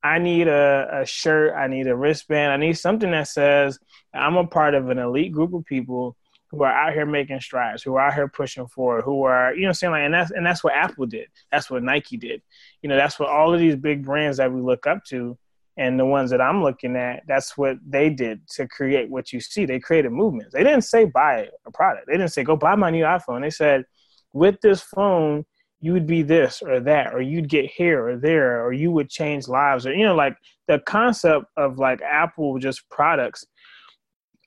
I 0.05 0.19
need 0.19 0.47
a, 0.47 0.87
a 1.01 1.05
shirt. 1.05 1.55
I 1.55 1.65
need 1.65 1.87
a 1.87 1.95
wristband. 1.95 2.53
I 2.53 2.57
need 2.57 2.77
something 2.77 3.09
that 3.09 3.27
says 3.27 3.79
I'm 4.13 4.37
a 4.37 4.45
part 4.45 4.75
of 4.75 4.89
an 4.89 4.99
elite 4.99 5.31
group 5.31 5.51
of 5.53 5.65
people 5.65 6.15
who 6.51 6.61
are 6.61 6.71
out 6.71 6.93
here 6.93 7.07
making 7.07 7.41
strides, 7.41 7.81
who 7.81 7.95
are 7.95 8.07
out 8.07 8.13
here 8.13 8.27
pushing 8.27 8.67
forward, 8.67 9.01
who 9.01 9.23
are, 9.23 9.55
you 9.55 9.65
know, 9.65 9.71
saying 9.71 9.91
like, 9.91 10.03
and 10.03 10.13
that's 10.13 10.29
and 10.29 10.45
that's 10.45 10.63
what 10.63 10.75
Apple 10.75 11.07
did. 11.07 11.27
That's 11.51 11.71
what 11.71 11.81
Nike 11.81 12.17
did. 12.17 12.43
You 12.83 12.89
know, 12.89 12.95
that's 12.95 13.19
what 13.19 13.29
all 13.29 13.51
of 13.51 13.59
these 13.59 13.75
big 13.75 14.05
brands 14.05 14.37
that 14.37 14.53
we 14.53 14.61
look 14.61 14.85
up 14.85 15.03
to 15.05 15.39
and 15.75 15.99
the 15.99 16.05
ones 16.05 16.29
that 16.29 16.39
I'm 16.39 16.61
looking 16.61 16.95
at, 16.95 17.23
that's 17.27 17.57
what 17.57 17.77
they 17.85 18.11
did 18.11 18.47
to 18.49 18.67
create 18.67 19.09
what 19.09 19.33
you 19.33 19.39
see. 19.39 19.65
They 19.65 19.79
created 19.79 20.11
movements. 20.11 20.53
They 20.53 20.63
didn't 20.63 20.83
say 20.83 21.05
buy 21.05 21.49
a 21.65 21.71
product. 21.71 22.05
They 22.05 22.13
didn't 22.13 22.31
say 22.31 22.43
go 22.43 22.55
buy 22.55 22.75
my 22.75 22.91
new 22.91 23.03
iPhone. 23.03 23.41
They 23.41 23.49
said 23.49 23.85
with 24.33 24.61
this 24.61 24.81
phone 24.81 25.45
you 25.81 25.93
would 25.93 26.07
be 26.07 26.21
this 26.21 26.61
or 26.61 26.79
that 26.79 27.13
or 27.13 27.21
you'd 27.21 27.49
get 27.49 27.65
here 27.65 28.07
or 28.07 28.17
there 28.17 28.65
or 28.65 28.73
you 28.73 28.91
would 28.91 29.09
change 29.09 29.47
lives 29.47 29.85
or 29.85 29.93
you 29.93 30.05
know 30.05 30.15
like 30.15 30.35
the 30.67 30.79
concept 30.79 31.45
of 31.57 31.77
like 31.77 32.01
Apple 32.01 32.57
just 32.57 32.89
products 32.89 33.45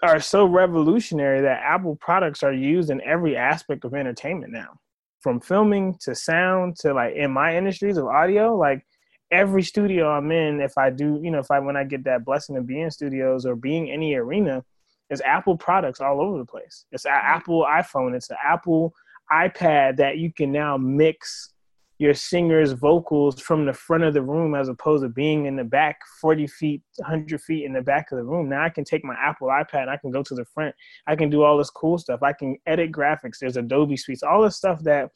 are 0.02 0.20
so 0.20 0.44
revolutionary 0.44 1.40
that 1.40 1.62
Apple 1.62 1.96
products 1.96 2.42
are 2.42 2.52
used 2.52 2.90
in 2.90 3.00
every 3.02 3.36
aspect 3.36 3.84
of 3.84 3.94
entertainment 3.94 4.52
now. 4.52 4.78
From 5.20 5.40
filming 5.40 5.96
to 6.02 6.14
sound 6.14 6.76
to 6.80 6.94
like 6.94 7.16
in 7.16 7.32
my 7.32 7.56
industries 7.56 7.96
of 7.96 8.06
audio, 8.06 8.56
like 8.56 8.86
every 9.32 9.62
studio 9.62 10.08
I'm 10.08 10.30
in, 10.30 10.60
if 10.60 10.78
I 10.78 10.90
do, 10.90 11.20
you 11.22 11.32
know, 11.32 11.40
if 11.40 11.50
I 11.50 11.58
when 11.58 11.76
I 11.76 11.84
get 11.84 12.04
that 12.04 12.24
blessing 12.24 12.56
of 12.56 12.66
being 12.66 12.82
in 12.82 12.90
studios 12.90 13.44
or 13.44 13.56
being 13.56 13.90
any 13.90 14.14
arena, 14.14 14.64
there's 15.08 15.20
Apple 15.22 15.56
products 15.56 16.00
all 16.00 16.20
over 16.20 16.38
the 16.38 16.44
place. 16.44 16.84
It's 16.92 17.04
an 17.04 17.12
Apple 17.14 17.66
iPhone, 17.68 18.14
it's 18.14 18.30
an 18.30 18.36
Apple 18.44 18.94
iPad 19.32 19.96
that 19.96 20.18
you 20.18 20.32
can 20.32 20.52
now 20.52 20.76
mix 20.76 21.52
your 21.98 22.14
singer's 22.14 22.72
vocals 22.72 23.40
from 23.40 23.66
the 23.66 23.72
front 23.72 24.04
of 24.04 24.14
the 24.14 24.22
room 24.22 24.54
as 24.54 24.68
opposed 24.68 25.02
to 25.02 25.08
being 25.08 25.46
in 25.46 25.56
the 25.56 25.64
back 25.64 25.98
40 26.20 26.46
feet 26.46 26.82
100 26.96 27.40
feet 27.40 27.64
in 27.64 27.72
the 27.72 27.82
back 27.82 28.12
of 28.12 28.18
the 28.18 28.24
room 28.24 28.48
now 28.48 28.62
i 28.62 28.68
can 28.68 28.84
take 28.84 29.04
my 29.04 29.16
apple 29.20 29.48
ipad 29.48 29.82
and 29.82 29.90
i 29.90 29.96
can 29.96 30.12
go 30.12 30.22
to 30.22 30.34
the 30.36 30.44
front 30.44 30.72
i 31.08 31.16
can 31.16 31.28
do 31.28 31.42
all 31.42 31.58
this 31.58 31.70
cool 31.70 31.98
stuff 31.98 32.22
i 32.22 32.32
can 32.32 32.56
edit 32.66 32.92
graphics 32.92 33.38
there's 33.40 33.56
adobe 33.56 33.96
suites 33.96 34.22
all 34.22 34.42
this 34.42 34.54
stuff 34.54 34.80
that 34.84 35.10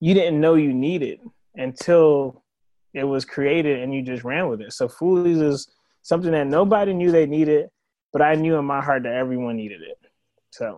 you 0.00 0.14
didn't 0.14 0.40
know 0.40 0.54
you 0.54 0.72
needed 0.72 1.20
until 1.56 2.42
it 2.94 3.04
was 3.04 3.24
created 3.24 3.80
and 3.80 3.94
you 3.94 4.02
just 4.02 4.24
ran 4.24 4.48
with 4.48 4.60
it. 4.60 4.72
So 4.72 4.88
Foolies 4.88 5.40
is 5.40 5.68
something 6.02 6.32
that 6.32 6.46
nobody 6.46 6.94
knew 6.94 7.10
they 7.10 7.26
needed, 7.26 7.68
but 8.12 8.22
I 8.22 8.34
knew 8.34 8.56
in 8.56 8.64
my 8.64 8.80
heart 8.80 9.02
that 9.02 9.12
everyone 9.12 9.56
needed 9.56 9.82
it. 9.82 9.98
So 10.50 10.76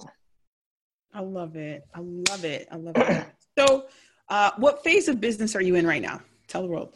I 1.13 1.21
love 1.21 1.57
it. 1.57 1.87
I 1.95 2.01
love 2.01 2.45
it. 2.45 2.69
I 2.71 2.77
love 2.77 2.97
it. 2.97 3.27
so 3.59 3.87
uh, 4.29 4.53
what 4.57 4.83
phase 4.85 5.09
of 5.09 5.21
business 5.21 5.57
are 5.57 5.63
you 5.63 5.75
in 5.75 5.87
right 5.87 6.03
now? 6.03 6.21
Tell 6.47 6.63
the 6.63 6.69
world. 6.69 6.95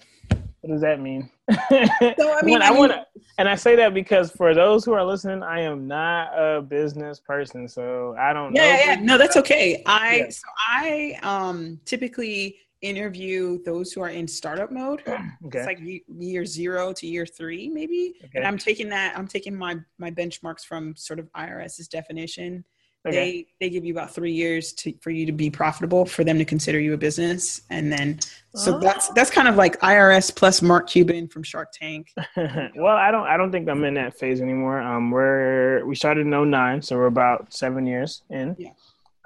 What 0.61 0.71
does 0.73 0.81
that 0.81 1.01
mean? 1.01 1.31
so 1.51 1.57
I 1.71 2.41
mean, 2.43 2.63
I, 2.63 2.71
want 2.71 2.93
to, 2.93 3.05
and 3.37 3.47
I 3.49 3.55
say 3.55 3.77
that 3.77 3.93
because 3.93 4.31
for 4.31 4.55
those 4.55 4.83
who 4.83 4.93
are 4.95 5.05
listening, 5.05 5.43
I 5.43 5.61
am 5.61 5.87
not 5.87 6.29
a 6.35 6.63
business 6.63 7.21
person, 7.21 7.69
so 7.69 8.17
I 8.19 8.33
don't. 8.33 8.55
Yeah, 8.55 8.63
know 8.63 8.79
yeah, 8.79 8.95
no, 9.03 9.19
that's 9.19 9.37
okay. 9.37 9.83
I 9.85 10.17
yeah. 10.17 10.29
so 10.31 10.49
I 10.59 11.19
um 11.23 11.79
typically 11.85 12.57
interview 12.81 13.63
those 13.65 13.93
who 13.93 14.01
are 14.01 14.09
in 14.09 14.27
startup 14.27 14.71
mode. 14.71 15.03
Okay. 15.47 15.59
It's 15.59 15.67
like 15.67 15.81
year 16.09 16.47
zero 16.47 16.95
to 16.95 17.07
year 17.07 17.27
three, 17.27 17.69
maybe. 17.69 18.15
Okay. 18.25 18.39
And 18.39 18.47
I'm 18.47 18.57
taking 18.57 18.89
that. 18.89 19.17
I'm 19.19 19.29
taking 19.29 19.55
my 19.55 19.77
my 19.99 20.11
benchmarks 20.11 20.65
from 20.65 20.97
sort 20.97 21.19
of 21.19 21.31
IRS's 21.33 21.89
definition 21.89 22.65
Okay. 23.07 23.47
They 23.61 23.67
they 23.67 23.71
give 23.71 23.85
you 23.85 23.93
about 23.93 24.15
three 24.15 24.33
years 24.33 24.73
to 24.75 24.95
for 25.03 25.11
you 25.11 25.27
to 25.27 25.33
be 25.33 25.51
profitable 25.51 26.07
for 26.07 26.25
them 26.25 26.39
to 26.39 26.45
consider 26.45 26.81
you 26.81 26.95
a 26.95 26.97
business, 26.97 27.61
and 27.69 27.93
then 27.93 28.19
so 28.55 28.77
oh. 28.77 28.79
that's 28.79 29.09
that's 29.11 29.31
kind 29.31 29.47
of 29.47 29.57
like 29.57 29.79
IRS 29.81 30.35
plus 30.35 30.63
Mark 30.63 30.89
Cuban 30.89 31.29
from 31.29 31.43
Shark 31.43 31.71
Tank. 31.73 32.13
well, 32.37 32.97
I 32.97 33.11
don't 33.11 33.27
I 33.27 33.37
don't 33.37 33.53
think 33.53 33.69
I'm 33.69 33.85
in 33.85 33.95
that 33.95 34.19
phase 34.19 34.41
anymore. 34.41 34.81
Um, 34.81 35.11
we're 35.11 35.85
we 35.85 35.95
started 35.95 36.27
in 36.27 36.51
09, 36.51 36.81
so 36.81 36.97
we're 36.97 37.07
about 37.07 37.53
seven 37.53 37.87
years 37.87 38.23
in. 38.31 38.57
Yeah. 38.59 38.71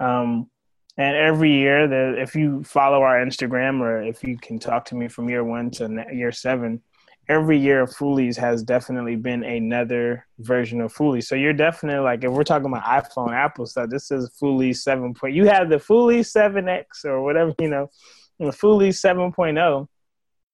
Um, 0.01 0.49
and 0.97 1.15
every 1.15 1.53
year, 1.53 1.87
the 1.87 2.21
if 2.21 2.35
you 2.35 2.61
follow 2.65 3.01
our 3.01 3.25
Instagram 3.25 3.79
or 3.79 4.01
if 4.01 4.21
you 4.25 4.37
can 4.37 4.59
talk 4.59 4.83
to 4.85 4.95
me 4.95 5.07
from 5.07 5.29
year 5.29 5.45
one 5.45 5.71
to 5.71 6.05
year 6.11 6.33
seven, 6.33 6.81
every 7.29 7.59
year 7.59 7.81
of 7.81 7.95
Foolies 7.95 8.35
has 8.37 8.63
definitely 8.63 9.15
been 9.15 9.43
another 9.43 10.25
version 10.39 10.81
of 10.81 10.91
Foolies. 10.91 11.27
So 11.27 11.35
you're 11.35 11.53
definitely 11.53 12.03
like, 12.03 12.23
if 12.23 12.31
we're 12.31 12.43
talking 12.43 12.65
about 12.65 12.83
iPhone, 12.83 13.33
Apple 13.33 13.67
stuff, 13.67 13.89
this 13.89 14.09
is 14.09 14.29
Foolies 14.39 14.83
7. 14.83 15.13
Point. 15.13 15.35
You 15.35 15.45
have 15.45 15.69
the 15.69 15.79
Foolies 15.79 16.33
7X 16.33 17.05
or 17.05 17.21
whatever, 17.21 17.53
you 17.59 17.69
know, 17.69 17.91
the 18.39 18.51
Foolies 18.51 18.99
7.0. 18.99 19.87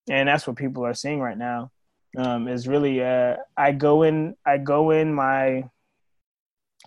And 0.10 0.28
that's 0.28 0.46
what 0.46 0.58
people 0.58 0.86
are 0.86 0.94
seeing 0.94 1.22
right 1.22 1.38
now. 1.38 1.72
Um, 2.18 2.48
is 2.48 2.68
really, 2.68 3.02
uh, 3.02 3.38
I 3.58 3.72
go 3.72 4.04
in, 4.04 4.36
I 4.46 4.58
go 4.58 4.92
in 4.92 5.14
my 5.14 5.70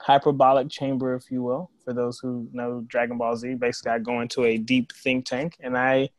hyperbolic 0.01 0.71
chamber, 0.71 1.15
if 1.15 1.31
you 1.31 1.43
will, 1.43 1.71
for 1.85 1.93
those 1.93 2.19
who 2.19 2.49
know 2.53 2.83
Dragon 2.87 3.19
Ball 3.19 3.37
Z. 3.37 3.55
Basically, 3.55 3.93
I 3.93 3.99
go 3.99 4.21
into 4.21 4.45
a 4.45 4.57
deep 4.57 4.93
think 4.93 5.27
tank 5.27 5.57
and 5.61 5.77
I 5.77 6.11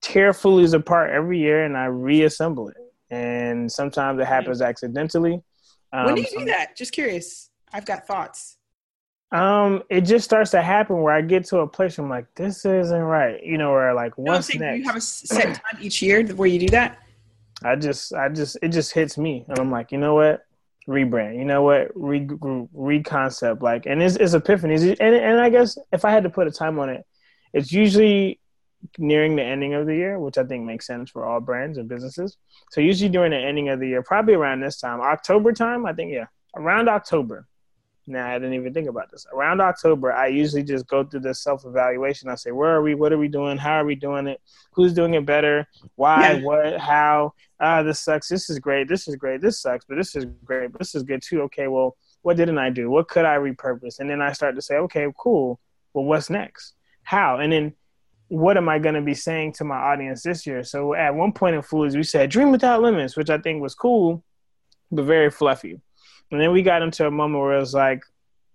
tear 0.00 0.32
Foolies 0.32 0.72
apart 0.72 1.10
every 1.10 1.38
year 1.38 1.64
and 1.64 1.76
I 1.76 1.86
reassemble 1.86 2.68
it 2.68 2.76
and 3.10 3.70
sometimes 3.70 4.20
it 4.20 4.26
happens 4.26 4.60
accidentally. 4.62 5.42
Um, 5.92 6.06
when 6.06 6.14
do 6.16 6.22
you 6.22 6.38
do 6.38 6.44
that? 6.46 6.76
Just 6.76 6.92
curious. 6.92 7.50
I've 7.72 7.86
got 7.86 8.06
thoughts. 8.06 8.56
Um, 9.32 9.82
it 9.90 10.02
just 10.02 10.24
starts 10.24 10.52
to 10.52 10.62
happen 10.62 11.02
where 11.02 11.14
I 11.14 11.20
get 11.20 11.44
to 11.46 11.58
a 11.58 11.66
place 11.66 11.98
where 11.98 12.04
I'm 12.04 12.10
like, 12.10 12.26
this 12.36 12.64
isn't 12.64 13.02
right, 13.02 13.42
you 13.42 13.58
know, 13.58 13.72
where 13.72 13.92
like 13.92 14.16
what's 14.16 14.54
no, 14.54 14.64
next? 14.64 14.78
You 14.78 14.84
have 14.84 14.96
a 14.96 15.00
set 15.00 15.44
time 15.72 15.80
each 15.80 16.00
year 16.00 16.24
where 16.26 16.48
you 16.48 16.60
do 16.60 16.68
that. 16.68 16.98
I 17.64 17.74
just, 17.74 18.14
I 18.14 18.28
just, 18.28 18.58
it 18.62 18.68
just 18.68 18.92
hits 18.92 19.18
me, 19.18 19.44
and 19.48 19.58
I'm 19.58 19.70
like, 19.70 19.90
you 19.90 19.98
know 19.98 20.14
what? 20.14 20.44
Rebrand. 20.86 21.36
You 21.38 21.44
know 21.44 21.62
what? 21.62 21.88
Re, 21.94 22.28
re 22.72 23.02
concept. 23.02 23.62
Like, 23.62 23.86
and 23.86 24.00
it's, 24.00 24.16
it's 24.16 24.34
epiphanies, 24.34 24.96
and 25.00 25.14
and 25.14 25.40
I 25.40 25.48
guess 25.48 25.76
if 25.90 26.04
I 26.04 26.10
had 26.12 26.22
to 26.22 26.30
put 26.30 26.46
a 26.46 26.52
time 26.52 26.78
on 26.78 26.90
it, 26.90 27.04
it's 27.52 27.72
usually 27.72 28.38
nearing 28.98 29.36
the 29.36 29.42
ending 29.42 29.74
of 29.74 29.86
the 29.86 29.94
year, 29.94 30.18
which 30.18 30.38
I 30.38 30.44
think 30.44 30.64
makes 30.64 30.86
sense 30.86 31.10
for 31.10 31.24
all 31.24 31.40
brands 31.40 31.78
and 31.78 31.88
businesses. 31.88 32.36
So 32.70 32.80
usually 32.80 33.10
during 33.10 33.30
the 33.30 33.38
ending 33.38 33.68
of 33.68 33.80
the 33.80 33.88
year, 33.88 34.02
probably 34.02 34.34
around 34.34 34.60
this 34.60 34.78
time, 34.78 35.00
October 35.00 35.52
time, 35.52 35.86
I 35.86 35.92
think 35.92 36.12
yeah, 36.12 36.26
around 36.54 36.88
October. 36.88 37.46
Now 38.08 38.28
I 38.28 38.34
didn't 38.34 38.54
even 38.54 38.72
think 38.72 38.88
about 38.88 39.10
this. 39.10 39.26
Around 39.32 39.60
October, 39.60 40.12
I 40.12 40.28
usually 40.28 40.62
just 40.62 40.86
go 40.86 41.02
through 41.02 41.20
this 41.20 41.42
self 41.42 41.64
evaluation. 41.64 42.28
I 42.28 42.36
say, 42.36 42.52
where 42.52 42.70
are 42.70 42.82
we? 42.82 42.94
What 42.94 43.12
are 43.12 43.18
we 43.18 43.26
doing? 43.28 43.58
How 43.58 43.80
are 43.80 43.84
we 43.84 43.96
doing 43.96 44.28
it? 44.28 44.40
Who's 44.72 44.92
doing 44.92 45.14
it 45.14 45.26
better? 45.26 45.66
Why? 45.96 46.34
Yeah. 46.34 46.42
What? 46.42 46.78
How? 46.78 47.34
Ah, 47.58 47.82
this 47.82 48.00
sucks. 48.00 48.28
This 48.28 48.48
is 48.48 48.60
great. 48.60 48.88
This 48.88 49.08
is 49.08 49.16
great. 49.16 49.40
This 49.40 49.60
sucks, 49.60 49.84
but 49.84 49.96
this 49.96 50.14
is 50.14 50.26
great. 50.44 50.70
But 50.70 50.78
this 50.78 50.94
is 50.94 51.02
good 51.02 51.20
too. 51.20 51.42
Okay, 51.42 51.66
well, 51.66 51.96
what 52.22 52.36
didn't 52.36 52.58
I 52.58 52.70
do? 52.70 52.90
What 52.90 53.08
could 53.08 53.24
I 53.24 53.38
repurpose? 53.38 53.98
And 53.98 54.08
then 54.08 54.22
I 54.22 54.32
start 54.32 54.54
to 54.54 54.62
say, 54.62 54.76
okay, 54.76 55.08
cool. 55.18 55.58
Well, 55.92 56.04
what's 56.04 56.30
next? 56.30 56.74
How? 57.02 57.38
And 57.38 57.52
then 57.52 57.74
what 58.28 58.56
am 58.56 58.68
I 58.68 58.78
going 58.78 58.94
to 58.94 59.02
be 59.02 59.14
saying 59.14 59.52
to 59.54 59.64
my 59.64 59.76
audience 59.76 60.22
this 60.22 60.46
year? 60.46 60.64
So 60.64 60.94
at 60.94 61.14
one 61.14 61.32
point 61.32 61.54
in 61.54 61.62
Foolies, 61.62 61.96
we 61.96 62.02
said 62.02 62.30
dream 62.30 62.50
without 62.50 62.82
limits, 62.82 63.16
which 63.16 63.30
I 63.30 63.38
think 63.38 63.62
was 63.62 63.74
cool, 63.74 64.24
but 64.90 65.04
very 65.04 65.30
fluffy. 65.30 65.80
And 66.30 66.40
then 66.40 66.52
we 66.52 66.62
got 66.62 66.82
into 66.82 67.06
a 67.06 67.10
moment 67.10 67.42
where 67.42 67.56
it 67.56 67.60
was 67.60 67.74
like, 67.74 68.02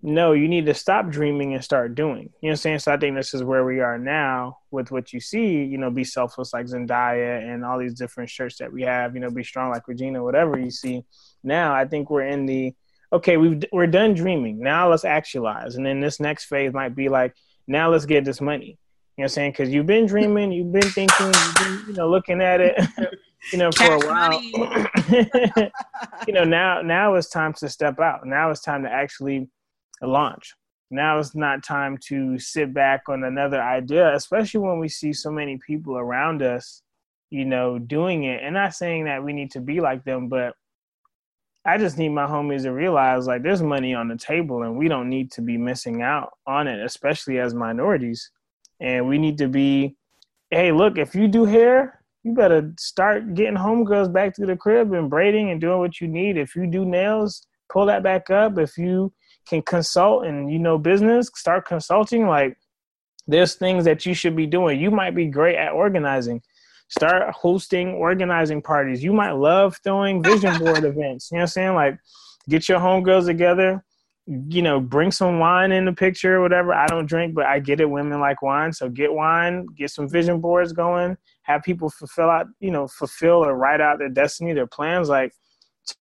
no, 0.03 0.33
you 0.33 0.47
need 0.47 0.65
to 0.65 0.73
stop 0.73 1.09
dreaming 1.09 1.53
and 1.53 1.63
start 1.63 1.95
doing. 1.95 2.17
You 2.17 2.23
know 2.23 2.29
what 2.41 2.51
I'm 2.51 2.55
saying? 2.57 2.79
So 2.79 2.91
I 2.91 2.97
think 2.97 3.15
this 3.15 3.33
is 3.33 3.43
where 3.43 3.63
we 3.63 3.81
are 3.81 3.99
now 3.99 4.57
with 4.71 4.91
what 4.91 5.13
you 5.13 5.19
see, 5.19 5.63
you 5.63 5.77
know, 5.77 5.91
be 5.91 6.03
selfless 6.03 6.53
like 6.53 6.65
Zendaya 6.65 7.47
and 7.53 7.63
all 7.63 7.77
these 7.77 7.93
different 7.93 8.29
shirts 8.29 8.57
that 8.57 8.73
we 8.73 8.81
have, 8.81 9.13
you 9.13 9.21
know, 9.21 9.29
be 9.29 9.43
strong 9.43 9.69
like 9.69 9.87
Regina, 9.87 10.23
whatever 10.23 10.57
you 10.57 10.71
see. 10.71 11.03
Now 11.43 11.73
I 11.73 11.85
think 11.85 12.09
we're 12.09 12.25
in 12.25 12.47
the, 12.47 12.73
okay, 13.13 13.37
we've, 13.37 13.63
we're 13.71 13.87
done 13.87 14.15
dreaming. 14.15 14.59
Now 14.59 14.89
let's 14.89 15.05
actualize. 15.05 15.75
And 15.75 15.85
then 15.85 15.99
this 15.99 16.19
next 16.19 16.45
phase 16.45 16.73
might 16.73 16.95
be 16.95 17.07
like, 17.07 17.35
now 17.67 17.91
let's 17.91 18.05
get 18.05 18.25
this 18.25 18.41
money 18.41 18.79
you 19.17 19.23
know 19.23 19.25
what 19.25 19.31
I'm 19.31 19.33
saying? 19.33 19.51
Because 19.51 19.69
you've 19.69 19.85
been 19.85 20.05
dreaming, 20.05 20.53
you've 20.53 20.71
been 20.71 20.89
thinking, 20.89 21.25
you've 21.25 21.55
been, 21.55 21.83
you 21.87 21.93
know, 21.93 22.09
looking 22.09 22.41
at 22.41 22.61
it, 22.61 22.79
you 23.51 23.57
know, 23.57 23.69
for 23.69 23.93
a 23.93 23.99
while. 23.99 24.41
you 26.27 26.33
know, 26.33 26.45
now 26.45 26.81
now 26.81 27.15
it's 27.15 27.29
time 27.29 27.51
to 27.55 27.67
step 27.67 27.99
out. 27.99 28.25
Now 28.25 28.51
it's 28.51 28.61
time 28.61 28.83
to 28.83 28.89
actually 28.89 29.49
launch. 30.01 30.53
Now 30.89 31.19
it's 31.19 31.35
not 31.35 31.61
time 31.61 31.97
to 32.07 32.39
sit 32.39 32.73
back 32.73 33.09
on 33.09 33.25
another 33.25 33.61
idea, 33.61 34.15
especially 34.15 34.61
when 34.61 34.79
we 34.79 34.87
see 34.87 35.11
so 35.11 35.29
many 35.29 35.57
people 35.57 35.97
around 35.97 36.41
us, 36.41 36.81
you 37.29 37.43
know, 37.43 37.79
doing 37.79 38.23
it. 38.23 38.41
And 38.41 38.53
not 38.53 38.75
saying 38.75 39.05
that 39.05 39.23
we 39.23 39.33
need 39.33 39.51
to 39.51 39.59
be 39.59 39.81
like 39.81 40.05
them, 40.05 40.29
but 40.29 40.55
I 41.65 41.77
just 41.77 41.97
need 41.97 42.09
my 42.09 42.25
homies 42.25 42.63
to 42.63 42.71
realize 42.71 43.27
like 43.27 43.43
there's 43.43 43.61
money 43.61 43.93
on 43.93 44.07
the 44.07 44.17
table 44.17 44.63
and 44.63 44.77
we 44.77 44.87
don't 44.87 45.09
need 45.09 45.31
to 45.33 45.41
be 45.41 45.57
missing 45.57 46.01
out 46.01 46.31
on 46.47 46.67
it, 46.67 46.83
especially 46.83 47.39
as 47.39 47.53
minorities 47.53 48.31
and 48.81 49.07
we 49.07 49.17
need 49.17 49.37
to 49.37 49.47
be 49.47 49.95
hey 50.49 50.71
look 50.73 50.97
if 50.97 51.15
you 51.15 51.27
do 51.27 51.45
hair 51.45 52.03
you 52.23 52.33
better 52.33 52.73
start 52.77 53.33
getting 53.33 53.55
homegirls 53.55 54.11
back 54.11 54.35
to 54.35 54.45
the 54.45 54.55
crib 54.55 54.91
and 54.93 55.09
braiding 55.09 55.49
and 55.49 55.59
doing 55.59 55.79
what 55.79 55.99
you 55.99 56.07
need. 56.07 56.37
If 56.37 56.55
you 56.55 56.67
do 56.67 56.85
nails 56.85 57.47
pull 57.71 57.85
that 57.87 58.03
back 58.03 58.29
up. 58.29 58.57
If 58.57 58.77
you 58.77 59.13
can 59.47 59.61
consult 59.61 60.25
and 60.25 60.51
you 60.51 60.59
know 60.59 60.77
business 60.77 61.29
start 61.35 61.65
consulting. 61.65 62.27
Like 62.27 62.57
there's 63.27 63.55
things 63.55 63.85
that 63.85 64.05
you 64.05 64.13
should 64.13 64.35
be 64.35 64.45
doing. 64.45 64.79
You 64.79 64.91
might 64.91 65.15
be 65.15 65.25
great 65.25 65.55
at 65.55 65.71
organizing. 65.71 66.41
Start 66.89 67.33
hosting 67.33 67.93
organizing 67.93 68.61
parties. 68.61 69.03
You 69.03 69.13
might 69.13 69.31
love 69.31 69.77
throwing 69.83 70.21
vision 70.21 70.57
board 70.59 70.83
events. 70.83 71.31
You 71.31 71.37
know 71.37 71.39
what 71.39 71.43
i'm 71.43 71.47
saying? 71.47 71.75
Like 71.75 71.97
get 72.49 72.67
your 72.67 72.79
homegirls 72.79 73.25
together 73.25 73.83
you 74.27 74.61
know, 74.61 74.79
bring 74.79 75.11
some 75.11 75.39
wine 75.39 75.71
in 75.71 75.85
the 75.85 75.93
picture 75.93 76.37
or 76.37 76.41
whatever. 76.41 76.73
I 76.73 76.85
don't 76.87 77.07
drink, 77.07 77.33
but 77.33 77.45
I 77.45 77.59
get 77.59 77.81
it. 77.81 77.89
Women 77.89 78.19
like 78.19 78.41
wine, 78.41 78.71
so 78.71 78.87
get 78.87 79.11
wine, 79.13 79.65
get 79.77 79.89
some 79.89 80.07
vision 80.07 80.39
boards 80.39 80.73
going, 80.73 81.17
have 81.43 81.63
people 81.63 81.89
fulfill 81.89 82.29
out, 82.29 82.47
you 82.59 82.71
know, 82.71 82.87
fulfill 82.87 83.43
or 83.43 83.55
write 83.55 83.81
out 83.81 83.99
their 83.99 84.09
destiny, 84.09 84.53
their 84.53 84.67
plans. 84.67 85.09
Like, 85.09 85.33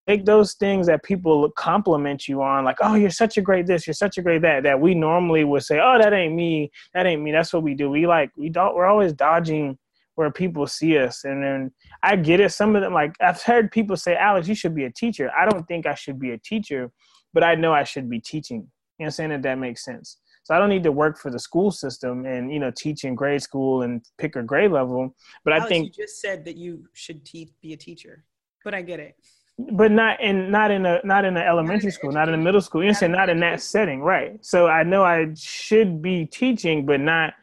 take 0.07 0.27
those 0.27 0.55
things 0.55 0.87
that 0.87 1.03
people 1.03 1.51
compliment 1.57 2.29
you 2.29 2.43
on, 2.43 2.65
like, 2.65 2.77
oh, 2.83 2.95
you're 2.95 3.11
such 3.11 3.39
a 3.39 3.43
great 3.43 3.67
this, 3.67 3.87
you're 3.87 3.95
such 3.95 4.19
a 4.19 4.23
great 4.23 4.43
that, 4.43 4.63
that 4.65 4.81
we 4.81 4.95
normally 4.95 5.45
would 5.45 5.63
say, 5.63 5.81
oh, 5.83 5.99
that 5.99 6.13
ain't 6.13 6.35
me, 6.35 6.71
that 6.93 7.07
ain't 7.07 7.23
me. 7.23 7.33
That's 7.33 7.53
what 7.53 7.63
we 7.63 7.75
do. 7.75 7.91
We 7.91 8.07
like, 8.07 8.31
we 8.37 8.51
don't, 8.51 8.75
we're 8.75 8.87
always 8.87 9.15
dodging 9.15 9.79
where 10.17 10.31
people 10.31 10.67
see 10.67 10.99
us. 10.99 11.25
And 11.25 11.43
then 11.43 11.73
I 12.03 12.17
get 12.17 12.41
it. 12.41 12.53
Some 12.53 12.77
of 12.77 12.83
them, 12.83 12.93
like, 12.93 13.15
I've 13.21 13.43
heard 13.43 13.73
people 13.73 13.97
say, 13.97 14.15
Alex, 14.15 14.47
you 14.47 14.55
should 14.55 14.75
be 14.75 14.85
a 14.85 14.93
teacher. 14.93 15.31
I 15.37 15.49
don't 15.49 15.67
think 15.67 15.87
I 15.87 15.95
should 15.95 16.19
be 16.19 16.33
a 16.33 16.39
teacher 16.39 16.93
but 17.33 17.45
I 17.45 17.55
know 17.55 17.73
I 17.73 17.85
should 17.85 18.09
be 18.09 18.21
teaching. 18.21 18.59
You 18.99 19.05
know 19.05 19.07
I'm 19.07 19.11
saying? 19.11 19.31
That 19.31 19.43
that 19.43 19.59
makes 19.59 19.85
sense. 19.85 20.19
So 20.43 20.55
I 20.55 20.59
don't 20.59 20.69
need 20.69 20.83
to 20.85 20.93
work 20.93 21.19
for 21.19 21.31
the 21.31 21.39
school 21.39 21.71
system 21.71 22.25
and, 22.27 22.53
you 22.53 22.59
know, 22.59 22.71
teach 22.71 23.05
in 23.05 23.15
grade 23.15 23.43
school 23.43 23.83
and 23.83 24.03
pick 24.19 24.37
a 24.37 24.43
grade 24.43 24.73
level. 24.73 25.15
But 25.45 25.53
Alex, 25.53 25.67
I 25.67 25.69
think 25.69 25.87
you 25.87 26.05
just 26.05 26.21
said 26.21 26.45
that 26.47 26.57
you 26.57 26.87
should 26.93 27.25
te- 27.25 27.53
be 27.63 27.73
a 27.73 27.77
teacher, 27.77 28.25
but 28.65 28.75
I 28.75 28.83
get 28.83 29.01
it. 29.01 29.17
But 29.59 29.93
not 29.93 30.21
in 30.23 30.51
not 30.51 30.71
in 30.71 30.87
a 30.87 31.01
not 31.05 31.27
in 31.27 31.37
an 31.37 31.43
elementary 31.43 31.91
school, 31.91 32.11
not 32.13 32.29
in 32.29 32.35
a 32.35 32.39
middle 32.39 32.63
school. 32.63 32.83
You 32.83 32.95
said 32.95 33.11
not 33.11 33.29
in 33.29 33.41
that 33.41 33.61
setting, 33.61 34.01
right? 34.01 34.43
So 34.45 34.67
I 34.67 34.85
know 34.85 35.05
I 35.05 35.27
should 35.35 36.01
be 36.01 36.25
teaching, 36.25 36.87
but 36.87 36.99
not 37.01 37.35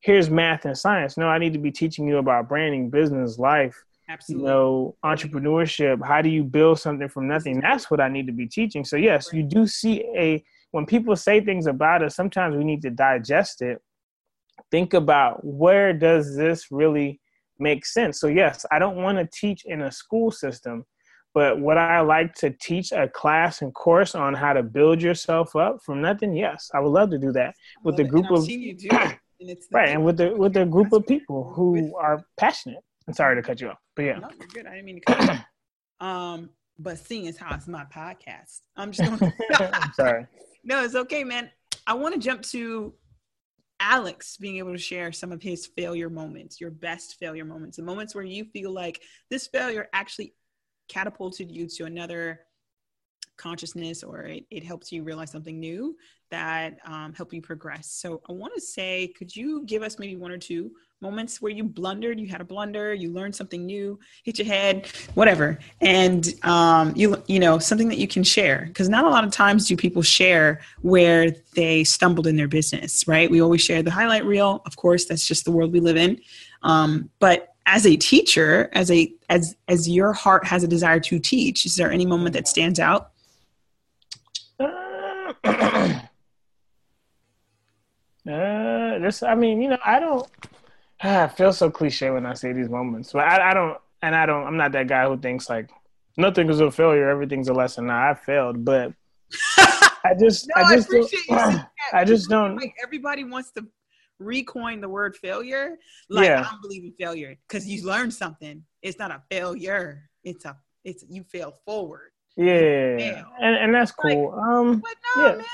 here's 0.00 0.30
math 0.30 0.64
and 0.64 0.78
science. 0.78 1.16
No, 1.16 1.28
I 1.28 1.38
need 1.38 1.52
to 1.52 1.58
be 1.58 1.70
teaching 1.70 2.08
you 2.08 2.16
about 2.16 2.48
branding, 2.48 2.88
business, 2.88 3.38
life, 3.38 3.84
Absolutely. 4.08 4.46
you 4.46 4.48
know 4.48 4.96
entrepreneurship 5.04 6.06
how 6.06 6.22
do 6.22 6.28
you 6.28 6.44
build 6.44 6.78
something 6.78 7.08
from 7.08 7.26
nothing? 7.28 7.60
That's 7.60 7.90
what 7.90 8.00
i 8.00 8.08
need 8.08 8.26
to 8.26 8.32
be 8.32 8.46
teaching. 8.46 8.84
So 8.84 8.96
yes 8.96 9.30
you 9.32 9.42
do 9.42 9.66
see 9.66 10.04
a 10.16 10.44
when 10.70 10.86
people 10.86 11.16
say 11.16 11.40
things 11.40 11.66
about 11.66 12.02
us 12.02 12.14
sometimes 12.14 12.56
we 12.56 12.64
need 12.64 12.82
to 12.82 12.90
digest 12.90 13.62
it. 13.62 13.80
Think 14.70 14.94
about 14.94 15.44
where 15.44 15.92
does 15.92 16.36
this 16.36 16.70
really 16.70 17.20
make 17.58 17.84
sense? 17.84 18.20
So 18.20 18.28
yes 18.28 18.64
i 18.70 18.78
don't 18.78 18.96
want 18.96 19.18
to 19.18 19.28
teach 19.38 19.64
in 19.64 19.82
a 19.82 19.90
school 19.90 20.30
system 20.30 20.84
but 21.34 21.60
would 21.60 21.76
i 21.76 22.00
like 22.00 22.32
to 22.34 22.50
teach 22.50 22.92
a 22.92 23.08
class 23.08 23.60
and 23.60 23.74
course 23.74 24.14
on 24.14 24.32
how 24.32 24.52
to 24.52 24.62
build 24.62 25.02
yourself 25.02 25.54
up 25.56 25.78
from 25.84 26.00
nothing? 26.00 26.34
Yes 26.34 26.70
i 26.74 26.80
would 26.80 26.92
love 26.92 27.10
to 27.10 27.18
do 27.18 27.32
that 27.32 27.54
with 27.82 27.98
a 27.98 28.04
group 28.04 28.30
of 28.30 28.48
right 29.72 29.88
and 29.90 30.04
with 30.04 30.16
the 30.16 30.34
with 30.36 30.56
a 30.56 30.64
group 30.64 30.92
of 30.92 31.06
people 31.06 31.52
who 31.54 31.94
are 31.96 32.24
passionate 32.38 32.82
I'm 33.08 33.14
sorry 33.14 33.36
to 33.36 33.42
cut 33.42 33.60
you 33.60 33.68
off, 33.70 33.78
but 33.94 34.04
yeah. 34.04 34.18
No, 34.18 34.28
you're 34.38 34.48
good. 34.48 34.66
I 34.66 34.70
didn't 34.70 34.84
mean 34.86 35.00
to 35.00 35.12
cut 35.12 35.34
you 35.34 35.38
Um, 36.06 36.50
but 36.78 36.98
seeing 36.98 37.26
as 37.26 37.36
how 37.38 37.54
it's 37.54 37.66
my 37.66 37.84
podcast, 37.84 38.60
I'm 38.76 38.92
just 38.92 39.18
going 39.18 39.32
to. 39.52 39.90
sorry. 39.94 40.26
No, 40.68 40.82
it's 40.82 40.96
okay, 40.96 41.22
man. 41.22 41.48
I 41.86 41.94
want 41.94 42.14
to 42.14 42.20
jump 42.20 42.42
to 42.46 42.92
Alex 43.78 44.36
being 44.36 44.56
able 44.56 44.72
to 44.72 44.78
share 44.78 45.12
some 45.12 45.30
of 45.30 45.40
his 45.40 45.64
failure 45.64 46.10
moments, 46.10 46.60
your 46.60 46.72
best 46.72 47.16
failure 47.20 47.44
moments, 47.44 47.76
the 47.76 47.84
moments 47.84 48.16
where 48.16 48.24
you 48.24 48.46
feel 48.46 48.72
like 48.72 49.00
this 49.30 49.46
failure 49.46 49.88
actually 49.92 50.34
catapulted 50.88 51.52
you 51.52 51.68
to 51.68 51.84
another 51.84 52.40
consciousness 53.36 54.02
or 54.02 54.22
it, 54.22 54.44
it 54.50 54.64
helps 54.64 54.90
you 54.92 55.02
realize 55.02 55.30
something 55.30 55.58
new 55.58 55.96
that 56.30 56.78
um, 56.84 57.12
help 57.14 57.32
you 57.32 57.40
progress. 57.40 57.88
So 57.90 58.20
I 58.28 58.32
want 58.32 58.54
to 58.54 58.60
say, 58.60 59.12
could 59.16 59.34
you 59.34 59.64
give 59.64 59.82
us 59.82 59.98
maybe 59.98 60.16
one 60.16 60.30
or 60.30 60.38
two 60.38 60.72
moments 61.00 61.42
where 61.42 61.52
you 61.52 61.62
blundered, 61.62 62.18
you 62.18 62.26
had 62.26 62.40
a 62.40 62.44
blunder, 62.44 62.94
you 62.94 63.12
learned 63.12 63.34
something 63.34 63.64
new, 63.66 63.98
hit 64.24 64.38
your 64.38 64.46
head, 64.46 64.88
whatever, 65.14 65.58
and 65.80 66.34
um, 66.42 66.92
you 66.96 67.22
you 67.26 67.38
know 67.38 67.58
something 67.58 67.88
that 67.88 67.98
you 67.98 68.08
can 68.08 68.24
share 68.24 68.64
because 68.66 68.88
not 68.88 69.04
a 69.04 69.08
lot 69.08 69.24
of 69.24 69.30
times 69.30 69.66
do 69.68 69.76
people 69.76 70.02
share 70.02 70.60
where 70.80 71.30
they 71.54 71.84
stumbled 71.84 72.26
in 72.26 72.36
their 72.36 72.48
business, 72.48 73.06
right? 73.06 73.30
We 73.30 73.42
always 73.42 73.62
share 73.62 73.82
the 73.82 73.90
highlight 73.90 74.24
reel, 74.24 74.62
of 74.64 74.76
course, 74.76 75.04
that's 75.04 75.26
just 75.26 75.44
the 75.44 75.52
world 75.52 75.72
we 75.72 75.80
live 75.80 75.96
in, 75.96 76.18
um, 76.62 77.10
but 77.18 77.54
as 77.66 77.84
a 77.84 77.96
teacher, 77.96 78.70
as 78.72 78.90
a 78.90 79.12
as 79.28 79.56
as 79.68 79.88
your 79.88 80.12
heart 80.12 80.46
has 80.46 80.62
a 80.62 80.68
desire 80.68 81.00
to 81.00 81.18
teach, 81.18 81.66
is 81.66 81.76
there 81.76 81.90
any 81.90 82.06
moment 82.06 82.32
that 82.32 82.48
stands 82.48 82.80
out? 82.80 83.10
Uh, 88.28 88.98
this, 88.98 89.22
I 89.22 89.36
mean, 89.36 89.62
you 89.62 89.68
know, 89.68 89.78
I 89.84 90.00
don't. 90.00 90.28
I 91.00 91.28
feel 91.28 91.52
so 91.52 91.70
cliche 91.70 92.10
when 92.10 92.26
I 92.26 92.34
say 92.34 92.52
these 92.52 92.68
moments, 92.68 93.12
but 93.12 93.24
I, 93.24 93.50
I 93.50 93.54
don't, 93.54 93.78
and 94.02 94.16
I 94.16 94.26
don't. 94.26 94.46
I'm 94.46 94.56
not 94.56 94.72
that 94.72 94.88
guy 94.88 95.06
who 95.06 95.16
thinks 95.16 95.48
like 95.48 95.70
nothing 96.16 96.48
is 96.48 96.60
a 96.60 96.70
failure, 96.70 97.08
everything's 97.08 97.48
a 97.48 97.52
lesson. 97.52 97.86
Now 97.86 98.10
I 98.10 98.14
failed, 98.14 98.64
but 98.64 98.92
I 99.58 100.14
just, 100.20 100.48
no, 100.48 100.62
I 100.62 100.74
just, 100.74 101.16
I, 101.30 101.66
I 101.92 102.04
just 102.04 102.28
don't. 102.30 102.56
Like 102.56 102.74
everybody 102.82 103.24
wants 103.24 103.52
to 103.52 103.66
recoin 104.20 104.80
the 104.80 104.88
word 104.88 105.16
failure. 105.16 105.76
Like 106.08 106.26
yeah. 106.26 106.40
I 106.40 106.50
don't 106.50 106.62
believe 106.62 106.84
in 106.84 106.94
failure 106.98 107.36
because 107.46 107.68
you 107.68 107.84
learned 107.86 108.14
something. 108.14 108.64
It's 108.82 108.98
not 108.98 109.10
a 109.10 109.22
failure. 109.30 110.08
It's 110.24 110.44
a, 110.44 110.56
it's 110.84 111.04
you 111.08 111.22
fail 111.24 111.54
forward. 111.64 112.10
Yeah, 112.36 113.24
and 113.40 113.56
and 113.56 113.74
that's 113.74 113.92
cool. 113.92 114.30
Like, 114.30 114.46
um, 114.46 114.80
but 114.80 114.94
no, 115.16 115.26
yeah. 115.26 115.36
man 115.36 115.44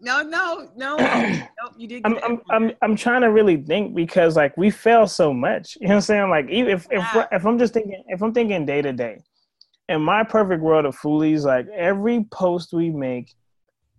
no, 0.00 0.22
no, 0.22 0.68
no, 0.76 0.96
no. 0.96 1.48
You 1.76 1.88
did. 1.88 2.02
I'm, 2.04 2.18
I'm, 2.22 2.40
I'm, 2.50 2.72
I'm 2.82 2.96
trying 2.96 3.22
to 3.22 3.30
really 3.30 3.56
think 3.56 3.94
because 3.94 4.36
like 4.36 4.56
we 4.56 4.70
fail 4.70 5.06
so 5.06 5.32
much. 5.32 5.76
You 5.80 5.88
know 5.88 5.94
what 5.94 5.96
I'm 5.96 6.00
saying? 6.02 6.30
Like 6.30 6.50
even 6.50 6.72
if 6.72 6.86
if 6.90 7.04
if 7.32 7.46
I'm 7.46 7.58
just 7.58 7.74
thinking 7.74 8.02
if 8.08 8.22
I'm 8.22 8.32
thinking 8.32 8.66
day 8.66 8.82
to 8.82 8.92
day, 8.92 9.18
in 9.88 10.02
my 10.02 10.22
perfect 10.22 10.62
world 10.62 10.84
of 10.84 10.94
foolies, 10.94 11.44
like 11.44 11.66
every 11.74 12.24
post 12.30 12.72
we 12.72 12.90
make, 12.90 13.32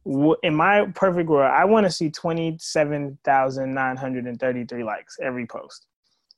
in 0.05 0.55
my 0.55 0.87
perfect 0.95 1.29
world, 1.29 1.51
I 1.53 1.65
want 1.65 1.85
to 1.85 1.91
see 1.91 2.09
twenty 2.09 2.57
seven 2.59 3.17
thousand 3.23 3.73
nine 3.73 3.97
hundred 3.97 4.25
and 4.25 4.39
thirty 4.39 4.65
three 4.65 4.83
likes 4.83 5.17
every 5.21 5.45
post. 5.45 5.87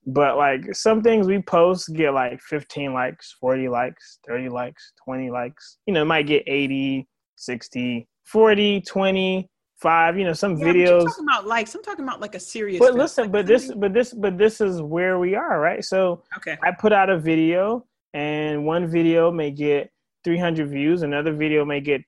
But 0.05 0.37
like 0.37 0.73
some 0.75 1.01
things 1.01 1.27
we 1.27 1.41
post 1.41 1.93
get 1.93 2.13
like 2.13 2.41
15 2.41 2.93
likes, 2.93 3.35
40 3.39 3.69
likes, 3.69 4.19
30 4.27 4.49
likes, 4.49 4.93
20 5.05 5.29
likes. 5.29 5.77
You 5.85 5.93
know, 5.93 6.01
it 6.01 6.05
might 6.05 6.25
get 6.27 6.43
80, 6.47 7.07
60, 7.35 8.07
40, 8.25 8.81
20, 8.81 9.49
five, 9.81 10.17
you 10.17 10.23
know, 10.23 10.33
some 10.33 10.57
yeah, 10.57 10.65
videos. 10.67 11.01
I'm 11.01 11.07
talking 11.07 11.25
about 11.27 11.47
likes. 11.47 11.75
I'm 11.75 11.83
talking 11.83 12.05
about 12.05 12.21
like 12.21 12.35
a 12.35 12.39
serious. 12.39 12.79
But 12.79 12.93
listen, 12.93 13.25
like 13.25 13.31
but 13.31 13.47
this, 13.47 13.71
but 13.73 13.93
this, 13.93 14.13
but 14.13 14.37
this 14.37 14.61
is 14.61 14.81
where 14.81 15.19
we 15.19 15.35
are, 15.35 15.59
right? 15.59 15.83
So 15.83 16.23
okay, 16.37 16.57
I 16.63 16.71
put 16.71 16.93
out 16.93 17.09
a 17.09 17.17
video, 17.17 17.85
and 18.13 18.65
one 18.65 18.87
video 18.87 19.31
may 19.31 19.51
get 19.51 19.91
300 20.23 20.69
views, 20.69 21.01
another 21.01 21.33
video 21.33 21.65
may 21.65 21.81
get 21.81 22.03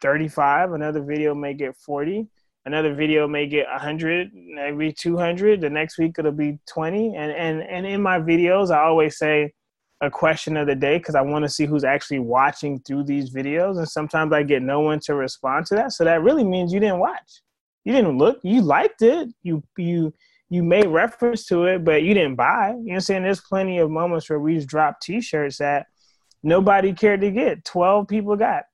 35, 0.00 0.72
another 0.72 1.02
video 1.02 1.34
may 1.34 1.54
get 1.54 1.76
40, 1.76 2.26
another 2.64 2.94
video 2.94 3.26
may 3.26 3.46
get 3.46 3.66
100, 3.68 4.30
maybe 4.34 4.92
200. 4.92 5.60
The 5.60 5.70
next 5.70 5.98
week 5.98 6.16
it'll 6.18 6.32
be 6.32 6.58
20, 6.66 7.16
and 7.16 7.32
and 7.32 7.62
and 7.62 7.86
in 7.86 8.02
my 8.02 8.18
videos, 8.18 8.70
I 8.70 8.82
always 8.82 9.18
say 9.18 9.52
a 10.00 10.10
question 10.10 10.56
of 10.56 10.66
the 10.66 10.74
day 10.74 10.98
because 10.98 11.14
I 11.14 11.22
want 11.22 11.44
to 11.44 11.48
see 11.48 11.66
who's 11.66 11.84
actually 11.84 12.20
watching 12.20 12.80
through 12.80 13.04
these 13.04 13.34
videos. 13.34 13.78
And 13.78 13.88
sometimes 13.88 14.32
I 14.32 14.42
get 14.42 14.62
no 14.62 14.80
one 14.80 15.00
to 15.00 15.14
respond 15.14 15.66
to 15.66 15.74
that. 15.74 15.92
So 15.92 16.04
that 16.04 16.22
really 16.22 16.44
means 16.44 16.72
you 16.72 16.80
didn't 16.80 17.00
watch. 17.00 17.42
You 17.84 17.92
didn't 17.92 18.18
look. 18.18 18.38
You 18.42 18.62
liked 18.62 19.02
it. 19.02 19.28
You 19.42 19.62
you 19.76 20.12
you 20.50 20.62
made 20.62 20.86
reference 20.86 21.46
to 21.46 21.64
it, 21.64 21.84
but 21.84 22.02
you 22.02 22.14
didn't 22.14 22.36
buy. 22.36 22.70
You 22.70 22.88
know 22.88 22.94
I'm 22.94 23.00
saying? 23.00 23.22
There's 23.22 23.40
plenty 23.40 23.78
of 23.78 23.90
moments 23.90 24.30
where 24.30 24.40
we 24.40 24.54
just 24.54 24.68
dropped 24.68 25.02
t-shirts 25.02 25.58
that 25.58 25.86
nobody 26.42 26.92
cared 26.92 27.20
to 27.22 27.30
get. 27.30 27.64
Twelve 27.64 28.08
people 28.08 28.36
got. 28.36 28.64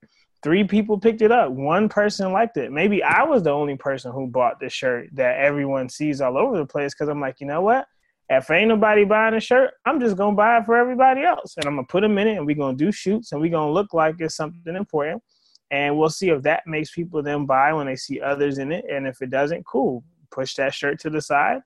Three 0.44 0.62
people 0.62 1.00
picked 1.00 1.22
it 1.22 1.32
up. 1.32 1.50
One 1.50 1.88
person 1.88 2.30
liked 2.30 2.56
it. 2.58 2.70
Maybe 2.70 3.02
I 3.02 3.24
was 3.24 3.42
the 3.42 3.50
only 3.50 3.76
person 3.76 4.12
who 4.12 4.28
bought 4.28 4.60
the 4.60 4.68
shirt 4.68 5.08
that 5.14 5.40
everyone 5.40 5.88
sees 5.88 6.20
all 6.20 6.38
over 6.38 6.56
the 6.56 6.66
place 6.66 6.94
because 6.94 7.08
I'm 7.08 7.20
like, 7.20 7.40
you 7.40 7.46
know 7.48 7.62
what? 7.62 7.86
if 8.30 8.50
ain't 8.50 8.68
nobody 8.68 9.04
buying 9.04 9.34
a 9.34 9.40
shirt, 9.40 9.72
I'm 9.84 10.00
just 10.00 10.16
gonna 10.16 10.36
buy 10.36 10.58
it 10.58 10.64
for 10.64 10.76
everybody 10.76 11.22
else, 11.22 11.54
and 11.56 11.66
I'm 11.66 11.74
gonna 11.74 11.86
put 11.86 12.00
them 12.00 12.16
in 12.18 12.28
it, 12.28 12.36
and 12.36 12.46
we're 12.46 12.56
gonna 12.56 12.76
do 12.76 12.90
shoots, 12.90 13.32
and 13.32 13.40
we're 13.40 13.50
gonna 13.50 13.72
look 13.72 13.92
like 13.92 14.16
it's 14.18 14.36
something 14.36 14.74
important, 14.74 15.22
and 15.70 15.96
we'll 15.98 16.08
see 16.08 16.30
if 16.30 16.42
that 16.42 16.66
makes 16.66 16.90
people 16.90 17.22
then 17.22 17.44
buy 17.44 17.72
when 17.72 17.86
they 17.86 17.96
see 17.96 18.20
others 18.20 18.58
in 18.58 18.72
it, 18.72 18.84
and 18.90 19.06
if 19.06 19.20
it 19.20 19.30
doesn't, 19.30 19.66
cool, 19.66 20.02
push 20.30 20.54
that 20.54 20.72
shirt 20.72 20.98
to 21.00 21.10
the 21.10 21.20
side, 21.20 21.60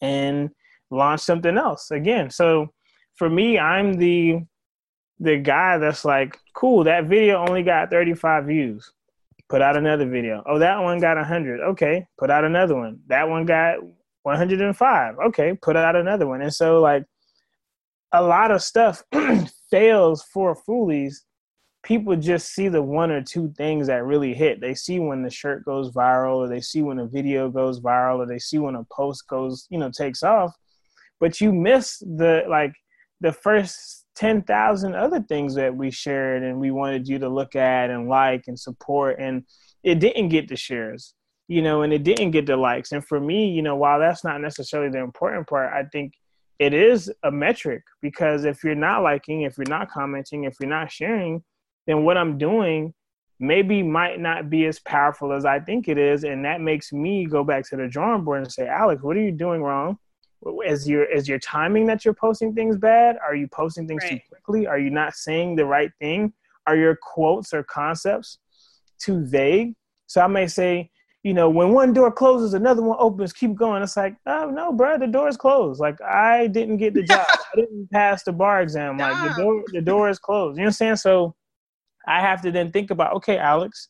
and 0.00 0.50
launch 0.90 1.20
something 1.20 1.58
else 1.58 1.90
again. 1.90 2.30
So 2.30 2.72
for 3.16 3.28
me, 3.28 3.58
I'm 3.58 3.94
the 3.94 4.40
the 5.20 5.36
guy 5.36 5.78
that's 5.78 6.04
like, 6.04 6.38
cool, 6.54 6.84
that 6.84 7.06
video 7.06 7.38
only 7.46 7.62
got 7.62 7.90
35 7.90 8.46
views. 8.46 8.92
Put 9.48 9.62
out 9.62 9.76
another 9.76 10.06
video. 10.06 10.42
Oh, 10.46 10.58
that 10.58 10.78
one 10.78 11.00
got 11.00 11.16
100. 11.16 11.60
Okay, 11.60 12.06
put 12.18 12.30
out 12.30 12.44
another 12.44 12.76
one. 12.76 13.00
That 13.06 13.28
one 13.28 13.46
got 13.46 13.78
105. 14.22 15.18
Okay, 15.28 15.54
put 15.54 15.76
out 15.76 15.96
another 15.96 16.26
one. 16.26 16.42
And 16.42 16.52
so 16.52 16.80
like 16.80 17.04
a 18.12 18.22
lot 18.22 18.50
of 18.50 18.62
stuff 18.62 19.02
fails 19.70 20.22
for 20.22 20.54
foolies. 20.54 21.24
People 21.82 22.16
just 22.16 22.52
see 22.54 22.68
the 22.68 22.82
one 22.82 23.10
or 23.10 23.22
two 23.22 23.52
things 23.56 23.86
that 23.86 24.04
really 24.04 24.34
hit. 24.34 24.60
They 24.60 24.74
see 24.74 24.98
when 24.98 25.22
the 25.22 25.30
shirt 25.30 25.64
goes 25.64 25.92
viral, 25.92 26.36
or 26.36 26.48
they 26.48 26.60
see 26.60 26.82
when 26.82 26.98
a 26.98 27.06
video 27.06 27.48
goes 27.48 27.80
viral, 27.80 28.18
or 28.18 28.26
they 28.26 28.38
see 28.38 28.58
when 28.58 28.74
a 28.74 28.84
post 28.92 29.26
goes, 29.28 29.66
you 29.70 29.78
know, 29.78 29.90
takes 29.90 30.22
off. 30.22 30.54
But 31.20 31.40
you 31.40 31.52
miss 31.52 31.98
the 32.00 32.44
like 32.48 32.74
the 33.20 33.32
first 33.32 34.04
10,000 34.18 34.94
other 34.94 35.20
things 35.22 35.54
that 35.54 35.74
we 35.74 35.90
shared 35.90 36.42
and 36.42 36.60
we 36.60 36.70
wanted 36.70 37.08
you 37.08 37.18
to 37.20 37.28
look 37.28 37.56
at 37.56 37.90
and 37.90 38.08
like 38.08 38.44
and 38.48 38.58
support. 38.58 39.18
And 39.18 39.44
it 39.82 40.00
didn't 40.00 40.28
get 40.28 40.48
the 40.48 40.56
shares 40.56 41.14
you 41.48 41.62
know, 41.62 41.82
and 41.82 41.92
it 41.92 42.04
didn't 42.04 42.30
get 42.30 42.46
the 42.46 42.56
likes. 42.56 42.92
And 42.92 43.04
for 43.04 43.18
me, 43.18 43.50
you 43.50 43.62
know, 43.62 43.74
while 43.74 43.98
that's 43.98 44.22
not 44.22 44.40
necessarily 44.40 44.90
the 44.90 44.98
important 44.98 45.48
part, 45.48 45.72
I 45.72 45.84
think 45.88 46.12
it 46.58 46.74
is 46.74 47.10
a 47.22 47.30
metric 47.30 47.82
because 48.02 48.44
if 48.44 48.62
you're 48.62 48.74
not 48.74 49.02
liking, 49.02 49.42
if 49.42 49.56
you're 49.56 49.66
not 49.66 49.90
commenting, 49.90 50.44
if 50.44 50.56
you're 50.60 50.68
not 50.68 50.92
sharing, 50.92 51.42
then 51.86 52.04
what 52.04 52.18
I'm 52.18 52.36
doing 52.36 52.92
maybe 53.40 53.82
might 53.82 54.20
not 54.20 54.50
be 54.50 54.66
as 54.66 54.78
powerful 54.80 55.32
as 55.32 55.46
I 55.46 55.60
think 55.60 55.88
it 55.88 55.96
is. 55.96 56.24
And 56.24 56.44
that 56.44 56.60
makes 56.60 56.92
me 56.92 57.24
go 57.24 57.42
back 57.44 57.66
to 57.70 57.76
the 57.76 57.88
drawing 57.88 58.24
board 58.24 58.42
and 58.42 58.52
say, 58.52 58.66
Alex, 58.66 59.02
what 59.02 59.16
are 59.16 59.22
you 59.22 59.32
doing 59.32 59.62
wrong? 59.62 59.98
Is 60.64 60.88
your 60.88 61.04
is 61.04 61.28
your 61.28 61.38
timing 61.38 61.86
that 61.86 62.04
you're 62.04 62.14
posting 62.14 62.54
things 62.54 62.76
bad? 62.76 63.16
Are 63.26 63.34
you 63.34 63.48
posting 63.48 63.88
things 63.88 64.02
right. 64.04 64.12
too 64.12 64.20
quickly? 64.28 64.66
Are 64.66 64.78
you 64.78 64.90
not 64.90 65.14
saying 65.14 65.56
the 65.56 65.66
right 65.66 65.90
thing? 65.98 66.32
Are 66.66 66.76
your 66.76 66.96
quotes 66.96 67.52
or 67.52 67.62
concepts 67.64 68.38
too 68.98 69.24
vague? 69.24 69.74
So 70.06 70.20
I 70.20 70.26
may 70.26 70.46
say, 70.46 70.90
you 71.22 71.34
know, 71.34 71.50
when 71.50 71.72
one 71.72 71.92
door 71.92 72.12
closes, 72.12 72.54
another 72.54 72.82
one 72.82 72.96
opens, 73.00 73.32
keep 73.32 73.54
going. 73.54 73.82
It's 73.82 73.96
like, 73.96 74.16
oh 74.26 74.48
no, 74.50 74.72
bro, 74.72 74.96
the 74.96 75.06
door 75.06 75.28
is 75.28 75.36
closed. 75.36 75.80
Like 75.80 76.00
I 76.00 76.46
didn't 76.46 76.76
get 76.76 76.94
the 76.94 77.02
job. 77.02 77.26
I 77.28 77.56
didn't 77.56 77.90
pass 77.90 78.22
the 78.22 78.32
bar 78.32 78.62
exam. 78.62 78.98
Like 78.98 79.36
the 79.36 79.42
door, 79.42 79.64
the 79.72 79.80
door 79.80 80.08
is 80.08 80.18
closed. 80.18 80.56
You 80.56 80.62
know 80.62 80.66
what 80.66 80.68
I'm 80.68 80.74
saying? 80.74 80.96
So 80.96 81.34
I 82.06 82.20
have 82.20 82.42
to 82.42 82.52
then 82.52 82.70
think 82.70 82.90
about, 82.90 83.14
okay, 83.16 83.38
Alex, 83.38 83.88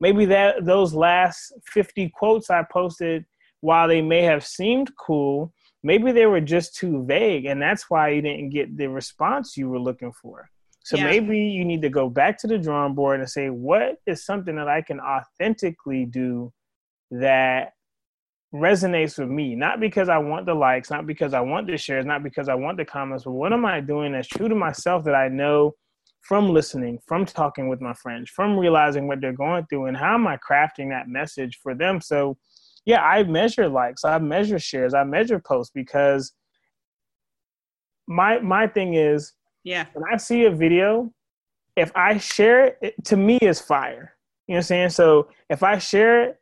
maybe 0.00 0.26
that 0.26 0.64
those 0.64 0.94
last 0.94 1.52
50 1.64 2.10
quotes 2.10 2.50
I 2.50 2.64
posted, 2.70 3.24
while 3.60 3.88
they 3.88 4.02
may 4.02 4.22
have 4.22 4.44
seemed 4.46 4.92
cool, 4.96 5.52
maybe 5.86 6.10
they 6.10 6.26
were 6.26 6.40
just 6.40 6.74
too 6.74 7.04
vague. 7.04 7.44
And 7.44 7.62
that's 7.62 7.88
why 7.88 8.08
you 8.08 8.20
didn't 8.20 8.50
get 8.50 8.76
the 8.76 8.88
response 8.88 9.56
you 9.56 9.68
were 9.68 9.78
looking 9.78 10.12
for. 10.12 10.50
So 10.82 10.96
yeah. 10.96 11.04
maybe 11.04 11.38
you 11.38 11.64
need 11.64 11.82
to 11.82 11.88
go 11.88 12.10
back 12.10 12.38
to 12.38 12.48
the 12.48 12.58
drawing 12.58 12.94
board 12.94 13.20
and 13.20 13.30
say, 13.30 13.50
what 13.50 13.96
is 14.04 14.24
something 14.24 14.56
that 14.56 14.68
I 14.68 14.82
can 14.82 14.98
authentically 15.00 16.04
do 16.04 16.52
that 17.12 17.72
resonates 18.54 19.18
with 19.18 19.28
me 19.28 19.54
not 19.54 19.80
because 19.80 20.08
i 20.08 20.16
want 20.16 20.46
the 20.46 20.54
likes 20.54 20.88
not 20.88 21.04
because 21.04 21.34
i 21.34 21.40
want 21.40 21.66
the 21.66 21.76
shares 21.76 22.06
not 22.06 22.22
because 22.22 22.48
i 22.48 22.54
want 22.54 22.78
the 22.78 22.84
comments 22.84 23.24
but 23.24 23.32
what 23.32 23.52
am 23.52 23.66
i 23.66 23.80
doing 23.80 24.12
that's 24.12 24.28
true 24.28 24.48
to 24.48 24.54
myself 24.54 25.04
that 25.04 25.16
i 25.16 25.28
know 25.28 25.74
from 26.22 26.48
listening 26.48 26.98
from 27.06 27.26
talking 27.26 27.68
with 27.68 27.80
my 27.80 27.92
friends 27.92 28.30
from 28.30 28.56
realizing 28.56 29.08
what 29.08 29.20
they're 29.20 29.32
going 29.32 29.66
through 29.66 29.86
and 29.86 29.96
how 29.96 30.14
am 30.14 30.26
i 30.26 30.38
crafting 30.38 30.88
that 30.88 31.08
message 31.08 31.58
for 31.60 31.74
them 31.74 32.00
so 32.00 32.38
yeah 32.86 33.02
i 33.02 33.22
measure 33.24 33.68
likes. 33.68 34.04
I 34.04 34.18
measure 34.18 34.58
shares. 34.58 34.94
I 34.94 35.04
measure 35.04 35.38
posts 35.38 35.72
because 35.74 36.32
my 38.06 38.38
my 38.38 38.66
thing 38.66 38.94
is 38.94 39.34
yeah. 39.64 39.86
when 39.92 40.04
i 40.12 40.16
see 40.16 40.44
a 40.44 40.50
video 40.50 41.12
if 41.76 41.92
i 41.94 42.16
share 42.16 42.66
it, 42.66 42.78
it 42.80 43.04
to 43.04 43.16
me 43.16 43.36
is 43.42 43.60
fire. 43.60 44.14
You 44.46 44.54
know 44.54 44.56
what 44.56 44.58
i'm 44.58 44.62
saying? 44.62 44.90
So 44.90 45.28
if 45.50 45.62
i 45.62 45.78
share 45.78 46.22
it 46.22 46.36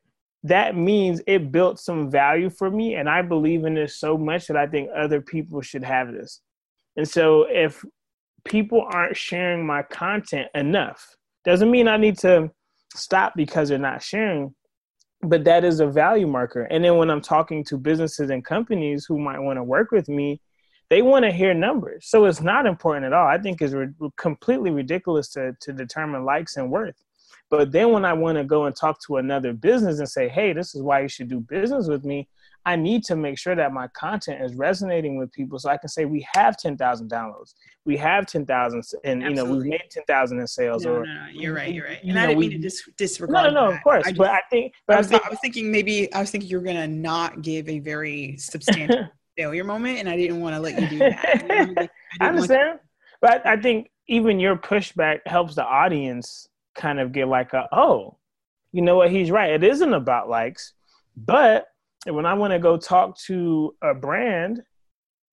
that 0.44 0.76
means 0.76 1.22
it 1.26 1.50
built 1.50 1.80
some 1.80 2.10
value 2.10 2.50
for 2.50 2.70
me 2.70 2.94
and 2.96 3.08
i 3.08 3.22
believe 3.22 3.64
in 3.64 3.74
this 3.74 3.96
so 3.98 4.18
much 4.18 4.46
that 4.46 4.56
i 4.58 4.66
think 4.66 4.90
other 4.94 5.20
people 5.20 5.60
should 5.62 5.84
have 5.84 6.12
this. 6.12 6.40
And 6.96 7.08
so 7.08 7.46
if 7.48 7.84
people 8.44 8.86
aren't 8.92 9.16
sharing 9.16 9.66
my 9.66 9.82
content 9.82 10.48
enough 10.54 11.16
Doesn't 11.44 11.70
mean 11.70 11.88
I 11.88 11.96
need 11.96 12.18
to 12.18 12.50
stop 12.94 13.32
because 13.36 13.68
they're 13.68 13.78
not 13.78 14.02
sharing, 14.02 14.54
but 15.24 15.44
that 15.44 15.64
is 15.64 15.80
a 15.80 15.86
value 15.86 16.26
marker. 16.26 16.62
And 16.62 16.84
then 16.84 16.96
when 16.96 17.10
I'm 17.10 17.20
talking 17.20 17.64
to 17.64 17.76
businesses 17.76 18.30
and 18.30 18.44
companies 18.44 19.04
who 19.04 19.18
might 19.18 19.38
want 19.38 19.58
to 19.58 19.62
work 19.62 19.90
with 19.90 20.08
me, 20.08 20.40
they 20.90 21.02
want 21.02 21.24
to 21.24 21.32
hear 21.32 21.54
numbers. 21.54 22.06
So 22.06 22.26
it's 22.26 22.40
not 22.40 22.66
important 22.66 23.06
at 23.06 23.12
all. 23.12 23.26
I 23.26 23.38
think 23.38 23.62
it's 23.62 23.72
re- 23.72 23.88
completely 24.16 24.70
ridiculous 24.70 25.28
to 25.30 25.56
to 25.60 25.72
determine 25.72 26.24
likes 26.24 26.56
and 26.56 26.70
worth. 26.70 26.96
But 27.50 27.72
then 27.72 27.92
when 27.92 28.04
I 28.04 28.12
want 28.12 28.38
to 28.38 28.44
go 28.44 28.64
and 28.64 28.74
talk 28.74 29.00
to 29.06 29.16
another 29.16 29.52
business 29.52 29.98
and 29.98 30.08
say, 30.08 30.28
"Hey, 30.28 30.52
this 30.52 30.74
is 30.74 30.82
why 30.82 31.00
you 31.00 31.08
should 31.08 31.28
do 31.28 31.40
business 31.40 31.88
with 31.88 32.04
me," 32.04 32.28
I 32.66 32.76
need 32.76 33.04
to 33.04 33.16
make 33.16 33.38
sure 33.38 33.54
that 33.54 33.72
my 33.72 33.88
content 33.88 34.42
is 34.42 34.54
resonating 34.54 35.16
with 35.16 35.30
people 35.32 35.58
so 35.58 35.68
I 35.68 35.76
can 35.76 35.88
say 35.88 36.06
we 36.06 36.26
have 36.32 36.56
10,000 36.56 37.10
downloads. 37.10 37.54
We 37.84 37.96
have 37.98 38.26
10,000 38.26 38.82
and 39.04 39.22
Absolutely. 39.22 39.28
you 39.28 39.34
know, 39.34 39.44
we've 39.44 39.66
made 39.66 39.82
10,000 39.90 40.40
in 40.40 40.46
sales 40.46 40.84
no, 40.84 40.92
or 40.92 41.06
no, 41.06 41.14
no, 41.14 41.26
you're 41.30 41.54
right, 41.54 41.72
you're 41.72 41.84
right. 41.84 42.02
And 42.02 42.18
I 42.18 42.26
didn't 42.26 42.40
mean 42.40 42.50
to 42.52 42.58
dis- 42.58 42.88
disregard 42.96 43.32
No, 43.32 43.50
no, 43.50 43.66
no, 43.66 43.70
that. 43.70 43.76
of 43.76 43.82
course. 43.84 44.06
I 44.06 44.10
just, 44.10 44.18
but 44.18 44.30
I 44.30 44.40
think 44.50 44.72
but 44.86 44.96
I 44.96 44.98
was, 44.98 45.08
I, 45.08 45.10
think, 45.10 45.26
I 45.26 45.28
was 45.28 45.38
thinking 45.40 45.70
maybe 45.70 46.12
I 46.14 46.20
was 46.20 46.30
thinking 46.30 46.48
you're 46.48 46.62
going 46.62 46.76
to 46.76 46.88
not 46.88 47.42
give 47.42 47.68
a 47.68 47.80
very 47.80 48.36
substantial 48.38 49.08
failure 49.36 49.64
moment 49.64 49.98
and 49.98 50.08
I 50.08 50.16
didn't 50.16 50.40
want 50.40 50.54
to 50.54 50.60
let 50.60 50.80
you 50.80 50.88
do 50.88 50.98
that. 50.98 51.44
I, 51.50 51.88
I 52.20 52.28
understand. 52.28 52.78
but 53.20 53.46
I 53.46 53.56
think 53.58 53.90
even 54.08 54.40
your 54.40 54.56
pushback 54.56 55.20
helps 55.26 55.54
the 55.54 55.64
audience 55.64 56.48
kind 56.74 56.98
of 56.98 57.12
get 57.12 57.28
like 57.28 57.52
a 57.52 57.68
oh, 57.72 58.16
you 58.72 58.80
know 58.80 58.96
what, 58.96 59.10
he's 59.10 59.30
right. 59.30 59.52
It 59.52 59.62
isn't 59.62 59.92
about 59.92 60.30
likes, 60.30 60.72
but 61.16 61.66
and 62.06 62.14
when 62.14 62.26
I 62.26 62.34
want 62.34 62.52
to 62.52 62.58
go 62.58 62.76
talk 62.76 63.18
to 63.26 63.74
a 63.82 63.94
brand 63.94 64.62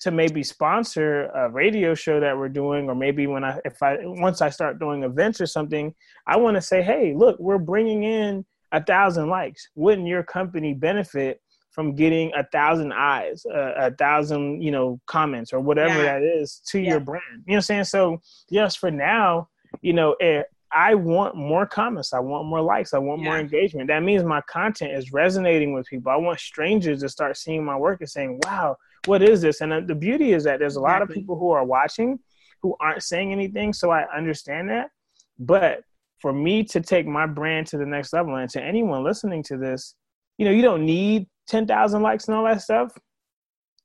to 0.01 0.11
maybe 0.11 0.41
sponsor 0.43 1.25
a 1.27 1.49
radio 1.49 1.93
show 1.93 2.19
that 2.19 2.35
we're 2.35 2.49
doing, 2.49 2.89
or 2.89 2.95
maybe 2.95 3.27
when 3.27 3.43
I, 3.43 3.59
if 3.65 3.81
I, 3.83 3.97
once 4.01 4.41
I 4.41 4.49
start 4.49 4.79
doing 4.79 5.03
events 5.03 5.39
or 5.39 5.45
something, 5.45 5.93
I 6.25 6.37
want 6.37 6.55
to 6.55 6.61
say, 6.61 6.81
hey, 6.81 7.13
look, 7.15 7.39
we're 7.39 7.59
bringing 7.59 8.03
in 8.03 8.43
a 8.71 8.83
thousand 8.83 9.29
likes. 9.29 9.69
Wouldn't 9.75 10.07
your 10.07 10.23
company 10.23 10.73
benefit 10.73 11.39
from 11.71 11.95
getting 11.95 12.31
a 12.35 12.43
thousand 12.51 12.93
eyes, 12.93 13.45
uh, 13.45 13.73
a 13.77 13.91
thousand, 13.91 14.61
you 14.63 14.71
know, 14.71 14.99
comments 15.05 15.53
or 15.53 15.59
whatever 15.59 16.03
yeah. 16.03 16.19
that 16.19 16.23
is 16.23 16.61
to 16.69 16.79
yeah. 16.79 16.91
your 16.91 16.99
brand? 16.99 17.21
You 17.31 17.37
know 17.37 17.43
what 17.45 17.55
I'm 17.57 17.61
saying? 17.61 17.83
So, 17.85 18.21
yes, 18.49 18.75
for 18.75 18.89
now, 18.89 19.49
you 19.81 19.93
know, 19.93 20.15
it, 20.19 20.47
I 20.73 20.95
want 20.95 21.35
more 21.35 21.65
comments. 21.65 22.13
I 22.13 22.19
want 22.19 22.47
more 22.47 22.61
likes. 22.61 22.93
I 22.93 22.97
want 22.97 23.21
yeah. 23.21 23.29
more 23.29 23.39
engagement. 23.39 23.87
That 23.87 24.03
means 24.03 24.23
my 24.23 24.41
content 24.41 24.93
is 24.93 25.11
resonating 25.11 25.73
with 25.73 25.85
people. 25.87 26.11
I 26.11 26.15
want 26.15 26.39
strangers 26.39 27.01
to 27.01 27.09
start 27.09 27.37
seeing 27.37 27.65
my 27.65 27.75
work 27.75 27.99
and 27.99 28.09
saying, 28.09 28.39
wow, 28.45 28.77
what 29.05 29.21
is 29.21 29.41
this? 29.41 29.61
And 29.61 29.73
uh, 29.73 29.81
the 29.81 29.95
beauty 29.95 30.33
is 30.33 30.43
that 30.45 30.59
there's 30.59 30.77
a 30.77 30.81
lot 30.81 31.01
of 31.01 31.09
people 31.09 31.37
who 31.37 31.51
are 31.51 31.65
watching 31.65 32.19
who 32.61 32.75
aren't 32.79 33.03
saying 33.03 33.31
anything. 33.31 33.73
So 33.73 33.91
I 33.91 34.05
understand 34.15 34.69
that. 34.69 34.91
But 35.39 35.81
for 36.19 36.31
me 36.31 36.63
to 36.65 36.79
take 36.79 37.07
my 37.07 37.25
brand 37.25 37.67
to 37.67 37.77
the 37.77 37.85
next 37.85 38.13
level 38.13 38.35
and 38.35 38.49
to 38.51 38.61
anyone 38.61 39.03
listening 39.03 39.43
to 39.43 39.57
this, 39.57 39.95
you 40.37 40.45
know, 40.45 40.51
you 40.51 40.61
don't 40.61 40.85
need 40.85 41.27
10,000 41.47 42.01
likes 42.01 42.27
and 42.27 42.37
all 42.37 42.45
that 42.45 42.61
stuff. 42.61 42.95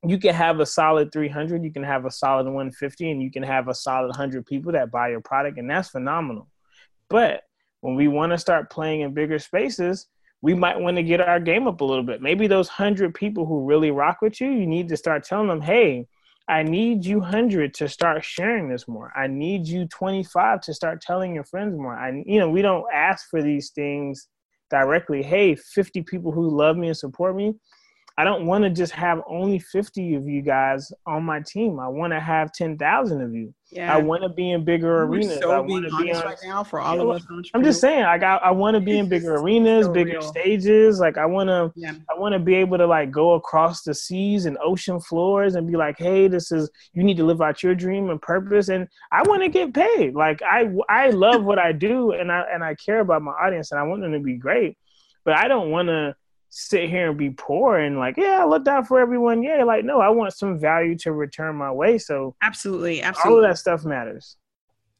You 0.04 0.18
can 0.18 0.34
have 0.34 0.60
a 0.60 0.66
solid 0.66 1.10
300, 1.10 1.64
you 1.64 1.72
can 1.72 1.82
have 1.82 2.04
a 2.04 2.10
solid 2.10 2.44
150, 2.44 3.10
and 3.10 3.22
you 3.22 3.30
can 3.30 3.42
have 3.42 3.68
a 3.68 3.74
solid 3.74 4.08
100 4.08 4.44
people 4.46 4.72
that 4.72 4.90
buy 4.90 5.08
your 5.08 5.22
product, 5.22 5.58
and 5.58 5.68
that's 5.68 5.88
phenomenal 5.88 6.48
but 7.08 7.42
when 7.80 7.94
we 7.94 8.08
want 8.08 8.32
to 8.32 8.38
start 8.38 8.70
playing 8.70 9.00
in 9.00 9.14
bigger 9.14 9.38
spaces, 9.38 10.06
we 10.42 10.54
might 10.54 10.78
want 10.78 10.96
to 10.96 11.02
get 11.02 11.20
our 11.20 11.40
game 11.40 11.66
up 11.66 11.80
a 11.80 11.84
little 11.84 12.04
bit. 12.04 12.20
Maybe 12.20 12.46
those 12.46 12.68
hundred 12.68 13.14
people 13.14 13.46
who 13.46 13.64
really 13.64 13.90
rock 13.90 14.18
with 14.22 14.40
you, 14.40 14.50
you 14.50 14.66
need 14.66 14.88
to 14.88 14.96
start 14.96 15.24
telling 15.24 15.48
them, 15.48 15.60
hey, 15.60 16.06
I 16.48 16.62
need 16.62 17.04
you 17.04 17.18
100 17.18 17.74
to 17.74 17.88
start 17.88 18.24
sharing 18.24 18.68
this 18.68 18.86
more. 18.86 19.12
I 19.16 19.26
need 19.26 19.66
you 19.66 19.86
25 19.86 20.60
to 20.62 20.74
start 20.74 21.00
telling 21.00 21.34
your 21.34 21.44
friends 21.44 21.76
more. 21.76 21.94
I, 21.94 22.22
you 22.24 22.38
know, 22.38 22.48
we 22.48 22.62
don't 22.62 22.84
ask 22.92 23.28
for 23.28 23.42
these 23.42 23.70
things 23.70 24.28
directly. 24.70 25.22
Hey, 25.22 25.56
50 25.56 26.02
people 26.02 26.30
who 26.30 26.48
love 26.48 26.76
me 26.76 26.88
and 26.88 26.96
support 26.96 27.34
me. 27.34 27.54
I 28.18 28.24
don't 28.24 28.46
want 28.46 28.64
to 28.64 28.70
just 28.70 28.92
have 28.92 29.20
only 29.28 29.58
50 29.58 30.14
of 30.14 30.26
you 30.26 30.40
guys 30.40 30.90
on 31.06 31.22
my 31.24 31.40
team. 31.40 31.78
I 31.78 31.88
want 31.88 32.14
to 32.14 32.20
have 32.20 32.50
10,000 32.52 33.20
of 33.20 33.34
you. 33.34 33.52
Yeah. 33.70 33.94
I 33.94 33.98
want 33.98 34.22
to 34.22 34.30
be 34.30 34.52
in 34.52 34.64
bigger 34.64 35.02
arenas. 35.02 35.40
So 35.40 35.50
I 35.50 35.60
want 35.60 35.84
to 35.84 35.96
be 35.98 36.14
on, 36.14 36.24
right 36.24 36.38
now 36.42 36.64
for 36.64 36.80
all 36.80 36.98
of 36.98 37.10
us. 37.10 37.26
I'm 37.52 37.62
just 37.62 37.78
saying, 37.78 38.04
like 38.04 38.22
I, 38.22 38.36
I 38.36 38.50
want 38.52 38.74
to 38.74 38.80
be 38.80 38.96
in 38.98 39.08
bigger 39.08 39.34
arenas, 39.34 39.86
so 39.86 39.92
bigger 39.92 40.12
real. 40.12 40.22
stages. 40.22 40.98
Like 40.98 41.18
I 41.18 41.26
want 41.26 41.48
to, 41.48 41.70
yeah. 41.76 41.92
I 42.08 42.18
want 42.18 42.32
to 42.32 42.38
be 42.38 42.54
able 42.54 42.78
to 42.78 42.86
like 42.86 43.10
go 43.10 43.32
across 43.32 43.82
the 43.82 43.92
seas 43.92 44.46
and 44.46 44.56
ocean 44.64 44.98
floors 44.98 45.56
and 45.56 45.66
be 45.66 45.76
like, 45.76 45.98
hey, 45.98 46.26
this 46.26 46.52
is 46.52 46.70
you 46.94 47.04
need 47.04 47.18
to 47.18 47.24
live 47.24 47.42
out 47.42 47.62
your 47.62 47.74
dream 47.74 48.08
and 48.08 48.22
purpose. 48.22 48.68
And 48.68 48.88
I 49.12 49.22
want 49.24 49.42
to 49.42 49.50
get 49.50 49.74
paid. 49.74 50.14
Like 50.14 50.40
I, 50.42 50.72
I 50.88 51.10
love 51.10 51.44
what 51.44 51.58
I 51.58 51.72
do, 51.72 52.12
and 52.12 52.32
I 52.32 52.44
and 52.50 52.64
I 52.64 52.76
care 52.76 53.00
about 53.00 53.20
my 53.20 53.32
audience, 53.32 53.72
and 53.72 53.80
I 53.80 53.82
want 53.82 54.00
them 54.00 54.12
to 54.12 54.20
be 54.20 54.36
great. 54.36 54.78
But 55.24 55.36
I 55.36 55.48
don't 55.48 55.70
want 55.70 55.88
to 55.88 56.14
sit 56.58 56.88
here 56.88 57.10
and 57.10 57.18
be 57.18 57.28
poor 57.28 57.76
and 57.76 57.98
like, 57.98 58.16
yeah, 58.16 58.40
I 58.40 58.46
looked 58.46 58.66
out 58.66 58.86
for 58.88 58.98
everyone. 58.98 59.42
Yeah, 59.42 59.62
like 59.64 59.84
no, 59.84 60.00
I 60.00 60.08
want 60.08 60.32
some 60.32 60.58
value 60.58 60.96
to 60.98 61.12
return 61.12 61.54
my 61.56 61.70
way. 61.70 61.98
So 61.98 62.34
absolutely, 62.42 63.02
absolutely, 63.02 63.30
all 63.30 63.44
of 63.44 63.50
that 63.50 63.58
stuff 63.58 63.84
matters. 63.84 64.36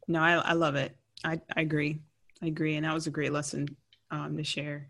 No, 0.06 0.20
I, 0.20 0.34
I 0.34 0.52
love 0.52 0.74
it. 0.74 0.94
I, 1.24 1.40
I 1.56 1.62
agree. 1.62 2.00
I 2.42 2.46
agree, 2.46 2.76
and 2.76 2.84
that 2.84 2.92
was 2.92 3.06
a 3.06 3.10
great 3.10 3.32
lesson 3.32 3.74
um, 4.10 4.36
to 4.36 4.44
share. 4.44 4.88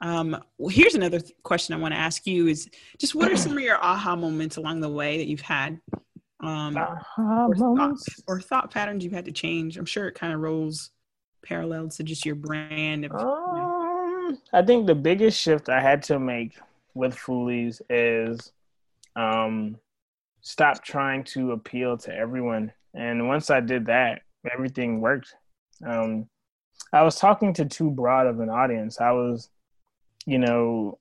Um, 0.00 0.36
well, 0.58 0.68
here's 0.68 0.96
another 0.96 1.20
th- 1.20 1.34
question 1.44 1.74
I 1.74 1.78
want 1.78 1.94
to 1.94 2.00
ask 2.00 2.26
you: 2.26 2.48
Is 2.48 2.68
just 2.98 3.14
what 3.14 3.30
are 3.30 3.36
some 3.36 3.52
of 3.52 3.60
your 3.60 3.82
aha 3.82 4.16
moments 4.16 4.56
along 4.56 4.80
the 4.80 4.88
way 4.88 5.18
that 5.18 5.28
you've 5.28 5.40
had, 5.40 5.80
um, 6.40 6.76
or, 6.76 7.54
thought, 7.54 7.96
or, 8.26 8.40
thought, 8.40 8.72
patterns 8.72 9.04
you've 9.04 9.12
had 9.12 9.26
to 9.26 9.32
change? 9.32 9.76
I'm 9.76 9.86
sure 9.86 10.08
it 10.08 10.16
kind 10.16 10.32
of 10.32 10.40
rolls 10.40 10.90
parallel 11.44 11.90
to 11.90 12.02
just 12.02 12.26
your 12.26 12.34
brand. 12.34 13.04
Of, 13.04 13.12
you 13.12 13.18
know, 13.18 13.67
I 14.52 14.62
think 14.62 14.86
the 14.86 14.94
biggest 14.94 15.40
shift 15.40 15.68
I 15.68 15.80
had 15.80 16.02
to 16.04 16.18
make 16.18 16.58
with 16.94 17.14
Foolies 17.14 17.80
is 17.88 18.52
um, 19.16 19.76
stop 20.40 20.82
trying 20.84 21.24
to 21.24 21.52
appeal 21.52 21.96
to 21.98 22.14
everyone. 22.14 22.72
And 22.94 23.28
once 23.28 23.50
I 23.50 23.60
did 23.60 23.86
that, 23.86 24.22
everything 24.50 25.00
worked. 25.00 25.34
Um, 25.84 26.28
I 26.92 27.02
was 27.02 27.16
talking 27.16 27.52
to 27.54 27.64
too 27.64 27.90
broad 27.90 28.26
of 28.26 28.40
an 28.40 28.48
audience. 28.48 29.00
I 29.00 29.12
was, 29.12 29.50
you 30.26 30.38
know, 30.38 30.98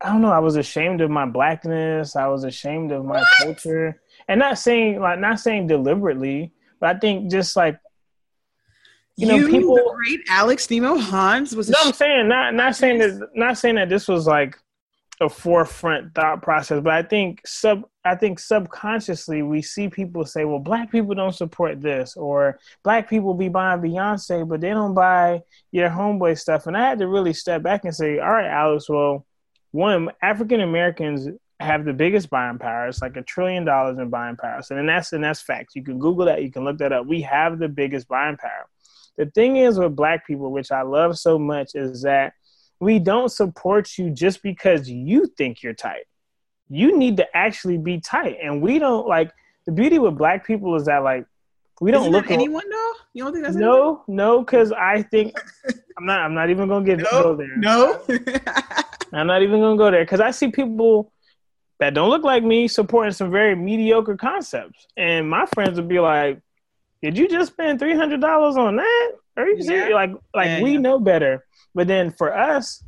I 0.00 0.08
don't 0.08 0.22
know. 0.22 0.32
I 0.32 0.38
was 0.38 0.56
ashamed 0.56 1.00
of 1.00 1.10
my 1.10 1.26
blackness. 1.26 2.16
I 2.16 2.26
was 2.28 2.44
ashamed 2.44 2.92
of 2.92 3.04
my 3.04 3.18
what? 3.18 3.28
culture, 3.38 4.00
and 4.28 4.38
not 4.38 4.58
saying 4.58 5.00
like 5.00 5.18
not 5.18 5.40
saying 5.40 5.66
deliberately, 5.66 6.52
but 6.80 6.96
I 6.96 6.98
think 6.98 7.30
just 7.30 7.54
like 7.54 7.78
you, 9.20 9.26
know, 9.26 9.48
people. 9.48 9.74
The 9.74 9.92
great 9.94 10.20
Alex 10.28 10.70
Nemo 10.70 10.96
Hans 10.96 11.54
was. 11.54 11.68
No, 11.68 11.78
I'm 11.82 11.92
saying 11.92 12.28
not 12.28 12.54
not 12.54 12.76
saying 12.76 12.98
that 12.98 13.28
not 13.34 13.58
saying 13.58 13.76
that 13.76 13.88
this 13.88 14.08
was 14.08 14.26
like 14.26 14.56
a 15.20 15.28
forefront 15.28 16.14
thought 16.14 16.42
process, 16.42 16.82
but 16.82 16.94
I 16.94 17.02
think 17.02 17.46
sub 17.46 17.84
I 18.04 18.14
think 18.14 18.38
subconsciously 18.38 19.42
we 19.42 19.60
see 19.60 19.88
people 19.88 20.24
say, 20.24 20.44
"Well, 20.44 20.58
black 20.58 20.90
people 20.90 21.14
don't 21.14 21.34
support 21.34 21.80
this," 21.80 22.16
or 22.16 22.58
"Black 22.82 23.08
people 23.08 23.34
be 23.34 23.48
buying 23.48 23.80
Beyonce, 23.80 24.48
but 24.48 24.60
they 24.60 24.70
don't 24.70 24.94
buy 24.94 25.42
your 25.70 25.90
homeboy 25.90 26.38
stuff." 26.38 26.66
And 26.66 26.76
I 26.76 26.88
had 26.88 26.98
to 27.00 27.08
really 27.08 27.34
step 27.34 27.62
back 27.62 27.84
and 27.84 27.94
say, 27.94 28.18
"All 28.18 28.30
right, 28.30 28.46
Alex. 28.46 28.88
Well, 28.88 29.26
one 29.72 30.10
African 30.22 30.60
Americans 30.60 31.28
have 31.60 31.84
the 31.84 31.92
biggest 31.92 32.30
buying 32.30 32.58
power. 32.58 32.88
It's 32.88 33.02
like 33.02 33.16
a 33.16 33.22
trillion 33.22 33.64
dollars 33.64 33.98
in 33.98 34.08
buying 34.08 34.36
power. 34.36 34.62
So, 34.62 34.76
and 34.76 34.88
that's 34.88 35.12
and 35.12 35.22
that's 35.22 35.42
facts. 35.42 35.76
You 35.76 35.84
can 35.84 35.98
Google 35.98 36.26
that. 36.26 36.42
You 36.42 36.50
can 36.50 36.64
look 36.64 36.78
that 36.78 36.92
up. 36.92 37.06
We 37.06 37.22
have 37.22 37.58
the 37.58 37.68
biggest 37.68 38.08
buying 38.08 38.36
power. 38.38 38.66
The 39.20 39.26
thing 39.26 39.58
is 39.58 39.78
with 39.78 39.94
black 39.94 40.26
people, 40.26 40.50
which 40.50 40.72
I 40.72 40.80
love 40.80 41.18
so 41.18 41.38
much, 41.38 41.74
is 41.74 42.00
that 42.02 42.32
we 42.80 42.98
don't 42.98 43.28
support 43.28 43.98
you 43.98 44.08
just 44.08 44.42
because 44.42 44.88
you 44.88 45.26
think 45.36 45.62
you're 45.62 45.74
tight. 45.74 46.06
You 46.70 46.96
need 46.96 47.18
to 47.18 47.36
actually 47.36 47.76
be 47.76 48.00
tight. 48.00 48.38
And 48.42 48.62
we 48.62 48.78
don't 48.78 49.06
like 49.06 49.30
the 49.66 49.72
beauty 49.72 49.98
with 49.98 50.16
black 50.16 50.46
people 50.46 50.74
is 50.74 50.86
that 50.86 51.04
like 51.04 51.26
we 51.82 51.90
don't 51.90 52.04
Isn't 52.04 52.12
look 52.12 52.30
anyone 52.30 52.64
though. 52.70 52.92
You 53.12 53.24
don't 53.24 53.34
think 53.34 53.44
that's 53.44 53.56
no, 53.56 53.74
anyone? 53.74 54.04
no, 54.08 54.38
because 54.40 54.72
I 54.72 55.02
think 55.02 55.34
I'm 55.98 56.06
not. 56.06 56.20
I'm 56.20 56.32
not 56.32 56.48
even 56.48 56.66
gonna 56.66 56.86
get 56.86 57.00
no, 57.00 57.10
go 57.10 57.36
there. 57.36 57.56
No, 57.58 58.00
I'm 59.12 59.26
not 59.26 59.42
even 59.42 59.60
gonna 59.60 59.76
go 59.76 59.90
there 59.90 60.02
because 60.02 60.20
I 60.20 60.30
see 60.30 60.50
people 60.50 61.12
that 61.78 61.92
don't 61.92 62.08
look 62.08 62.24
like 62.24 62.42
me 62.42 62.68
supporting 62.68 63.12
some 63.12 63.30
very 63.30 63.54
mediocre 63.54 64.16
concepts, 64.16 64.86
and 64.96 65.28
my 65.28 65.44
friends 65.44 65.76
would 65.76 65.88
be 65.88 66.00
like, 66.00 66.40
did 67.02 67.16
you 67.16 67.28
just 67.28 67.52
spend 67.52 67.78
three 67.78 67.96
hundred 67.96 68.20
dollars 68.20 68.56
on 68.56 68.76
that? 68.76 69.12
Are 69.36 69.46
you 69.46 69.56
yeah. 69.60 69.88
Like, 69.94 70.10
like 70.34 70.46
yeah, 70.46 70.62
we 70.62 70.72
yeah. 70.72 70.78
know 70.78 71.00
better. 71.00 71.44
But 71.74 71.86
then 71.86 72.10
for 72.10 72.36
us, 72.36 72.82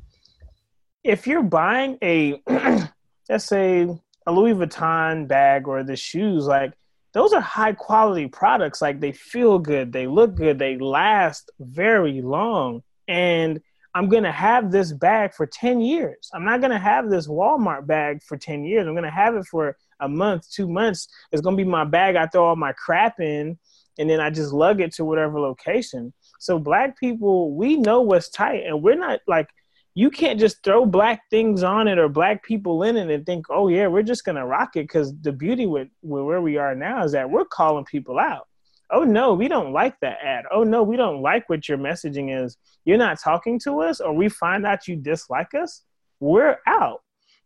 if 1.04 1.26
you're 1.26 1.42
buying 1.42 1.98
a, 2.02 2.42
let's 3.28 3.46
say 3.46 3.88
a 4.26 4.32
Louis 4.32 4.54
Vuitton 4.54 5.26
bag 5.26 5.66
or 5.66 5.82
the 5.82 5.96
shoes, 5.96 6.46
like 6.46 6.72
those 7.12 7.32
are 7.32 7.40
high 7.40 7.72
quality 7.72 8.28
products. 8.28 8.82
Like 8.82 9.00
they 9.00 9.12
feel 9.12 9.58
good, 9.58 9.92
they 9.92 10.06
look 10.06 10.34
good, 10.34 10.58
they 10.58 10.76
last 10.76 11.50
very 11.60 12.22
long, 12.22 12.82
and 13.08 13.60
I'm 13.94 14.08
gonna 14.08 14.32
have 14.32 14.70
this 14.70 14.92
bag 14.92 15.34
for 15.34 15.46
ten 15.46 15.80
years. 15.80 16.30
I'm 16.34 16.44
not 16.44 16.60
gonna 16.60 16.78
have 16.78 17.08
this 17.08 17.28
Walmart 17.28 17.86
bag 17.86 18.22
for 18.22 18.36
ten 18.36 18.64
years. 18.64 18.86
I'm 18.86 18.94
gonna 18.94 19.10
have 19.10 19.36
it 19.36 19.46
for 19.46 19.76
a 20.00 20.08
month, 20.08 20.50
two 20.50 20.68
months. 20.68 21.08
It's 21.30 21.42
gonna 21.42 21.56
be 21.56 21.64
my 21.64 21.84
bag 21.84 22.16
I 22.16 22.26
throw 22.26 22.46
all 22.46 22.56
my 22.56 22.72
crap 22.72 23.20
in 23.20 23.58
and 23.99 24.09
then 24.09 24.20
I 24.20 24.30
just 24.30 24.53
lug 24.53 24.80
it 24.80 24.93
to 24.95 25.05
whatever 25.05 25.40
location. 25.40 26.12
So 26.38 26.59
black 26.59 26.99
people, 26.99 27.55
we 27.55 27.76
know 27.76 28.01
what's 28.01 28.28
tight, 28.28 28.64
and 28.66 28.82
we're 28.82 28.97
not 28.97 29.20
like 29.26 29.49
you 29.95 30.11
can't 30.11 30.40
just 30.40 30.62
throw 30.64 30.86
black 30.86 31.20
things 31.30 31.62
on 31.62 31.86
it 31.86 31.99
or 31.99 32.09
black 32.09 32.43
people 32.43 32.82
in 32.82 32.97
it 32.97 33.11
and 33.11 33.26
think, 33.26 33.47
oh 33.51 33.68
yeah, 33.68 33.86
we're 33.86 34.03
just 34.03 34.24
gonna 34.24 34.47
rock 34.47 34.70
it. 34.76 34.84
Because 34.84 35.14
the 35.20 35.32
beauty 35.32 35.66
with, 35.66 35.88
with 36.03 36.24
where 36.24 36.40
we 36.40 36.57
are 36.57 36.74
now 36.74 37.05
is 37.05 37.12
that 37.12 37.30
we're 37.30 37.45
calling 37.45 37.84
people 37.84 38.18
out. 38.18 38.49
Oh 38.90 39.05
no, 39.05 39.34
we 39.34 39.49
don't 39.49 39.72
like 39.72 39.99
that 40.01 40.18
ad. 40.22 40.45
Oh 40.51 40.64
no, 40.64 40.82
we 40.82 40.97
don't 40.97 41.22
like 41.22 41.49
what 41.49 41.68
your 41.68 41.78
messaging 41.78 42.45
is. 42.45 42.57
You're 42.84 42.99
not 42.99 43.20
talking 43.20 43.59
to 43.61 43.80
us, 43.80 44.01
or 44.01 44.12
we 44.12 44.28
find 44.28 44.66
out 44.66 44.88
you 44.88 44.97
dislike 44.97 45.55
us. 45.55 45.82
We're 46.20 46.59
out 46.66 47.03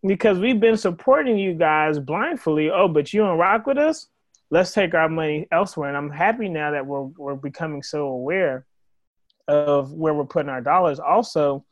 because 0.07 0.39
we've 0.39 0.61
been 0.61 0.77
supporting 0.77 1.39
you 1.39 1.55
guys 1.55 1.99
blindly. 1.99 2.71
Oh, 2.71 2.89
but 2.89 3.13
you 3.13 3.21
don't 3.21 3.39
rock 3.39 3.67
with 3.67 3.79
us. 3.79 4.09
Let's 4.51 4.73
take 4.73 4.95
our 4.95 5.09
money 5.09 5.47
elsewhere. 5.51 5.89
And 5.89 5.97
I'm 5.97 6.11
happy 6.11 6.49
now 6.49 6.71
that 6.71 6.87
we're 6.87 7.03
we're 7.03 7.35
becoming 7.35 7.83
so 7.83 8.07
aware 8.07 8.67
of 9.49 9.93
where 9.93 10.15
we're 10.15 10.25
putting 10.25 10.51
our 10.51 10.61
dollars. 10.61 11.01
Also, 11.01 11.65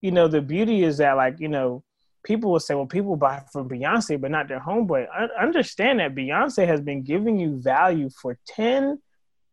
you 0.00 0.10
know, 0.10 0.28
the 0.28 0.42
beauty 0.42 0.84
is 0.84 0.98
that 0.98 1.16
like, 1.16 1.40
you 1.40 1.48
know, 1.48 1.82
people 2.24 2.50
will 2.50 2.60
say, 2.60 2.74
well, 2.74 2.86
people 2.86 3.16
buy 3.16 3.42
from 3.52 3.68
Beyonce, 3.68 4.20
but 4.20 4.30
not 4.30 4.48
their 4.48 4.60
homeboy. 4.60 5.06
I 5.12 5.28
understand 5.42 6.00
that 6.00 6.14
Beyonce 6.14 6.66
has 6.66 6.80
been 6.80 7.02
giving 7.02 7.38
you 7.38 7.60
value 7.60 8.10
for 8.10 8.38
10, 8.48 8.98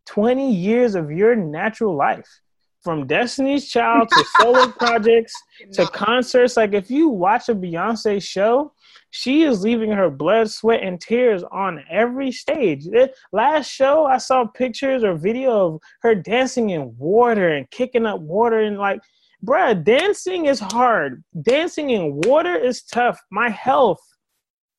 20 0.06 0.54
years 0.54 0.96
of 0.96 1.12
your 1.12 1.36
natural 1.36 1.96
life. 1.96 2.42
From 2.84 3.08
Destiny's 3.08 3.68
Child 3.68 4.10
to 4.10 4.26
solo 4.40 4.68
projects 4.70 5.34
to 5.74 5.86
concerts. 5.88 6.58
Like 6.58 6.74
if 6.74 6.90
you 6.90 7.10
watch 7.10 7.50
a 7.50 7.56
Beyonce 7.56 8.22
show, 8.22 8.74
she 9.12 9.44
is 9.44 9.64
leaving 9.64 9.92
her 9.92 10.10
blood, 10.10 10.50
sweat, 10.50 10.84
and 10.84 11.00
tears 11.02 11.44
on 11.52 11.84
every 11.90 12.32
stage. 12.32 12.88
last 13.32 13.70
show, 13.70 14.06
I 14.06 14.18
saw 14.18 14.46
pictures 14.46 15.04
or 15.04 15.16
video 15.16 15.52
of 15.52 15.82
her 16.02 16.16
dancing 16.16 16.70
in 16.70 16.96
water 16.98 17.50
and 17.50 17.70
kicking 17.72 18.06
up 18.06 18.22
water 18.22 18.62
and 18.62 18.78
like 18.78 19.02
bruh, 19.44 19.84
dancing 19.84 20.46
is 20.46 20.60
hard. 20.60 21.24
Dancing 21.42 21.90
in 21.90 22.22
water 22.24 22.56
is 22.56 22.84
tough. 22.84 23.20
My 23.32 23.50
health 23.50 24.02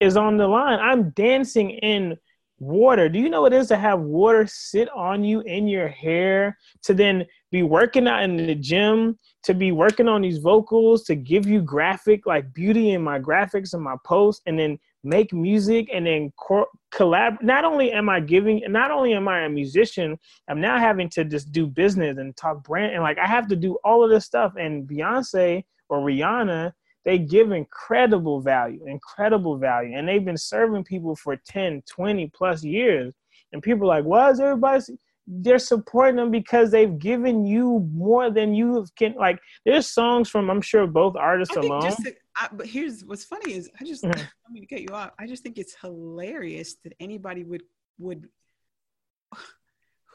is 0.01 0.16
on 0.16 0.36
the 0.36 0.48
line. 0.48 0.78
I'm 0.80 1.11
dancing 1.11 1.70
in 1.70 2.16
water. 2.61 3.08
Do 3.08 3.18
you 3.18 3.28
know 3.28 3.42
what 3.42 3.52
it 3.52 3.61
is 3.61 3.68
to 3.68 3.76
have 3.76 4.00
water 4.00 4.46
sit 4.46 4.88
on 4.90 5.24
you 5.24 5.40
in 5.40 5.66
your 5.66 5.88
hair, 5.88 6.56
to 6.82 6.94
then 6.94 7.26
be 7.50 7.62
working 7.62 8.06
out 8.06 8.22
in 8.22 8.36
the 8.36 8.54
gym, 8.54 9.18
to 9.44 9.54
be 9.54 9.72
working 9.72 10.06
on 10.06 10.20
these 10.22 10.38
vocals, 10.38 11.04
to 11.04 11.16
give 11.16 11.46
you 11.46 11.62
graphic 11.62 12.26
like 12.26 12.52
beauty 12.52 12.90
in 12.90 13.02
my 13.02 13.18
graphics 13.18 13.72
and 13.72 13.82
my 13.82 13.96
posts, 14.04 14.42
and 14.46 14.58
then 14.58 14.78
make 15.02 15.32
music 15.32 15.88
and 15.92 16.06
then 16.06 16.32
co- 16.38 16.68
collab. 16.92 17.42
Not 17.42 17.64
only 17.64 17.92
am 17.92 18.08
I 18.08 18.20
giving, 18.20 18.62
not 18.68 18.90
only 18.90 19.14
am 19.14 19.26
I 19.26 19.40
a 19.40 19.48
musician, 19.48 20.18
I'm 20.48 20.61
now 20.61 20.78
having 20.78 21.08
to 21.11 21.24
just 21.24 21.52
do 21.52 21.66
business 21.66 22.18
and 22.18 22.36
talk 22.36 22.62
brand 22.62 22.92
and 22.92 23.02
like 23.02 23.18
I 23.18 23.26
have 23.26 23.48
to 23.48 23.56
do 23.56 23.78
all 23.82 24.04
of 24.04 24.11
this 24.11 24.26
stuff. 24.26 24.52
And 24.56 24.86
Beyonce 24.86 25.64
or 25.88 26.00
Rihanna, 26.00 26.72
they 27.05 27.18
give 27.18 27.53
incredible 27.53 28.40
value, 28.40 28.84
incredible 28.86 29.57
value, 29.57 29.96
and 29.96 30.07
they've 30.07 30.24
been 30.24 30.36
serving 30.36 30.84
people 30.84 31.16
for 31.16 31.36
10, 31.36 31.82
20 31.88 32.30
plus 32.34 32.62
years. 32.62 33.14
And 33.53 33.62
people 33.62 33.90
are 33.90 33.96
like, 33.98 34.05
why 34.05 34.30
is 34.30 34.40
everybody? 34.40 34.82
They're 35.26 35.59
supporting 35.59 36.16
them 36.16 36.30
because 36.30 36.70
they've 36.70 36.98
given 36.98 37.44
you 37.44 37.88
more 37.92 38.30
than 38.30 38.55
you 38.55 38.86
can. 38.96 39.14
Like, 39.14 39.38
there's 39.64 39.86
songs 39.86 40.28
from 40.28 40.51
I'm 40.51 40.61
sure 40.61 40.86
both 40.86 41.16
artists 41.16 41.57
alone. 41.57 41.82
Just, 41.82 42.09
I, 42.36 42.48
but 42.53 42.66
here's 42.66 43.05
what's 43.05 43.24
funny 43.24 43.55
is 43.55 43.70
I 43.80 43.84
just 43.84 44.03
mm-hmm. 44.03 44.20
I 44.20 44.53
mean 44.53 44.62
to 44.62 44.66
get 44.66 44.80
you 44.82 44.94
off. 44.94 45.11
I 45.18 45.26
just 45.26 45.42
think 45.42 45.59
it's 45.59 45.76
hilarious 45.80 46.76
that 46.84 46.94
anybody 47.01 47.44
would 47.44 47.62
would. 47.98 48.28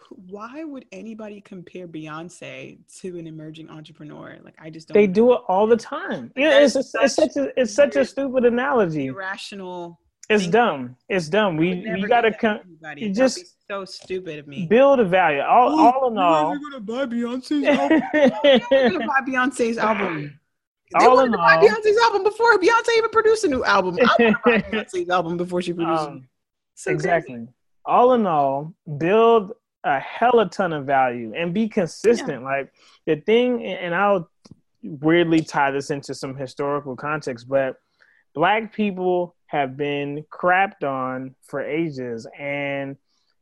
Why 0.09 0.63
would 0.63 0.85
anybody 0.91 1.41
compare 1.41 1.87
Beyonce 1.87 2.79
to 3.01 3.17
an 3.17 3.27
emerging 3.27 3.69
entrepreneur? 3.69 4.37
Like 4.43 4.55
I 4.59 4.69
just 4.69 4.87
don't. 4.87 4.95
They 4.95 5.07
do 5.07 5.33
it 5.33 5.41
all 5.47 5.67
the 5.67 5.77
time. 5.77 6.31
Like, 6.35 6.37
yeah, 6.37 6.59
it's, 6.59 6.75
a, 6.75 6.83
such, 6.83 7.03
it's 7.03 7.15
such 7.15 7.35
a 7.35 7.59
it's 7.59 7.73
such 7.73 7.95
a 7.95 8.05
stupid 8.05 8.45
analogy. 8.45 9.07
Irrational. 9.07 9.99
It's 10.29 10.47
dumb. 10.47 10.95
It's 11.07 11.29
dumb. 11.29 11.55
We 11.57 11.87
we 11.93 12.07
gotta 12.07 12.33
come. 12.33 12.59
You 12.95 13.13
just 13.13 13.55
so 13.69 13.85
stupid 13.85 14.39
of 14.39 14.47
me. 14.47 14.65
Build 14.65 14.99
a 14.99 15.05
value. 15.05 15.41
All, 15.41 15.79
oh, 15.79 15.91
all 15.91 16.11
in 16.11 16.17
all. 16.17 16.51
You're 16.51 16.59
gonna 16.71 16.79
buy 16.79 17.05
Beyonce's 17.05 17.65
album. 17.65 18.01
you're 18.71 18.89
gonna 18.89 19.07
buy 19.07 19.21
Beyonce's 19.27 19.77
album. 19.77 20.39
They 20.91 21.05
all 21.05 21.15
wanted 21.15 21.31
to 21.31 21.37
buy 21.37 21.57
Beyonce's 21.57 21.97
album 22.03 22.23
before 22.23 22.57
Beyonce 22.57 22.97
even 22.97 23.09
produced 23.09 23.43
a 23.43 23.47
new 23.47 23.63
album. 23.65 23.97
I 24.01 24.05
want 24.05 24.17
to 24.19 24.41
buy 24.45 24.61
Beyonce's 24.61 25.09
album 25.09 25.37
before 25.37 25.61
she 25.61 25.73
produced 25.73 26.03
um, 26.03 26.27
so 26.75 26.91
exactly. 26.91 27.35
Crazy. 27.35 27.49
All 27.85 28.13
in 28.13 28.25
all, 28.25 28.73
build 28.97 29.53
a 29.85 29.99
hell 29.99 30.31
hella 30.31 30.49
ton 30.49 30.73
of 30.73 30.85
value 30.85 31.33
and 31.35 31.53
be 31.53 31.69
consistent. 31.69 32.41
Yeah. 32.41 32.47
Like 32.47 32.73
the 33.05 33.15
thing, 33.17 33.63
and 33.63 33.95
I'll 33.95 34.29
weirdly 34.83 35.41
tie 35.41 35.71
this 35.71 35.91
into 35.91 36.13
some 36.13 36.35
historical 36.35 36.95
context, 36.95 37.47
but 37.47 37.77
black 38.33 38.73
people 38.73 39.35
have 39.47 39.77
been 39.77 40.25
crapped 40.29 40.83
on 40.83 41.35
for 41.43 41.61
ages 41.61 42.27
and 42.37 42.97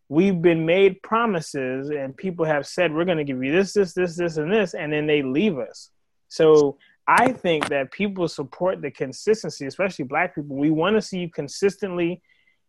we've 0.09 0.41
been 0.41 0.65
made 0.65 1.01
promises 1.01 1.89
and 1.89 2.15
people 2.15 2.45
have 2.45 2.67
said 2.67 2.93
we're 2.93 3.05
going 3.05 3.17
to 3.17 3.23
give 3.23 3.43
you 3.43 3.51
this 3.51 3.73
this 3.73 3.93
this 3.93 4.15
this 4.17 4.37
and 4.37 4.51
this 4.51 4.75
and 4.75 4.93
then 4.93 5.07
they 5.07 5.23
leave 5.23 5.57
us 5.57 5.89
so 6.27 6.77
I 7.07 7.33
think 7.33 7.67
that 7.69 7.91
people 7.91 8.27
support 8.27 8.81
the 8.81 8.89
consistency, 8.89 9.65
especially 9.65 10.05
black 10.05 10.35
people. 10.35 10.55
We 10.55 10.71
want 10.71 10.95
to 10.95 11.01
see 11.01 11.19
you 11.19 11.29
consistently 11.29 12.21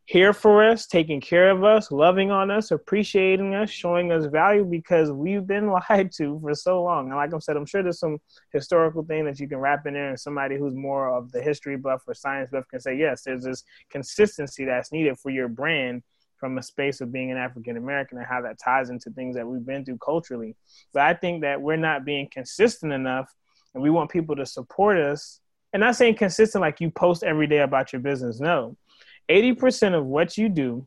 here 0.06 0.34
for 0.34 0.62
us, 0.62 0.86
taking 0.86 1.20
care 1.20 1.50
of 1.50 1.64
us, 1.64 1.90
loving 1.90 2.30
on 2.30 2.50
us, 2.50 2.70
appreciating 2.70 3.54
us, 3.54 3.70
showing 3.70 4.12
us 4.12 4.26
value 4.26 4.64
because 4.64 5.10
we've 5.10 5.46
been 5.46 5.70
lied 5.90 6.12
to 6.12 6.38
for 6.40 6.54
so 6.54 6.82
long. 6.82 7.06
And 7.06 7.16
like 7.16 7.32
I 7.32 7.38
said, 7.38 7.56
I'm 7.56 7.64
sure 7.64 7.82
there's 7.82 8.00
some 8.00 8.18
historical 8.52 9.02
thing 9.02 9.24
that 9.24 9.40
you 9.40 9.48
can 9.48 9.58
wrap 9.58 9.86
in 9.86 9.94
there, 9.94 10.10
and 10.10 10.20
somebody 10.20 10.58
who's 10.58 10.74
more 10.74 11.08
of 11.08 11.32
the 11.32 11.42
history 11.42 11.76
buff 11.76 12.02
or 12.06 12.14
science 12.14 12.50
buff 12.50 12.68
can 12.68 12.80
say, 12.80 12.96
yes, 12.96 13.22
there's 13.22 13.44
this 13.44 13.64
consistency 13.90 14.64
that's 14.66 14.92
needed 14.92 15.18
for 15.18 15.30
your 15.30 15.48
brand 15.48 16.02
from 16.36 16.58
a 16.58 16.62
space 16.62 17.00
of 17.00 17.10
being 17.10 17.30
an 17.30 17.38
African 17.38 17.78
American 17.78 18.18
and 18.18 18.26
how 18.26 18.42
that 18.42 18.58
ties 18.58 18.90
into 18.90 19.08
things 19.10 19.34
that 19.36 19.46
we've 19.46 19.64
been 19.64 19.84
through 19.84 19.98
culturally. 19.98 20.54
But 20.92 21.04
I 21.04 21.14
think 21.14 21.40
that 21.40 21.62
we're 21.62 21.76
not 21.76 22.04
being 22.04 22.28
consistent 22.30 22.92
enough 22.92 23.32
and 23.72 23.82
we 23.82 23.88
want 23.88 24.10
people 24.10 24.36
to 24.36 24.44
support 24.44 24.98
us. 24.98 25.40
And 25.72 25.80
not 25.80 25.96
saying 25.96 26.16
consistent 26.16 26.60
like 26.60 26.80
you 26.80 26.90
post 26.90 27.24
every 27.24 27.46
day 27.48 27.58
about 27.58 27.92
your 27.92 28.00
business. 28.00 28.38
No. 28.38 28.76
80% 29.28 29.94
of 29.94 30.04
what 30.04 30.36
you 30.36 30.48
do 30.48 30.86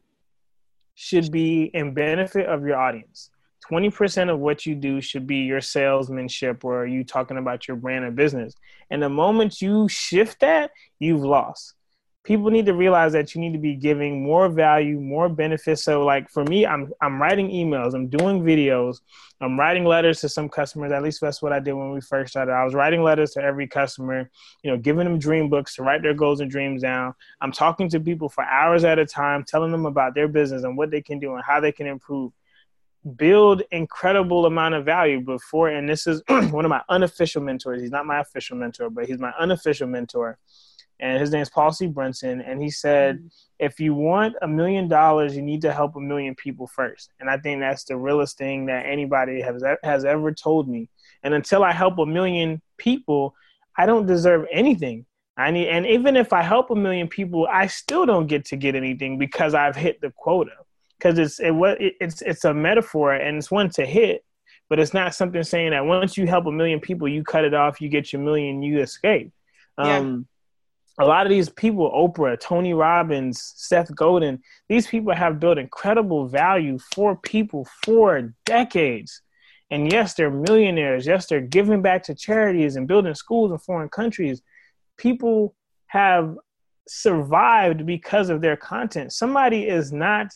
should 0.95 1.31
be 1.31 1.65
in 1.73 1.93
benefit 1.93 2.47
of 2.47 2.65
your 2.65 2.77
audience. 2.77 3.29
20% 3.69 4.31
of 4.31 4.39
what 4.39 4.65
you 4.65 4.75
do 4.75 5.01
should 5.01 5.27
be 5.27 5.37
your 5.37 5.61
salesmanship 5.61 6.63
or 6.63 6.85
you 6.85 7.03
talking 7.03 7.37
about 7.37 7.67
your 7.67 7.77
brand 7.77 8.05
or 8.05 8.11
business. 8.11 8.53
And 8.89 9.01
the 9.01 9.09
moment 9.09 9.61
you 9.61 9.87
shift 9.89 10.39
that, 10.39 10.71
you've 10.99 11.23
lost 11.23 11.73
people 12.27 12.51
need 12.51 12.65
to 12.65 12.73
realize 12.73 13.13
that 13.13 13.33
you 13.33 13.39
need 13.39 13.53
to 13.53 13.57
be 13.57 13.73
giving 13.73 14.21
more 14.21 14.49
value, 14.49 14.99
more 14.99 15.29
benefits. 15.29 15.85
So 15.85 16.03
like 16.03 16.29
for 16.29 16.43
me, 16.43 16.65
I'm 16.65 16.91
I'm 17.01 17.21
writing 17.21 17.49
emails, 17.49 17.93
I'm 17.95 18.09
doing 18.09 18.43
videos, 18.43 18.97
I'm 19.39 19.57
writing 19.57 19.85
letters 19.85 20.19
to 20.21 20.29
some 20.29 20.49
customers. 20.49 20.91
At 20.91 21.03
least 21.03 21.21
that's 21.21 21.41
what 21.41 21.53
I 21.53 21.59
did 21.59 21.71
when 21.71 21.91
we 21.91 22.01
first 22.01 22.31
started. 22.31 22.51
I 22.51 22.65
was 22.65 22.73
writing 22.73 23.01
letters 23.01 23.31
to 23.31 23.41
every 23.41 23.65
customer, 23.65 24.29
you 24.61 24.69
know, 24.69 24.77
giving 24.77 25.05
them 25.05 25.17
dream 25.17 25.49
books 25.49 25.75
to 25.75 25.83
write 25.83 26.01
their 26.01 26.13
goals 26.13 26.41
and 26.41 26.51
dreams 26.51 26.81
down. 26.81 27.13
I'm 27.39 27.53
talking 27.53 27.87
to 27.91 27.99
people 28.01 28.27
for 28.27 28.43
hours 28.43 28.83
at 28.83 28.99
a 28.99 29.05
time, 29.05 29.45
telling 29.45 29.71
them 29.71 29.85
about 29.85 30.13
their 30.13 30.27
business 30.27 30.63
and 30.63 30.77
what 30.77 30.91
they 30.91 31.01
can 31.01 31.19
do 31.19 31.33
and 31.35 31.43
how 31.45 31.61
they 31.61 31.71
can 31.71 31.87
improve. 31.87 32.33
Build 33.15 33.63
incredible 33.71 34.45
amount 34.45 34.75
of 34.75 34.83
value 34.83 35.21
before, 35.21 35.69
and 35.69 35.87
this 35.87 36.07
is 36.07 36.21
one 36.27 36.65
of 36.65 36.69
my 36.69 36.81
unofficial 36.89 37.41
mentors. 37.41 37.79
He's 37.79 37.91
not 37.91 38.05
my 38.05 38.19
official 38.19 38.57
mentor, 38.57 38.89
but 38.89 39.05
he's 39.05 39.17
my 39.17 39.31
unofficial 39.39 39.87
mentor 39.87 40.37
and 40.99 41.19
his 41.19 41.31
name 41.31 41.41
is 41.41 41.49
Paul 41.49 41.71
C. 41.71 41.87
Brunson. 41.87 42.41
And 42.41 42.61
he 42.61 42.69
said, 42.69 43.17
mm-hmm. 43.17 43.27
if 43.59 43.79
you 43.79 43.93
want 43.93 44.35
a 44.41 44.47
million 44.47 44.87
dollars, 44.87 45.35
you 45.35 45.41
need 45.41 45.61
to 45.61 45.73
help 45.73 45.95
a 45.95 45.99
million 46.01 46.35
people 46.35 46.67
first. 46.67 47.11
And 47.19 47.29
I 47.29 47.37
think 47.37 47.59
that's 47.59 47.83
the 47.83 47.97
realest 47.97 48.37
thing 48.37 48.65
that 48.67 48.85
anybody 48.85 49.41
has 49.41 49.63
has 49.83 50.05
ever 50.05 50.31
told 50.31 50.67
me. 50.67 50.89
And 51.23 51.33
until 51.33 51.63
I 51.63 51.71
help 51.71 51.97
a 51.99 52.05
million 52.05 52.61
people, 52.77 53.35
I 53.77 53.85
don't 53.85 54.05
deserve 54.05 54.45
anything. 54.51 55.05
I 55.37 55.51
need, 55.51 55.67
and 55.67 55.85
even 55.85 56.15
if 56.15 56.33
I 56.33 56.41
help 56.41 56.71
a 56.71 56.75
million 56.75 57.07
people, 57.07 57.47
I 57.51 57.67
still 57.67 58.07
don't 58.07 58.25
get 58.25 58.45
to 58.45 58.55
get 58.55 58.75
anything 58.75 59.19
because 59.19 59.53
I've 59.53 59.75
hit 59.75 60.01
the 60.01 60.11
quota. 60.11 60.51
Because 60.97 61.19
it's 61.19 61.39
it, 61.39 61.53
it's 62.01 62.23
it's 62.23 62.43
a 62.43 62.55
metaphor 62.55 63.13
and 63.13 63.37
it's 63.37 63.51
one 63.51 63.69
to 63.71 63.85
hit, 63.85 64.25
but 64.67 64.79
it's 64.79 64.95
not 64.95 65.13
something 65.13 65.43
saying 65.43 65.71
that 65.71 65.85
once 65.85 66.17
you 66.17 66.25
help 66.25 66.47
a 66.47 66.51
million 66.51 66.79
people, 66.79 67.07
you 67.07 67.23
cut 67.23 67.45
it 67.45 67.53
off, 67.53 67.79
you 67.79 67.87
get 67.87 68.11
your 68.11 68.23
million, 68.23 68.63
you 68.63 68.79
escape. 68.79 69.31
Um, 69.77 70.27
a 70.99 71.05
lot 71.05 71.25
of 71.25 71.29
these 71.29 71.49
people, 71.49 71.91
Oprah, 71.91 72.39
Tony 72.39 72.73
Robbins, 72.73 73.53
Seth 73.55 73.93
Godin, 73.95 74.41
these 74.67 74.87
people 74.87 75.13
have 75.13 75.39
built 75.39 75.59
incredible 75.59 76.27
value 76.27 76.79
for 76.93 77.15
people 77.15 77.67
for 77.83 78.33
decades. 78.45 79.21
And 79.69 79.91
yes, 79.91 80.15
they're 80.15 80.31
millionaires. 80.31 81.05
Yes, 81.05 81.27
they're 81.27 81.41
giving 81.41 81.81
back 81.81 82.03
to 82.03 82.15
charities 82.15 82.75
and 82.75 82.87
building 82.87 83.13
schools 83.13 83.51
in 83.51 83.57
foreign 83.59 83.89
countries. 83.89 84.41
People 84.97 85.55
have 85.87 86.35
survived 86.87 87.85
because 87.85 88.29
of 88.29 88.41
their 88.41 88.57
content. 88.57 89.13
Somebody 89.13 89.67
is 89.67 89.91
not 89.91 90.31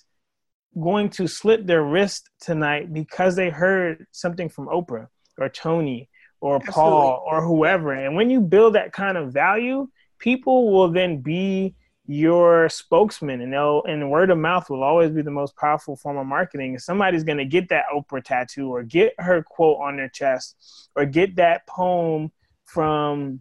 going 0.80 1.10
to 1.10 1.28
slit 1.28 1.66
their 1.66 1.84
wrist 1.84 2.30
tonight 2.40 2.94
because 2.94 3.36
they 3.36 3.50
heard 3.50 4.06
something 4.12 4.48
from 4.48 4.68
Oprah 4.68 5.08
or 5.38 5.50
Tony 5.50 6.10
or 6.40 6.58
Absolutely. 6.58 6.74
Paul 6.74 7.24
or 7.26 7.44
whoever. 7.44 7.94
And 7.94 8.16
when 8.16 8.30
you 8.30 8.42
build 8.42 8.76
that 8.76 8.94
kind 8.94 9.18
of 9.18 9.34
value, 9.34 9.88
people 10.22 10.72
will 10.72 10.90
then 10.90 11.18
be 11.18 11.76
your 12.08 12.70
spokesman 12.70 13.42
and 13.42 13.54
they'll 13.54 13.84
and 13.84 14.10
word 14.10 14.30
of 14.30 14.38
mouth 14.38 14.70
will 14.70 14.84
always 14.84 15.12
be 15.12 15.22
the 15.22 15.32
most 15.32 15.56
powerful 15.56 15.96
form 15.96 16.18
of 16.18 16.26
marketing. 16.26 16.78
Somebody's 16.80 17.24
gonna 17.24 17.46
get 17.46 17.70
that 17.70 17.86
Oprah 17.94 18.24
tattoo 18.24 18.70
or 18.70 18.84
get 18.84 19.14
her 19.18 19.44
quote 19.44 19.80
on 19.82 19.98
their 19.98 20.10
chest 20.10 20.90
or 20.96 21.06
get 21.06 21.36
that 21.36 21.66
poem 21.68 22.32
from 22.66 23.40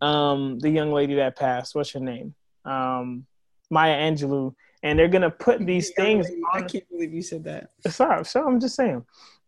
um 0.00 0.58
the 0.60 0.70
young 0.70 0.92
lady 0.92 1.14
that 1.16 1.36
passed. 1.36 1.74
What's 1.74 1.92
her 1.92 2.00
name? 2.00 2.34
Um 2.64 3.26
Maya 3.70 3.96
Angelou. 3.96 4.54
And 4.82 4.98
they're 4.98 5.08
gonna 5.08 5.30
put 5.30 5.64
these 5.64 5.90
things 5.90 6.26
on 6.28 6.62
I 6.64 6.66
can't 6.66 6.88
believe 6.88 7.12
you 7.12 7.22
said 7.22 7.44
that. 7.44 7.70
Sorry, 7.88 8.24
so 8.24 8.46
I'm 8.46 8.60
just 8.60 8.76
saying. 8.76 9.04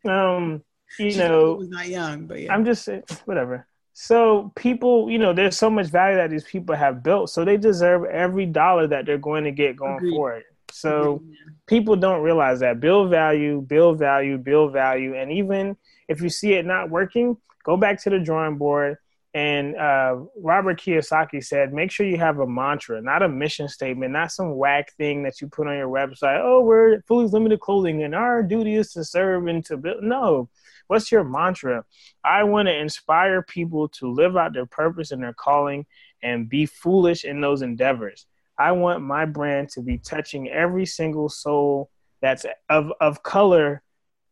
Um 0.08 0.62
you 0.98 1.10
she 1.10 1.18
know 1.18 1.54
was 1.54 1.68
not 1.68 1.88
young, 1.88 2.26
but 2.26 2.40
yeah. 2.40 2.52
I'm 2.52 2.64
just 2.64 2.88
whatever. 3.26 3.66
So 3.96 4.52
people, 4.56 5.08
you 5.08 5.18
know, 5.18 5.32
there's 5.32 5.56
so 5.56 5.70
much 5.70 5.86
value 5.86 6.16
that 6.16 6.28
these 6.28 6.44
people 6.44 6.74
have 6.74 7.02
built, 7.04 7.30
so 7.30 7.44
they 7.44 7.56
deserve 7.56 8.04
every 8.06 8.44
dollar 8.44 8.88
that 8.88 9.06
they're 9.06 9.18
going 9.18 9.44
to 9.44 9.52
get 9.52 9.76
going 9.76 9.96
Agreed. 9.96 10.10
forward. 10.10 10.44
So 10.72 11.14
Agreed, 11.14 11.36
people 11.66 11.94
don't 11.94 12.20
realize 12.20 12.58
that 12.60 12.80
build 12.80 13.10
value, 13.10 13.60
build 13.60 14.00
value, 14.00 14.36
build 14.36 14.72
value, 14.72 15.14
and 15.14 15.30
even 15.30 15.76
if 16.08 16.20
you 16.20 16.28
see 16.28 16.54
it 16.54 16.66
not 16.66 16.90
working, 16.90 17.36
go 17.62 17.76
back 17.76 18.02
to 18.02 18.10
the 18.10 18.18
drawing 18.18 18.58
board. 18.58 18.98
And 19.32 19.76
uh, 19.76 20.16
Robert 20.36 20.80
Kiyosaki 20.80 21.44
said, 21.44 21.72
make 21.72 21.90
sure 21.90 22.06
you 22.06 22.18
have 22.18 22.38
a 22.38 22.46
mantra, 22.46 23.00
not 23.00 23.22
a 23.22 23.28
mission 23.28 23.68
statement, 23.68 24.12
not 24.12 24.30
some 24.30 24.56
whack 24.56 24.92
thing 24.92 25.22
that 25.24 25.40
you 25.40 25.48
put 25.48 25.66
on 25.66 25.76
your 25.76 25.88
website. 25.88 26.40
Oh, 26.42 26.60
we're 26.60 27.00
fully 27.02 27.26
limited 27.26 27.60
clothing, 27.60 28.02
and 28.02 28.14
our 28.14 28.42
duty 28.42 28.74
is 28.74 28.92
to 28.92 29.04
serve 29.04 29.46
and 29.46 29.64
to 29.66 29.76
build. 29.76 30.02
No, 30.02 30.48
What's 30.86 31.10
your 31.10 31.24
mantra? 31.24 31.84
I 32.24 32.44
want 32.44 32.68
to 32.68 32.78
inspire 32.78 33.42
people 33.42 33.88
to 34.00 34.10
live 34.10 34.36
out 34.36 34.52
their 34.52 34.66
purpose 34.66 35.10
and 35.10 35.22
their 35.22 35.34
calling 35.34 35.86
and 36.22 36.48
be 36.48 36.66
foolish 36.66 37.24
in 37.24 37.40
those 37.40 37.62
endeavors. 37.62 38.26
I 38.58 38.72
want 38.72 39.02
my 39.02 39.24
brand 39.24 39.70
to 39.70 39.82
be 39.82 39.98
touching 39.98 40.48
every 40.48 40.86
single 40.86 41.28
soul 41.28 41.90
that's 42.20 42.46
of, 42.68 42.92
of 43.00 43.22
color 43.22 43.82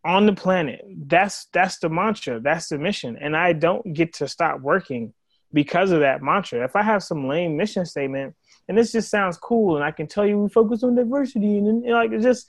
on 0.05 0.26
the 0.26 0.32
planet. 0.32 0.84
That's 1.07 1.46
that's 1.53 1.78
the 1.78 1.88
mantra. 1.88 2.40
That's 2.40 2.68
the 2.68 2.78
mission. 2.78 3.16
And 3.20 3.36
I 3.36 3.53
don't 3.53 3.92
get 3.92 4.14
to 4.14 4.28
stop 4.28 4.61
working 4.61 5.12
because 5.53 5.90
of 5.90 6.00
that 6.00 6.22
mantra. 6.22 6.64
If 6.64 6.76
I 6.76 6.82
have 6.82 7.03
some 7.03 7.28
lame 7.28 7.57
mission 7.57 7.84
statement 7.84 8.34
and 8.68 8.78
this 8.78 8.92
just 8.92 9.11
sounds 9.11 9.36
cool 9.36 9.76
and 9.76 9.84
I 9.84 9.90
can 9.90 10.07
tell 10.07 10.26
you 10.26 10.38
we 10.38 10.48
focus 10.48 10.82
on 10.82 10.94
diversity 10.94 11.59
and, 11.59 11.84
and 11.84 11.92
like 11.92 12.11
just 12.20 12.48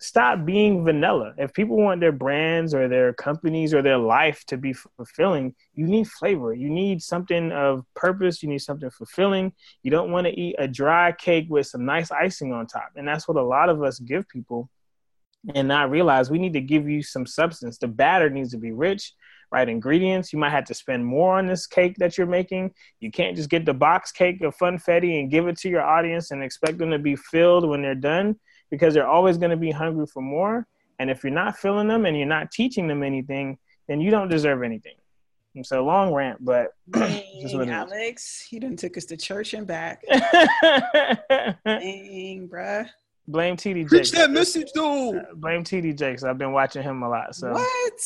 stop 0.00 0.46
being 0.46 0.82
vanilla. 0.82 1.34
If 1.36 1.52
people 1.52 1.76
want 1.76 2.00
their 2.00 2.12
brands 2.12 2.74
or 2.74 2.88
their 2.88 3.12
companies 3.12 3.74
or 3.74 3.82
their 3.82 3.98
life 3.98 4.44
to 4.46 4.56
be 4.56 4.72
fulfilling, 4.72 5.54
you 5.74 5.86
need 5.86 6.08
flavor. 6.08 6.54
You 6.54 6.70
need 6.70 7.02
something 7.02 7.52
of 7.52 7.84
purpose. 7.94 8.42
You 8.42 8.48
need 8.48 8.62
something 8.62 8.90
fulfilling. 8.90 9.52
You 9.82 9.90
don't 9.90 10.10
want 10.10 10.26
to 10.26 10.32
eat 10.32 10.56
a 10.58 10.66
dry 10.66 11.12
cake 11.12 11.46
with 11.50 11.66
some 11.66 11.84
nice 11.84 12.10
icing 12.10 12.52
on 12.52 12.66
top. 12.66 12.90
And 12.96 13.06
that's 13.06 13.28
what 13.28 13.36
a 13.36 13.42
lot 13.42 13.68
of 13.68 13.82
us 13.82 13.98
give 13.98 14.26
people 14.28 14.70
and 15.54 15.68
not 15.68 15.90
realize 15.90 16.30
we 16.30 16.38
need 16.38 16.54
to 16.54 16.60
give 16.62 16.88
you 16.88 17.02
some 17.02 17.26
substance. 17.26 17.76
The 17.76 17.88
batter 17.88 18.30
needs 18.30 18.52
to 18.52 18.58
be 18.58 18.72
rich, 18.72 19.12
right 19.52 19.68
ingredients. 19.68 20.32
You 20.32 20.38
might 20.38 20.50
have 20.50 20.66
to 20.66 20.74
spend 20.74 21.04
more 21.04 21.36
on 21.36 21.46
this 21.46 21.66
cake 21.66 21.96
that 21.98 22.16
you're 22.16 22.26
making. 22.26 22.72
You 23.00 23.10
can't 23.10 23.36
just 23.36 23.50
get 23.50 23.66
the 23.66 23.74
box 23.74 24.12
cake 24.12 24.40
of 24.40 24.56
funfetti 24.56 25.20
and 25.20 25.30
give 25.30 25.46
it 25.46 25.58
to 25.58 25.68
your 25.68 25.82
audience 25.82 26.30
and 26.30 26.42
expect 26.42 26.78
them 26.78 26.90
to 26.90 26.98
be 26.98 27.16
filled 27.16 27.68
when 27.68 27.82
they're 27.82 27.94
done 27.94 28.36
because 28.70 28.94
they're 28.94 29.06
always 29.08 29.38
going 29.38 29.50
to 29.50 29.56
be 29.56 29.70
hungry 29.70 30.06
for 30.06 30.22
more. 30.22 30.66
And 30.98 31.10
if 31.10 31.24
you're 31.24 31.32
not 31.32 31.56
filling 31.56 31.88
them 31.88 32.04
and 32.06 32.16
you're 32.16 32.26
not 32.26 32.50
teaching 32.50 32.86
them 32.86 33.02
anything, 33.02 33.58
then 33.88 34.00
you 34.00 34.10
don't 34.10 34.28
deserve 34.28 34.62
anything. 34.62 34.94
And 35.54 35.66
so 35.66 35.84
long 35.84 36.12
rant, 36.14 36.44
but 36.44 36.68
Dang, 36.90 37.70
Alex, 37.70 38.46
he 38.48 38.60
done 38.60 38.76
took 38.76 38.96
us 38.96 39.04
to 39.06 39.16
church 39.16 39.52
and 39.54 39.66
back. 39.66 40.02
Dang, 41.64 42.48
bruh. 42.48 42.88
Blame 43.26 43.56
TD 43.56 43.82
Jakes. 43.82 43.90
Preach 43.90 44.10
that 44.12 44.30
message 44.30 44.68
though. 44.74 45.16
Uh, 45.18 45.34
blame 45.34 45.64
TD 45.64 45.96
Jakes. 45.98 46.22
I've 46.22 46.38
been 46.38 46.52
watching 46.52 46.82
him 46.82 47.02
a 47.02 47.08
lot. 47.08 47.34
So 47.34 47.52
what? 47.52 47.98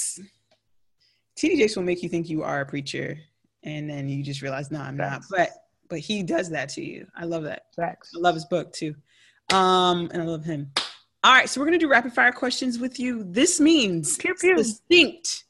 TD 1.37 1.57
Jakes 1.59 1.77
will 1.77 1.83
make 1.83 2.03
you 2.03 2.09
think 2.09 2.29
you 2.29 2.43
are 2.43 2.61
a 2.61 2.67
preacher, 2.67 3.19
and 3.63 3.89
then 3.89 4.09
you 4.09 4.23
just 4.23 4.43
realize, 4.43 4.71
no, 4.71 4.81
I'm 4.81 4.97
Facts. 4.97 5.31
not. 5.31 5.39
But 5.39 5.51
but 5.89 5.99
he 5.99 6.23
does 6.23 6.51
that 6.51 6.69
to 6.71 6.85
you. 6.85 7.07
I 7.17 7.25
love 7.25 7.43
that. 7.45 7.67
Facts. 7.77 8.13
I 8.17 8.21
love 8.21 8.35
his 8.35 8.45
book 8.47 8.73
too. 8.73 8.95
Um, 9.53 10.11
and 10.13 10.23
I 10.23 10.25
love 10.25 10.45
him. 10.45 10.73
All 11.23 11.33
right, 11.33 11.49
so 11.49 11.61
we're 11.61 11.67
gonna 11.67 11.79
do 11.79 11.89
rapid 11.89 12.13
fire 12.13 12.33
questions 12.33 12.79
with 12.79 13.01
you. 13.01 13.25
This 13.25 13.61
means 13.61 14.19
pew, 14.19 14.35
pew. 14.35 14.57
distinct. 14.57 15.45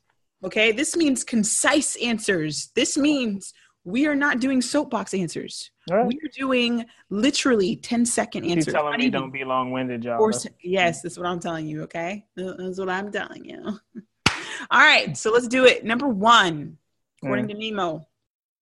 Okay, 0.45 0.73
this 0.73 0.97
means 0.97 1.25
concise 1.25 1.97
answers. 1.97 2.71
This 2.75 2.97
means 2.97 3.55
we 3.85 4.07
are 4.07 4.15
not 4.15 4.41
doing 4.41 4.63
soapbox 4.63 5.15
answers. 5.15 5.71
Right. 5.91 6.07
We 6.07 6.15
are 6.15 6.31
doing 6.35 6.85
literally 7.11 7.77
10 7.77 8.07
second 8.07 8.45
answers. 8.45 8.67
You're 8.67 8.83
telling 8.83 8.99
me 8.99 9.11
don't 9.11 9.31
be 9.31 9.45
long 9.45 9.71
winded, 9.71 10.05
y'all. 10.05 10.33
yes, 10.63 11.03
that's 11.03 11.19
what 11.19 11.27
I'm 11.27 11.41
telling 11.41 11.67
you. 11.67 11.83
Okay, 11.83 12.25
that's 12.37 12.79
what 12.79 12.89
I'm 12.89 13.13
telling 13.13 13.45
you. 13.45 13.63
All 14.71 14.81
right, 14.81 15.17
so 15.17 15.31
let's 15.31 15.49
do 15.49 15.65
it. 15.65 15.85
Number 15.85 16.09
one, 16.09 16.79
according 17.23 17.47
mm. 17.47 17.49
to 17.49 17.55
Nemo, 17.55 18.07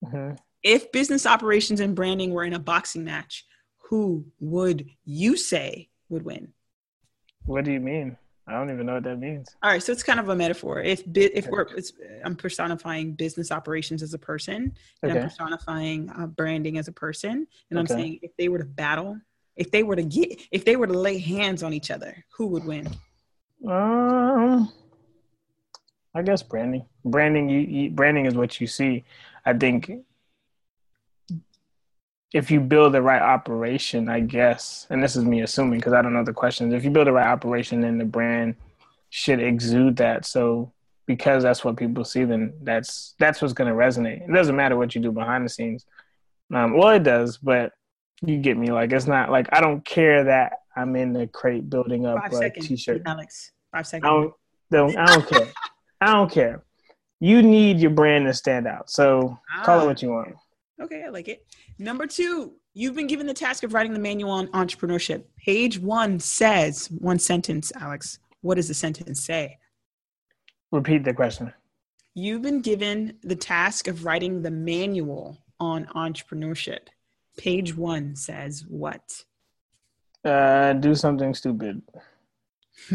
mm-hmm. 0.04 0.34
if 0.62 0.90
business 0.90 1.26
operations 1.26 1.80
and 1.80 1.94
branding 1.94 2.32
were 2.32 2.44
in 2.44 2.54
a 2.54 2.58
boxing 2.58 3.04
match, 3.04 3.44
who 3.92 4.24
would 4.40 4.88
you 5.04 5.36
say 5.36 5.86
would 6.08 6.24
win? 6.24 6.48
What 7.44 7.66
do 7.66 7.72
you 7.72 7.78
mean? 7.78 8.16
I 8.46 8.52
don't 8.52 8.70
even 8.70 8.86
know 8.86 8.94
what 8.94 9.02
that 9.02 9.18
means. 9.18 9.54
All 9.62 9.70
right, 9.70 9.82
so 9.82 9.92
it's 9.92 10.02
kind 10.02 10.18
of 10.18 10.30
a 10.30 10.34
metaphor. 10.34 10.80
If 10.80 11.02
if 11.14 11.46
we're 11.46 11.66
I'm 12.24 12.34
personifying 12.34 13.12
business 13.12 13.52
operations 13.52 14.02
as 14.02 14.14
a 14.14 14.18
person, 14.18 14.74
and 15.02 15.12
okay. 15.12 15.20
I'm 15.20 15.28
personifying 15.28 16.08
uh, 16.08 16.26
branding 16.26 16.78
as 16.78 16.88
a 16.88 16.92
person, 16.92 17.46
and 17.68 17.78
okay. 17.78 17.80
I'm 17.80 17.86
saying 17.86 18.20
if 18.22 18.34
they 18.38 18.48
were 18.48 18.60
to 18.60 18.64
battle, 18.64 19.20
if 19.56 19.70
they 19.70 19.82
were 19.82 19.96
to 19.96 20.04
get, 20.04 20.40
if 20.50 20.64
they 20.64 20.76
were 20.76 20.86
to 20.86 20.98
lay 20.98 21.18
hands 21.18 21.62
on 21.62 21.74
each 21.74 21.90
other, 21.90 22.24
who 22.30 22.46
would 22.46 22.64
win? 22.64 22.88
Um, 23.68 24.72
I 26.14 26.22
guess 26.22 26.42
branding. 26.42 26.86
Branding, 27.04 27.50
you, 27.50 27.60
you 27.60 27.90
branding 27.90 28.24
is 28.24 28.34
what 28.34 28.58
you 28.58 28.66
see. 28.66 29.04
I 29.44 29.52
think 29.52 29.92
if 32.32 32.50
you 32.50 32.60
build 32.60 32.94
the 32.94 33.02
right 33.02 33.20
operation, 33.20 34.08
I 34.08 34.20
guess, 34.20 34.86
and 34.90 35.02
this 35.02 35.16
is 35.16 35.24
me 35.24 35.42
assuming 35.42 35.78
because 35.78 35.92
I 35.92 36.00
don't 36.02 36.14
know 36.14 36.24
the 36.24 36.32
questions. 36.32 36.72
If 36.72 36.84
you 36.84 36.90
build 36.90 37.06
the 37.06 37.12
right 37.12 37.26
operation, 37.26 37.80
then 37.82 37.98
the 37.98 38.04
brand 38.04 38.56
should 39.10 39.40
exude 39.40 39.96
that. 39.96 40.24
So 40.24 40.72
because 41.06 41.42
that's 41.42 41.64
what 41.64 41.76
people 41.76 42.04
see, 42.04 42.24
then 42.24 42.54
that's 42.62 43.14
that's 43.18 43.42
what's 43.42 43.52
going 43.52 43.68
to 43.68 43.76
resonate. 43.76 44.26
It 44.28 44.32
doesn't 44.32 44.56
matter 44.56 44.76
what 44.76 44.94
you 44.94 45.00
do 45.00 45.12
behind 45.12 45.44
the 45.44 45.50
scenes. 45.50 45.84
Um, 46.54 46.76
well, 46.76 46.90
it 46.90 47.02
does, 47.02 47.36
but 47.38 47.72
you 48.22 48.38
get 48.38 48.56
me. 48.56 48.70
Like 48.70 48.92
it's 48.92 49.06
not 49.06 49.30
like 49.30 49.48
I 49.52 49.60
don't 49.60 49.84
care 49.84 50.24
that 50.24 50.60
I'm 50.74 50.96
in 50.96 51.12
the 51.12 51.26
crate 51.26 51.68
building 51.68 52.06
up 52.06 52.18
Five 52.22 52.32
a 52.32 52.36
seconds, 52.36 52.68
t-shirt. 52.68 53.02
Alex, 53.04 53.52
five 53.72 53.86
seconds. 53.86 54.08
I 54.08 54.10
don't, 54.10 54.34
don't 54.70 54.96
I 54.96 55.06
don't 55.06 55.28
care. 55.28 55.52
I 56.00 56.12
don't 56.14 56.30
care. 56.30 56.62
You 57.20 57.42
need 57.42 57.78
your 57.78 57.90
brand 57.90 58.26
to 58.26 58.34
stand 58.34 58.66
out. 58.66 58.90
So 58.90 59.38
ah, 59.54 59.62
call 59.64 59.82
it 59.82 59.86
what 59.86 60.02
you 60.02 60.08
want. 60.08 60.34
Okay, 60.82 61.04
I 61.04 61.10
like 61.10 61.28
it. 61.28 61.46
Number 61.78 62.08
two, 62.08 62.54
you've 62.74 62.96
been 62.96 63.06
given 63.06 63.28
the 63.28 63.34
task 63.34 63.62
of 63.62 63.72
writing 63.72 63.92
the 63.92 64.00
manual 64.00 64.32
on 64.32 64.48
entrepreneurship. 64.48 65.22
Page 65.36 65.78
one 65.78 66.18
says 66.18 66.88
one 66.90 67.20
sentence, 67.20 67.70
Alex. 67.80 68.18
What 68.40 68.56
does 68.56 68.66
the 68.66 68.74
sentence 68.74 69.24
say? 69.24 69.58
Repeat 70.72 71.04
the 71.04 71.14
question. 71.14 71.52
You've 72.14 72.42
been 72.42 72.62
given 72.62 73.16
the 73.22 73.36
task 73.36 73.86
of 73.86 74.04
writing 74.04 74.42
the 74.42 74.50
manual 74.50 75.38
on 75.60 75.86
entrepreneurship. 75.94 76.88
Page 77.38 77.76
one 77.76 78.16
says 78.16 78.64
what? 78.66 79.24
Uh, 80.24 80.72
do 80.72 80.96
something 80.96 81.32
stupid. 81.32 81.80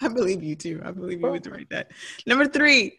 I 0.00 0.08
believe 0.08 0.42
you 0.42 0.56
too. 0.56 0.82
I 0.84 0.90
believe 0.90 1.20
you 1.20 1.30
would 1.30 1.46
write 1.46 1.70
that. 1.70 1.92
Number 2.26 2.46
three, 2.46 2.98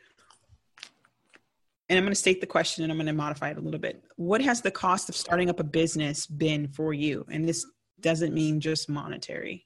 and 1.89 1.97
I'm 1.97 2.03
going 2.03 2.13
to 2.13 2.19
state 2.19 2.41
the 2.41 2.47
question 2.47 2.83
and 2.83 2.91
I'm 2.91 2.97
going 2.97 3.07
to 3.07 3.13
modify 3.13 3.49
it 3.49 3.57
a 3.57 3.61
little 3.61 3.79
bit. 3.79 4.03
What 4.15 4.41
has 4.41 4.61
the 4.61 4.71
cost 4.71 5.09
of 5.09 5.15
starting 5.15 5.49
up 5.49 5.59
a 5.59 5.63
business 5.63 6.25
been 6.25 6.67
for 6.67 6.93
you? 6.93 7.25
And 7.29 7.47
this 7.47 7.65
doesn't 7.99 8.33
mean 8.33 8.59
just 8.59 8.89
monetary. 8.89 9.65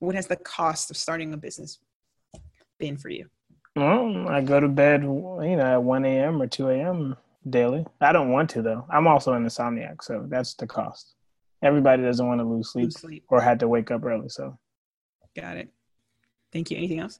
What 0.00 0.14
has 0.14 0.26
the 0.26 0.36
cost 0.36 0.90
of 0.90 0.96
starting 0.96 1.32
a 1.32 1.36
business 1.36 1.78
been 2.78 2.96
for 2.96 3.08
you? 3.08 3.26
Well, 3.76 4.28
I 4.28 4.40
go 4.40 4.60
to 4.60 4.68
bed, 4.68 5.02
you 5.02 5.08
know, 5.08 5.74
at 5.74 5.82
1 5.82 6.04
a.m. 6.04 6.40
or 6.40 6.46
2 6.46 6.68
a.m. 6.68 7.16
daily. 7.48 7.86
I 8.00 8.12
don't 8.12 8.30
want 8.30 8.50
to 8.50 8.62
though. 8.62 8.86
I'm 8.90 9.06
also 9.06 9.32
an 9.32 9.44
insomniac, 9.44 10.02
so 10.02 10.26
that's 10.28 10.54
the 10.54 10.66
cost. 10.66 11.14
Everybody 11.62 12.02
doesn't 12.02 12.26
want 12.26 12.40
to 12.40 12.44
lose 12.44 12.70
sleep, 12.70 12.84
lose 12.84 13.00
sleep. 13.00 13.24
or 13.28 13.40
had 13.40 13.58
to 13.60 13.68
wake 13.68 13.90
up 13.90 14.04
early. 14.04 14.28
So, 14.28 14.58
got 15.34 15.56
it. 15.56 15.70
Thank 16.52 16.70
you. 16.70 16.76
Anything 16.76 17.00
else? 17.00 17.18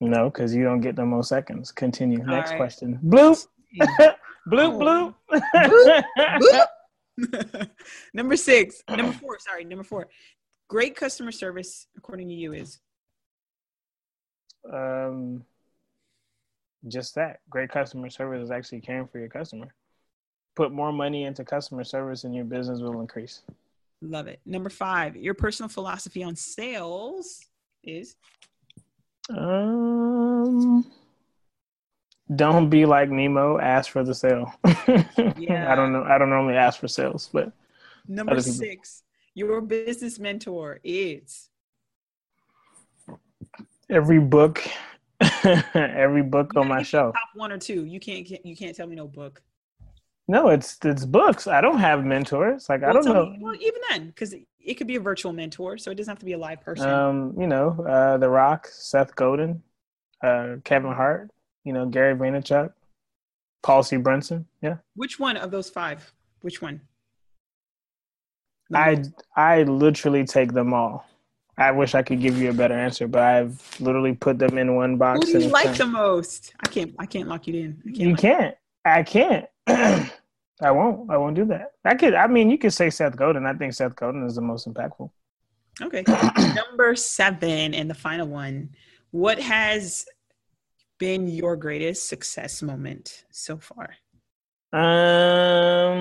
No, 0.00 0.30
because 0.30 0.54
you 0.54 0.64
don't 0.64 0.80
get 0.80 0.96
no 0.96 1.04
more 1.04 1.22
seconds. 1.22 1.70
Continue. 1.70 2.20
All 2.20 2.26
Next 2.26 2.52
right. 2.52 2.56
question. 2.56 2.98
Bloop. 3.04 3.46
bloop, 4.48 5.14
bloop. 5.28 6.04
number 8.14 8.36
six. 8.36 8.82
Number 8.88 9.12
four. 9.12 9.38
Sorry, 9.38 9.64
number 9.64 9.84
four. 9.84 10.08
great 10.68 10.96
customer 10.96 11.32
service, 11.32 11.86
according 11.96 12.28
to 12.28 12.34
you, 12.34 12.54
is? 12.54 12.80
Um, 14.72 15.44
just 16.88 17.14
that 17.16 17.40
great 17.50 17.70
customer 17.70 18.08
service 18.08 18.44
is 18.44 18.50
actually 18.50 18.80
caring 18.80 19.06
for 19.06 19.18
your 19.18 19.28
customer. 19.28 19.74
Put 20.56 20.72
more 20.72 20.92
money 20.92 21.24
into 21.24 21.44
customer 21.44 21.84
service, 21.84 22.24
and 22.24 22.34
your 22.34 22.44
business 22.44 22.80
will 22.80 23.00
increase. 23.00 23.42
Love 24.02 24.28
it. 24.28 24.40
Number 24.46 24.70
five, 24.70 25.14
your 25.14 25.34
personal 25.34 25.68
philosophy 25.68 26.22
on 26.22 26.34
sales 26.34 27.44
is? 27.84 28.16
Um, 29.36 30.84
don't 32.34 32.68
be 32.68 32.86
like 32.86 33.10
Nemo. 33.10 33.58
Ask 33.58 33.90
for 33.90 34.04
the 34.04 34.14
sale. 34.14 34.52
yeah. 35.36 35.66
I 35.72 35.74
don't 35.74 35.92
know. 35.92 36.04
I 36.04 36.18
don't 36.18 36.30
normally 36.30 36.56
ask 36.56 36.80
for 36.80 36.88
sales, 36.88 37.28
but 37.32 37.52
number 38.06 38.40
six, 38.40 39.02
your 39.34 39.60
business 39.60 40.18
mentor 40.18 40.80
is 40.82 41.48
every 43.88 44.20
book, 44.20 44.62
every 45.74 46.22
book 46.22 46.56
on 46.56 46.68
my 46.68 46.82
shelf. 46.82 47.14
Top 47.14 47.28
one 47.34 47.52
or 47.52 47.58
two. 47.58 47.84
You 47.84 48.00
can't. 48.00 48.28
You 48.44 48.56
can't 48.56 48.76
tell 48.76 48.86
me 48.86 48.96
no 48.96 49.06
book. 49.06 49.42
No, 50.30 50.48
it's 50.48 50.78
it's 50.84 51.04
books. 51.04 51.48
I 51.48 51.60
don't 51.60 51.78
have 51.78 52.04
mentors. 52.04 52.68
Like 52.68 52.82
well, 52.82 52.90
I 52.90 52.92
don't 52.92 53.04
know. 53.04 53.34
Well, 53.40 53.56
even 53.56 53.80
then, 53.90 54.06
because 54.06 54.32
it 54.32 54.74
could 54.74 54.86
be 54.86 54.94
a 54.94 55.00
virtual 55.00 55.32
mentor, 55.32 55.76
so 55.76 55.90
it 55.90 55.96
doesn't 55.96 56.12
have 56.12 56.20
to 56.20 56.24
be 56.24 56.34
a 56.34 56.38
live 56.38 56.60
person. 56.60 56.88
Um, 56.88 57.34
you 57.36 57.48
know, 57.48 57.84
uh, 57.84 58.16
The 58.16 58.28
Rock, 58.28 58.68
Seth 58.68 59.16
Godin, 59.16 59.60
uh, 60.22 60.56
Kevin 60.62 60.92
Hart. 60.92 61.30
You 61.64 61.72
know, 61.72 61.84
Gary 61.86 62.14
Vaynerchuk, 62.14 62.72
Paul 63.64 63.82
C. 63.82 63.96
Brunson. 63.96 64.46
Yeah. 64.62 64.76
Which 64.94 65.18
one 65.18 65.36
of 65.36 65.50
those 65.50 65.68
five? 65.68 66.12
Which 66.42 66.62
one? 66.62 66.80
I 68.72 69.02
I 69.34 69.64
literally 69.64 70.24
take 70.24 70.52
them 70.52 70.72
all. 70.72 71.06
I 71.58 71.72
wish 71.72 71.96
I 71.96 72.02
could 72.02 72.20
give 72.20 72.38
you 72.38 72.50
a 72.50 72.54
better 72.54 72.74
answer, 72.74 73.08
but 73.08 73.20
I've 73.20 73.80
literally 73.80 74.14
put 74.14 74.38
them 74.38 74.58
in 74.58 74.76
one 74.76 74.96
box. 74.96 75.26
Who 75.26 75.40
do 75.40 75.44
you 75.46 75.50
like 75.50 75.76
the 75.76 75.86
most? 75.86 76.54
I 76.64 76.68
can't. 76.68 76.94
I 77.00 77.06
can't 77.06 77.28
lock 77.28 77.48
you 77.48 77.54
in. 77.54 77.82
Can't 77.82 77.96
you 77.96 78.14
can't. 78.14 78.54
I 78.84 79.02
can't. 79.02 79.46
I 80.62 80.70
won't. 80.70 81.10
I 81.10 81.16
won't 81.16 81.36
do 81.36 81.44
that. 81.46 81.72
I 81.84 81.94
could. 81.94 82.14
I 82.14 82.26
mean, 82.26 82.50
you 82.50 82.58
could 82.58 82.72
say 82.72 82.90
Seth 82.90 83.16
Godin. 83.16 83.46
I 83.46 83.54
think 83.54 83.72
Seth 83.72 83.96
Godin 83.96 84.24
is 84.24 84.34
the 84.34 84.42
most 84.42 84.68
impactful. 84.68 85.10
Okay. 85.80 86.04
Number 86.54 86.94
seven 86.96 87.74
and 87.74 87.88
the 87.88 87.94
final 87.94 88.26
one. 88.26 88.70
What 89.10 89.40
has 89.40 90.06
been 90.98 91.26
your 91.28 91.56
greatest 91.56 92.08
success 92.08 92.62
moment 92.62 93.24
so 93.30 93.58
far? 93.58 93.94
Um. 94.72 96.00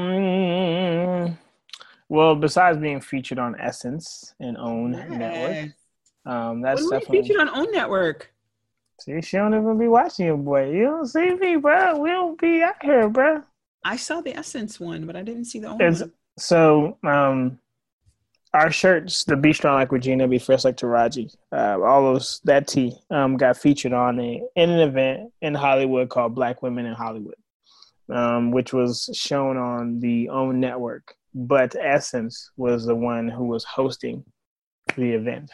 Well, 2.10 2.36
besides 2.36 2.78
being 2.80 3.02
featured 3.02 3.40
on 3.40 3.56
Essence 3.60 4.34
and 4.40 4.58
Own 4.58 4.94
yes. 4.94 5.10
Network, 5.10 5.74
um, 6.26 6.62
that's 6.62 6.82
when 6.82 7.00
definitely 7.00 7.22
featured 7.22 7.40
on 7.40 7.50
Own 7.50 7.72
Network. 7.72 8.32
See, 9.00 9.22
she 9.22 9.38
don't 9.38 9.54
even 9.54 9.78
be 9.78 9.88
watching 9.88 10.26
you, 10.26 10.36
boy. 10.36 10.72
You 10.72 10.86
don't 10.86 11.08
see 11.08 11.34
me, 11.36 11.56
bro. 11.56 12.00
We 12.00 12.10
don't 12.10 12.38
be 12.40 12.62
out 12.62 12.84
here, 12.84 13.08
bro. 13.08 13.44
I 13.84 13.96
saw 13.96 14.22
the 14.22 14.36
Essence 14.38 14.80
one, 14.80 15.06
but 15.06 15.16
I 15.16 15.22
didn't 15.22 15.46
see 15.46 15.60
the 15.60 15.68
Own 15.68 15.78
one. 15.78 16.12
So, 16.38 16.98
um, 17.04 17.60
our 18.54 18.72
shirts, 18.72 19.24
the 19.26 19.36
Be 19.36 19.54
Strong 19.54 19.76
Like 19.76 19.92
Regina, 19.92 20.28
Be 20.28 20.40
Fresh 20.40 20.64
Like 20.64 20.78
Taraji, 20.78 21.36
uh, 21.52 21.80
all 21.82 22.14
those 22.14 22.42
that 22.46 22.68
tee 22.68 22.98
um, 23.12 23.38
got 23.38 23.58
featured 23.58 23.94
on 23.94 24.20
a 24.20 24.42
in 24.56 24.70
an 24.70 24.80
event 24.80 25.32
in 25.42 25.54
Hollywood 25.54 26.10
called 26.10 26.34
Black 26.34 26.62
Women 26.64 26.86
in 26.86 26.94
Hollywood, 26.94 27.36
um, 28.12 28.52
which 28.52 28.74
was 28.74 29.10
shown 29.14 29.58
on 29.58 30.00
the 30.00 30.30
Own 30.30 30.60
Network 30.60 31.16
but 31.34 31.76
Essence 31.76 32.52
was 32.58 32.86
the 32.86 32.96
one 32.96 33.30
who 33.30 33.46
was 33.46 33.64
hosting 33.64 34.24
the 34.96 35.12
event. 35.12 35.52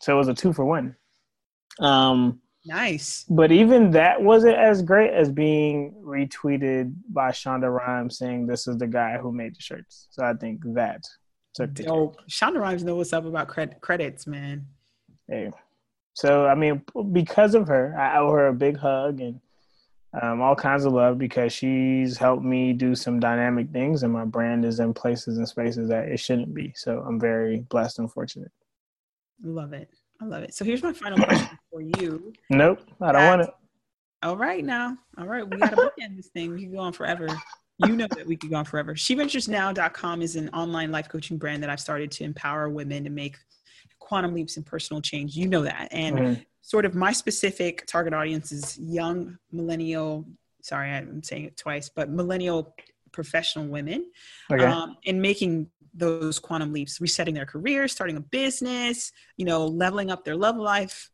So 0.00 0.14
it 0.14 0.18
was 0.18 0.28
a 0.28 0.34
two 0.34 0.52
for 0.52 0.64
one. 0.64 0.96
Um, 1.80 2.40
nice. 2.68 3.24
But 3.28 3.50
even 3.50 3.90
that 3.92 4.22
wasn't 4.22 4.56
as 4.56 4.82
great 4.82 5.12
as 5.12 5.30
being 5.30 5.94
retweeted 6.04 6.94
by 7.08 7.30
Shonda 7.30 7.74
Rhimes 7.74 8.18
saying 8.18 8.46
this 8.46 8.68
is 8.68 8.76
the 8.78 8.86
guy 8.86 9.18
who 9.18 9.32
made 9.32 9.56
the 9.56 9.60
shirts. 9.60 10.06
So 10.10 10.24
I 10.24 10.34
think 10.34 10.60
that 10.74 11.04
took 11.54 11.74
the. 11.74 11.84
Shonda 12.28 12.60
Rhimes 12.60 12.84
knows 12.84 12.96
what's 12.96 13.12
up 13.12 13.24
about 13.24 13.48
cred- 13.48 13.80
credits, 13.80 14.26
man. 14.26 14.66
Hey. 15.26 15.50
So 16.14 16.46
I 16.46 16.54
mean, 16.54 16.82
because 17.12 17.54
of 17.54 17.66
her, 17.68 17.96
I 17.98 18.18
owe 18.18 18.30
her 18.30 18.48
a 18.48 18.52
big 18.52 18.76
hug 18.76 19.20
and 19.20 19.40
um, 20.20 20.40
all 20.40 20.56
kinds 20.56 20.84
of 20.84 20.92
love 20.92 21.18
because 21.18 21.52
she's 21.52 22.16
helped 22.16 22.42
me 22.42 22.72
do 22.72 22.94
some 22.94 23.20
dynamic 23.20 23.70
things 23.70 24.02
and 24.02 24.12
my 24.12 24.24
brand 24.24 24.64
is 24.64 24.80
in 24.80 24.94
places 24.94 25.38
and 25.38 25.46
spaces 25.46 25.88
that 25.90 26.08
it 26.08 26.18
shouldn't 26.18 26.54
be. 26.54 26.72
So 26.76 27.00
I'm 27.06 27.20
very 27.20 27.60
blessed 27.68 27.98
and 27.98 28.10
fortunate. 28.10 28.50
Love 29.42 29.72
it. 29.72 29.90
I 30.20 30.24
love 30.24 30.42
it. 30.42 30.54
So 30.54 30.64
here's 30.64 30.82
my 30.82 30.92
final 30.92 31.18
question 31.18 31.58
for 31.70 31.80
you. 31.80 32.32
Nope, 32.50 32.80
I 33.00 33.12
don't 33.12 33.26
want 33.26 33.42
it. 33.42 33.50
All 34.22 34.36
right 34.36 34.64
now. 34.64 34.96
All 35.16 35.26
right. 35.26 35.48
We 35.48 35.58
got 35.58 35.70
to 35.70 35.92
end 36.00 36.18
this 36.18 36.28
thing. 36.28 36.52
We 36.52 36.62
can 36.62 36.72
go 36.72 36.78
on 36.78 36.92
forever. 36.92 37.28
You 37.86 37.94
know 37.94 38.08
that 38.16 38.26
we 38.26 38.36
could 38.36 38.50
go 38.50 38.56
on 38.56 38.64
forever. 38.64 38.94
SheVenturesNow.com 38.94 40.22
is 40.22 40.34
an 40.34 40.48
online 40.48 40.90
life 40.90 41.08
coaching 41.08 41.38
brand 41.38 41.62
that 41.62 41.70
I've 41.70 41.78
started 41.78 42.10
to 42.12 42.24
empower 42.24 42.68
women 42.68 43.04
to 43.04 43.10
make 43.10 43.36
quantum 44.00 44.34
leaps 44.34 44.56
in 44.56 44.64
personal 44.64 45.00
change. 45.00 45.36
You 45.36 45.46
know 45.46 45.62
that. 45.62 45.88
And 45.92 46.16
mm-hmm 46.16 46.42
sort 46.68 46.84
of 46.84 46.94
my 46.94 47.12
specific 47.12 47.86
target 47.86 48.12
audience 48.12 48.52
is 48.52 48.78
young 48.78 49.38
millennial 49.50 50.26
sorry 50.60 50.90
i'm 50.90 51.22
saying 51.22 51.44
it 51.44 51.56
twice 51.56 51.88
but 51.88 52.10
millennial 52.10 52.74
professional 53.10 53.66
women 53.66 54.04
okay. 54.52 54.64
um, 54.64 54.94
and 55.06 55.20
making 55.20 55.66
those 55.94 56.38
quantum 56.38 56.72
leaps 56.72 57.00
resetting 57.00 57.34
their 57.34 57.46
careers 57.46 57.92
starting 57.92 58.16
a 58.16 58.20
business 58.20 59.12
you 59.36 59.44
know 59.44 59.66
leveling 59.66 60.10
up 60.10 60.24
their 60.24 60.36
love 60.36 60.56
life 60.56 61.10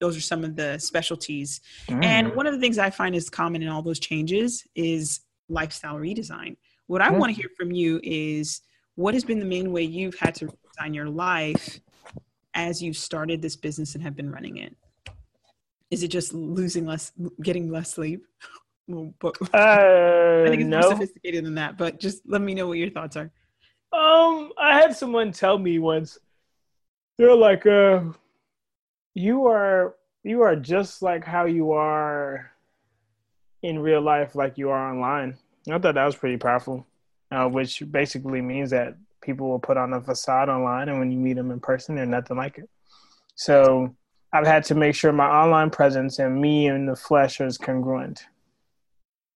those 0.00 0.16
are 0.16 0.20
some 0.20 0.44
of 0.44 0.54
the 0.56 0.78
specialties 0.78 1.60
mm. 1.88 2.04
and 2.04 2.34
one 2.34 2.46
of 2.46 2.52
the 2.52 2.60
things 2.60 2.78
i 2.78 2.90
find 2.90 3.14
is 3.14 3.28
common 3.28 3.62
in 3.62 3.68
all 3.68 3.82
those 3.82 4.00
changes 4.00 4.66
is 4.74 5.20
lifestyle 5.48 5.96
redesign 5.96 6.56
what 6.86 7.02
i 7.02 7.08
mm. 7.08 7.18
want 7.18 7.34
to 7.34 7.40
hear 7.40 7.50
from 7.56 7.70
you 7.70 8.00
is 8.02 8.60
what 8.94 9.14
has 9.14 9.24
been 9.24 9.38
the 9.38 9.44
main 9.44 9.72
way 9.72 9.82
you've 9.82 10.18
had 10.18 10.34
to 10.34 10.48
design 10.72 10.92
your 10.94 11.08
life 11.08 11.80
as 12.54 12.82
you've 12.82 12.96
started 12.96 13.40
this 13.40 13.56
business 13.56 13.94
and 13.94 14.02
have 14.02 14.16
been 14.16 14.30
running 14.30 14.56
it 14.58 14.74
is 15.90 16.02
it 16.02 16.08
just 16.08 16.34
losing 16.34 16.86
less, 16.86 17.12
getting 17.42 17.70
less 17.70 17.92
sleep? 17.94 18.24
but 18.88 19.34
uh, 19.54 19.56
I 20.44 20.48
think 20.48 20.62
it's 20.62 20.68
no. 20.68 20.80
more 20.80 20.90
sophisticated 20.90 21.44
than 21.44 21.54
that. 21.56 21.78
But 21.78 22.00
just 22.00 22.22
let 22.26 22.40
me 22.40 22.54
know 22.54 22.68
what 22.68 22.78
your 22.78 22.90
thoughts 22.90 23.16
are. 23.16 23.30
Um, 23.92 24.52
I 24.58 24.78
had 24.80 24.96
someone 24.96 25.32
tell 25.32 25.58
me 25.58 25.78
once. 25.78 26.18
They're 27.16 27.34
like, 27.34 27.66
uh, 27.66 28.02
you 29.14 29.46
are 29.46 29.96
you 30.22 30.42
are 30.42 30.56
just 30.56 31.02
like 31.02 31.24
how 31.24 31.46
you 31.46 31.72
are 31.72 32.50
in 33.62 33.78
real 33.78 34.02
life, 34.02 34.34
like 34.34 34.58
you 34.58 34.70
are 34.70 34.90
online. 34.90 35.36
I 35.68 35.78
thought 35.78 35.94
that 35.94 36.04
was 36.04 36.16
pretty 36.16 36.36
powerful, 36.36 36.86
uh, 37.30 37.48
which 37.48 37.82
basically 37.90 38.40
means 38.40 38.70
that 38.70 38.96
people 39.20 39.48
will 39.48 39.58
put 39.58 39.76
on 39.76 39.92
a 39.92 40.00
facade 40.00 40.48
online, 40.48 40.88
and 40.88 40.98
when 40.98 41.10
you 41.10 41.18
meet 41.18 41.34
them 41.34 41.50
in 41.50 41.60
person, 41.60 41.96
they're 41.96 42.06
nothing 42.06 42.36
like 42.36 42.58
it. 42.58 42.68
So 43.34 43.94
I've 44.32 44.46
had 44.46 44.64
to 44.64 44.74
make 44.74 44.94
sure 44.94 45.12
my 45.12 45.28
online 45.28 45.70
presence 45.70 46.18
and 46.18 46.40
me 46.40 46.68
in 46.68 46.86
the 46.86 46.96
flesh 46.96 47.40
is 47.40 47.58
congruent. 47.58 48.26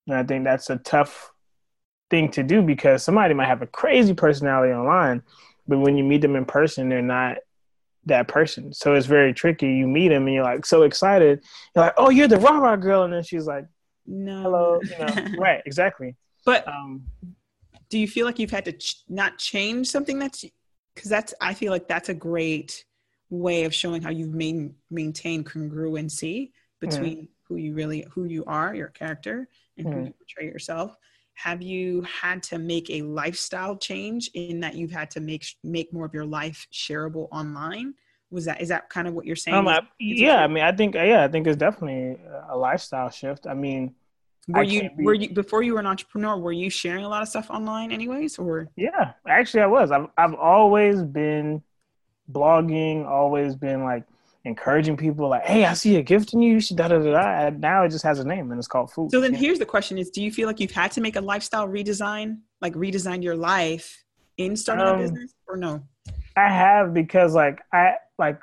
And 0.07 0.17
I 0.17 0.23
think 0.23 0.45
that's 0.45 0.71
a 0.71 0.77
tough 0.77 1.32
thing 2.13 2.31
to 2.31 2.43
do 2.43 2.61
because 2.61 3.03
somebody 3.03 3.33
might 3.33 3.49
have 3.49 3.63
a 3.63 3.67
crazy 3.67 4.13
personality 4.13 4.71
online, 4.71 5.23
but 5.67 5.79
when 5.79 5.97
you 5.97 6.05
meet 6.05 6.21
them 6.21 6.37
in 6.37 6.45
person, 6.45 6.91
they're 6.91 7.01
not 7.01 7.39
that 8.05 8.29
person. 8.29 8.75
So 8.75 8.95
it's 8.95 9.07
very 9.07 9.33
tricky. 9.33 9.73
You 9.73 9.89
meet 9.89 10.09
them 10.09 10.27
and 10.27 10.35
you're 10.35 10.45
like 10.45 10.67
so 10.67 10.83
excited. 10.83 11.43
You're 11.75 11.87
like, 11.87 11.95
oh, 11.97 12.11
you're 12.11 12.29
the 12.29 12.37
rah 12.37 12.59
rah 12.59 12.77
girl. 12.77 13.05
And 13.05 13.15
then 13.15 13.23
she's 13.23 13.47
like, 13.47 13.65
no. 14.07 14.43
Hello. 14.43 14.81
You 14.83 14.99
know, 14.99 15.27
right, 15.39 15.63
exactly. 15.65 16.15
But 16.45 16.69
um, 16.69 17.05
do 17.89 17.99
you 17.99 18.07
feel 18.07 18.27
like 18.27 18.39
you've 18.39 18.51
had 18.51 18.67
to 18.67 18.73
ch- 18.73 19.05
not 19.09 19.39
change 19.39 19.87
something 19.87 20.19
that's 20.19 20.45
because 20.95 21.09
that's, 21.09 21.33
I 21.41 21.55
feel 21.55 21.73
like 21.73 21.89
that's 21.89 22.11
a 22.11 22.15
great 22.15 22.85
way 23.31 23.65
of 23.65 23.75
showing 23.75 24.03
how 24.03 24.11
you've 24.11 24.35
main, 24.35 24.75
maintained 24.91 25.47
congruency 25.47 26.51
between 26.79 27.23
mm. 27.23 27.29
who 27.49 27.57
you 27.57 27.73
really 27.73 28.05
who 28.11 28.25
you 28.25 28.45
are 28.47 28.75
your 28.75 28.89
character 28.89 29.49
and 29.79 29.87
who 29.87 30.01
you 30.05 30.13
portray 30.19 30.45
yourself 30.47 30.95
have 31.43 31.61
you 31.61 32.03
had 32.03 32.43
to 32.45 32.59
make 32.59 32.89
a 32.91 33.03
lifestyle 33.03 33.77
change 33.77 34.31
in 34.35 34.61
that 34.61 34.75
you've 34.77 34.93
had 34.93 35.11
to 35.11 35.21
make 35.21 35.45
make 35.65 35.93
more 35.93 36.07
of 36.07 36.15
your 36.15 36.25
life 36.25 36.69
shareable 36.73 37.27
online? 37.33 37.95
Was 38.31 38.45
that 38.45 38.61
is 38.61 38.69
that 38.69 38.89
kind 38.89 39.09
of 39.09 39.15
what 39.15 39.27
you're 39.27 39.37
saying 39.37 39.57
um, 39.57 39.69
I, 39.69 39.81
yeah 39.99 40.43
i 40.43 40.47
mean 40.47 40.65
i 40.65 40.73
think 40.73 40.95
yeah 40.95 41.23
i 41.23 41.29
think 41.29 41.47
it's 41.47 41.57
definitely 41.57 42.17
a 42.49 42.57
lifestyle 42.57 43.11
shift. 43.11 43.47
I 43.47 43.55
mean 43.55 43.95
were 44.49 44.61
I 44.61 44.63
you 44.63 44.91
be, 44.97 45.05
were 45.05 45.15
you 45.15 45.29
before 45.31 45.63
you 45.63 45.75
were 45.75 45.81
an 45.81 45.87
entrepreneur 45.87 46.39
were 46.39 46.53
you 46.53 46.71
sharing 46.71 47.05
a 47.05 47.09
lot 47.09 47.23
of 47.23 47.29
stuff 47.29 47.51
online 47.51 47.93
anyways 47.93 48.39
or? 48.39 48.69
Yeah 48.77 49.13
actually 49.29 49.63
i 49.63 49.67
was. 49.67 49.91
I've, 49.91 50.07
I've 50.17 50.35
always 50.35 51.03
been 51.03 51.63
blogging, 52.31 53.05
always 53.05 53.55
been 53.57 53.85
like 53.85 54.05
encouraging 54.45 54.97
people 54.97 55.29
like, 55.29 55.45
hey, 55.45 55.65
I 55.65 55.75
see 55.75 55.97
a 55.97 56.03
gift 56.03 56.33
in 56.33 56.43
you, 56.43 56.55
you 56.55 56.61
should 56.61 56.77
da 56.77 56.89
da 56.89 56.99
da 56.99 57.51
da. 57.51 57.57
now 57.59 57.85
it 57.85 57.91
just 57.91 58.05
has 58.05 58.19
a 58.19 58.25
name 58.25 58.51
and 58.51 58.59
it's 58.59 58.69
called 58.69 58.91
food. 58.91 59.11
So 59.11 59.21
then 59.21 59.35
here's 59.35 59.59
the 59.59 59.67
question 59.67 59.99
is 59.99 60.11
do 60.11 60.23
you 60.23 60.33
feel 60.33 60.47
like 60.47 60.61
you've 60.61 60.73
had 60.73 60.91
to 60.93 61.01
make 61.01 61.17
a 61.17 61.21
lifestyle 61.21 61.69
redesign, 61.69 62.39
like 62.61 62.75
redesign 62.75 63.23
your 63.23 63.37
life 63.37 64.05
in 64.39 64.57
starting 64.57 64.87
um, 64.87 64.97
a 64.97 64.99
business 64.99 65.35
or 65.47 65.57
no? 65.57 65.83
I 66.37 66.49
have 66.49 66.95
because 66.95 67.35
like 67.35 67.61
I 67.73 67.97
like 68.19 68.41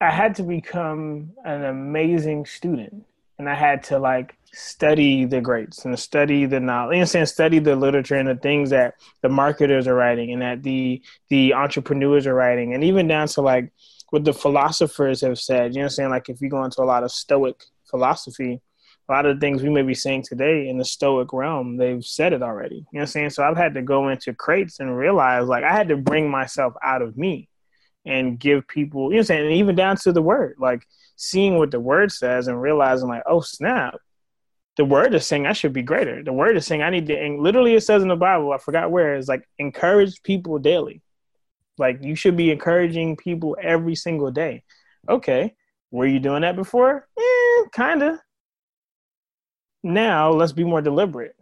I 0.00 0.10
had 0.10 0.34
to 0.36 0.42
become 0.42 1.30
an 1.44 1.64
amazing 1.64 2.46
student 2.46 3.04
and 3.38 3.48
I 3.48 3.54
had 3.54 3.82
to 3.84 3.98
like 3.98 4.36
study 4.52 5.24
the 5.24 5.40
greats 5.40 5.84
and 5.84 5.98
study 5.98 6.46
the 6.46 6.60
knowledge. 6.60 6.98
Know, 6.98 7.04
saying 7.04 7.26
study 7.26 7.58
the 7.58 7.74
literature 7.74 8.16
and 8.16 8.28
the 8.28 8.36
things 8.36 8.70
that 8.70 8.94
the 9.22 9.28
marketers 9.28 9.86
are 9.86 9.94
writing 9.94 10.32
and 10.32 10.42
that 10.42 10.62
the 10.62 11.02
the 11.28 11.54
entrepreneurs 11.54 12.26
are 12.26 12.34
writing, 12.34 12.74
and 12.74 12.84
even 12.84 13.08
down 13.08 13.26
to 13.28 13.40
like 13.40 13.72
what 14.12 14.24
the 14.24 14.34
philosophers 14.34 15.22
have 15.22 15.38
said. 15.38 15.74
You 15.74 15.76
know, 15.76 15.84
what 15.84 15.84
I'm 15.84 15.90
saying 15.90 16.10
like 16.10 16.28
if 16.28 16.42
you 16.42 16.50
go 16.50 16.62
into 16.64 16.82
a 16.82 16.84
lot 16.84 17.02
of 17.02 17.10
Stoic 17.10 17.64
philosophy, 17.88 18.60
a 19.08 19.12
lot 19.12 19.24
of 19.24 19.34
the 19.34 19.40
things 19.40 19.62
we 19.62 19.70
may 19.70 19.80
be 19.80 19.94
saying 19.94 20.24
today 20.28 20.68
in 20.68 20.76
the 20.76 20.84
Stoic 20.84 21.32
realm, 21.32 21.78
they've 21.78 22.04
said 22.04 22.34
it 22.34 22.42
already. 22.42 22.74
You 22.74 22.80
know, 22.80 22.86
what 22.90 23.00
I'm 23.00 23.06
saying 23.06 23.30
so 23.30 23.42
I've 23.42 23.56
had 23.56 23.72
to 23.72 23.80
go 23.80 24.10
into 24.10 24.34
crates 24.34 24.80
and 24.80 24.94
realize 24.94 25.48
like 25.48 25.64
I 25.64 25.72
had 25.72 25.88
to 25.88 25.96
bring 25.96 26.30
myself 26.30 26.74
out 26.82 27.00
of 27.00 27.16
me 27.16 27.48
and 28.04 28.38
give 28.38 28.68
people. 28.68 29.04
You 29.04 29.08
know, 29.08 29.16
what 29.16 29.20
I'm 29.20 29.24
saying 29.24 29.46
and 29.46 29.54
even 29.54 29.76
down 29.76 29.96
to 29.96 30.12
the 30.12 30.20
word 30.20 30.56
like 30.58 30.86
seeing 31.16 31.56
what 31.56 31.70
the 31.70 31.80
word 31.80 32.12
says 32.12 32.48
and 32.48 32.60
realizing 32.60 33.08
like, 33.08 33.22
oh 33.24 33.40
snap, 33.40 33.96
the 34.76 34.84
word 34.84 35.14
is 35.14 35.24
saying 35.24 35.46
I 35.46 35.54
should 35.54 35.72
be 35.72 35.82
greater. 35.82 36.22
The 36.22 36.34
word 36.34 36.58
is 36.58 36.66
saying 36.66 36.82
I 36.82 36.90
need 36.90 37.06
to, 37.06 37.18
and 37.18 37.40
literally 37.40 37.76
it 37.76 37.82
says 37.82 38.02
in 38.02 38.08
the 38.08 38.16
Bible, 38.16 38.52
I 38.52 38.58
forgot 38.58 38.90
where, 38.90 39.14
it's 39.14 39.28
like 39.28 39.48
encourage 39.58 40.22
people 40.22 40.58
daily. 40.58 41.00
Like 41.82 41.98
you 42.02 42.14
should 42.14 42.36
be 42.36 42.52
encouraging 42.52 43.16
people 43.16 43.56
every 43.60 43.96
single 43.96 44.30
day. 44.30 44.62
Okay, 45.08 45.54
were 45.90 46.06
you 46.06 46.20
doing 46.20 46.42
that 46.42 46.54
before? 46.54 47.08
Eh, 47.18 47.64
kinda. 47.74 48.22
Now 49.82 50.30
let's 50.30 50.52
be 50.52 50.62
more 50.62 50.80
deliberate. 50.80 51.34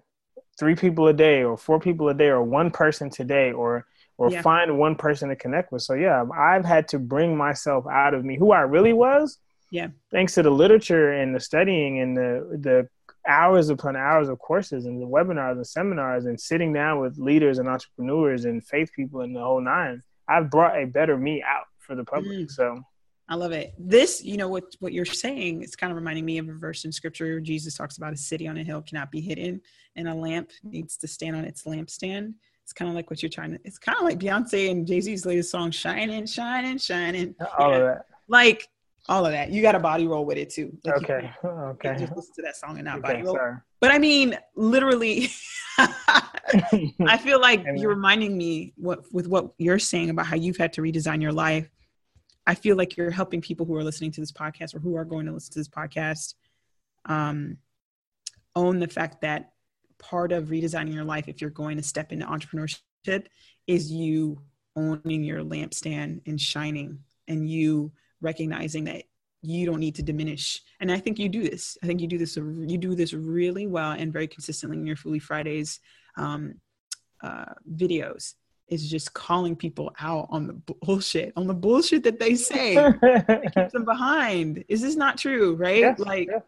Three 0.58 0.74
people 0.74 1.08
a 1.08 1.12
day, 1.12 1.44
or 1.44 1.58
four 1.58 1.78
people 1.78 2.08
a 2.08 2.14
day, 2.14 2.28
or 2.28 2.42
one 2.42 2.70
person 2.70 3.10
today, 3.10 3.52
or 3.52 3.86
or 4.16 4.30
yeah. 4.30 4.40
find 4.40 4.78
one 4.78 4.96
person 4.96 5.28
to 5.28 5.36
connect 5.36 5.72
with. 5.72 5.82
So 5.82 5.92
yeah, 5.92 6.24
I've 6.34 6.64
had 6.64 6.88
to 6.88 6.98
bring 6.98 7.36
myself 7.36 7.84
out 7.86 8.14
of 8.14 8.24
me, 8.24 8.38
who 8.38 8.50
I 8.52 8.60
really 8.60 8.94
was. 8.94 9.38
Yeah. 9.70 9.88
Thanks 10.10 10.34
to 10.34 10.42
the 10.42 10.50
literature 10.50 11.12
and 11.12 11.34
the 11.34 11.40
studying 11.40 12.00
and 12.00 12.16
the 12.16 12.58
the 12.66 12.88
hours 13.28 13.68
upon 13.68 13.96
hours 13.96 14.28
of 14.30 14.38
courses 14.38 14.86
and 14.86 15.00
the 15.00 15.06
webinars 15.06 15.52
and 15.52 15.66
seminars 15.66 16.24
and 16.24 16.40
sitting 16.40 16.72
down 16.72 17.00
with 17.00 17.18
leaders 17.18 17.58
and 17.58 17.68
entrepreneurs 17.68 18.46
and 18.46 18.64
faith 18.66 18.90
people 18.96 19.20
in 19.20 19.34
the 19.34 19.40
whole 19.40 19.60
nine, 19.60 20.02
I've 20.30 20.50
brought 20.50 20.80
a 20.80 20.86
better 20.86 21.16
me 21.16 21.42
out 21.42 21.64
for 21.78 21.94
the 21.94 22.04
public. 22.04 22.38
Mm. 22.38 22.50
So 22.50 22.80
I 23.28 23.34
love 23.34 23.52
it. 23.52 23.74
This, 23.78 24.24
you 24.24 24.36
know, 24.36 24.48
what 24.48 24.64
what 24.80 24.92
you're 24.92 25.04
saying, 25.04 25.62
it's 25.62 25.76
kind 25.76 25.90
of 25.90 25.96
reminding 25.96 26.24
me 26.24 26.38
of 26.38 26.48
a 26.48 26.52
verse 26.52 26.84
in 26.84 26.92
scripture 26.92 27.26
where 27.26 27.40
Jesus 27.40 27.76
talks 27.76 27.96
about 27.96 28.12
a 28.12 28.16
city 28.16 28.48
on 28.48 28.56
a 28.56 28.62
hill 28.62 28.82
cannot 28.82 29.10
be 29.10 29.20
hidden 29.20 29.60
and 29.96 30.08
a 30.08 30.14
lamp 30.14 30.50
needs 30.62 30.96
to 30.98 31.08
stand 31.08 31.36
on 31.36 31.44
its 31.44 31.64
lampstand. 31.64 32.34
It's 32.62 32.72
kind 32.72 32.88
of 32.88 32.94
like 32.94 33.10
what 33.10 33.22
you're 33.22 33.30
trying 33.30 33.52
to 33.52 33.58
it's 33.64 33.78
kind 33.78 33.98
of 33.98 34.04
like 34.04 34.18
Beyonce 34.18 34.70
and 34.70 34.86
Jay-Z's 34.86 35.26
latest 35.26 35.50
song, 35.50 35.70
Shining, 35.70 36.26
Shining, 36.26 36.78
Shining. 36.78 37.34
All 37.58 37.70
yeah. 37.70 37.76
of 37.76 37.82
that. 37.82 38.06
Like 38.28 38.68
all 39.10 39.26
of 39.26 39.32
that. 39.32 39.50
You 39.50 39.60
got 39.60 39.72
to 39.72 39.80
body 39.80 40.06
roll 40.06 40.24
with 40.24 40.38
it 40.38 40.50
too. 40.50 40.78
Like 40.84 40.96
okay. 40.98 41.30
You 41.42 41.50
okay. 41.50 41.94
just 41.98 42.14
listen 42.14 42.32
to 42.36 42.42
that 42.42 42.56
song 42.56 42.76
and 42.76 42.84
not 42.84 43.00
okay, 43.00 43.14
body 43.14 43.22
roll. 43.24 43.38
But 43.80 43.90
I 43.90 43.98
mean, 43.98 44.38
literally, 44.54 45.30
I 45.78 47.18
feel 47.20 47.40
like 47.40 47.64
you're 47.74 47.90
reminding 47.90 48.38
me 48.38 48.72
what 48.76 49.12
with 49.12 49.26
what 49.26 49.52
you're 49.58 49.80
saying 49.80 50.10
about 50.10 50.26
how 50.26 50.36
you've 50.36 50.56
had 50.56 50.72
to 50.74 50.80
redesign 50.80 51.20
your 51.20 51.32
life. 51.32 51.68
I 52.46 52.54
feel 52.54 52.76
like 52.76 52.96
you're 52.96 53.10
helping 53.10 53.40
people 53.40 53.66
who 53.66 53.74
are 53.76 53.84
listening 53.84 54.12
to 54.12 54.20
this 54.20 54.32
podcast 54.32 54.74
or 54.74 54.78
who 54.78 54.96
are 54.96 55.04
going 55.04 55.26
to 55.26 55.32
listen 55.32 55.52
to 55.52 55.58
this 55.58 55.68
podcast 55.68 56.34
um, 57.04 57.58
own 58.56 58.78
the 58.78 58.88
fact 58.88 59.20
that 59.22 59.52
part 59.98 60.32
of 60.32 60.46
redesigning 60.46 60.94
your 60.94 61.04
life, 61.04 61.28
if 61.28 61.40
you're 61.40 61.50
going 61.50 61.76
to 61.76 61.82
step 61.82 62.12
into 62.12 62.26
entrepreneurship, 62.26 63.26
is 63.66 63.90
you 63.90 64.40
owning 64.76 65.22
your 65.24 65.42
lampstand 65.42 66.22
and 66.26 66.40
shining 66.40 67.00
and 67.28 67.48
you 67.48 67.92
recognizing 68.20 68.84
that 68.84 69.04
you 69.42 69.66
don't 69.66 69.80
need 69.80 69.94
to 69.94 70.02
diminish. 70.02 70.62
And 70.80 70.92
i 70.92 70.98
think 70.98 71.18
you 71.18 71.28
do 71.28 71.42
this. 71.42 71.78
I 71.82 71.86
think 71.86 72.00
you 72.00 72.06
do 72.06 72.18
this 72.18 72.36
you 72.36 72.78
do 72.78 72.94
this 72.94 73.12
really 73.12 73.66
well 73.66 73.92
and 73.92 74.12
very 74.12 74.28
consistently 74.28 74.78
in 74.78 74.86
your 74.86 74.96
Foolies 74.96 75.22
Fridays 75.22 75.80
um, 76.16 76.54
uh, 77.22 77.54
videos. 77.74 78.34
Is 78.68 78.88
just 78.88 79.12
calling 79.14 79.56
people 79.56 79.92
out 79.98 80.28
on 80.30 80.46
the 80.46 80.52
bullshit 80.52 81.32
on 81.34 81.48
the 81.48 81.54
bullshit 81.54 82.04
that 82.04 82.20
they 82.20 82.36
say. 82.36 82.76
Keeps 83.56 83.72
them 83.72 83.84
behind. 83.84 84.64
Is 84.68 84.80
this 84.80 84.94
not 84.94 85.18
true 85.18 85.56
right? 85.56 85.80
Yes, 85.80 85.98
like 85.98 86.28
yes. 86.30 86.42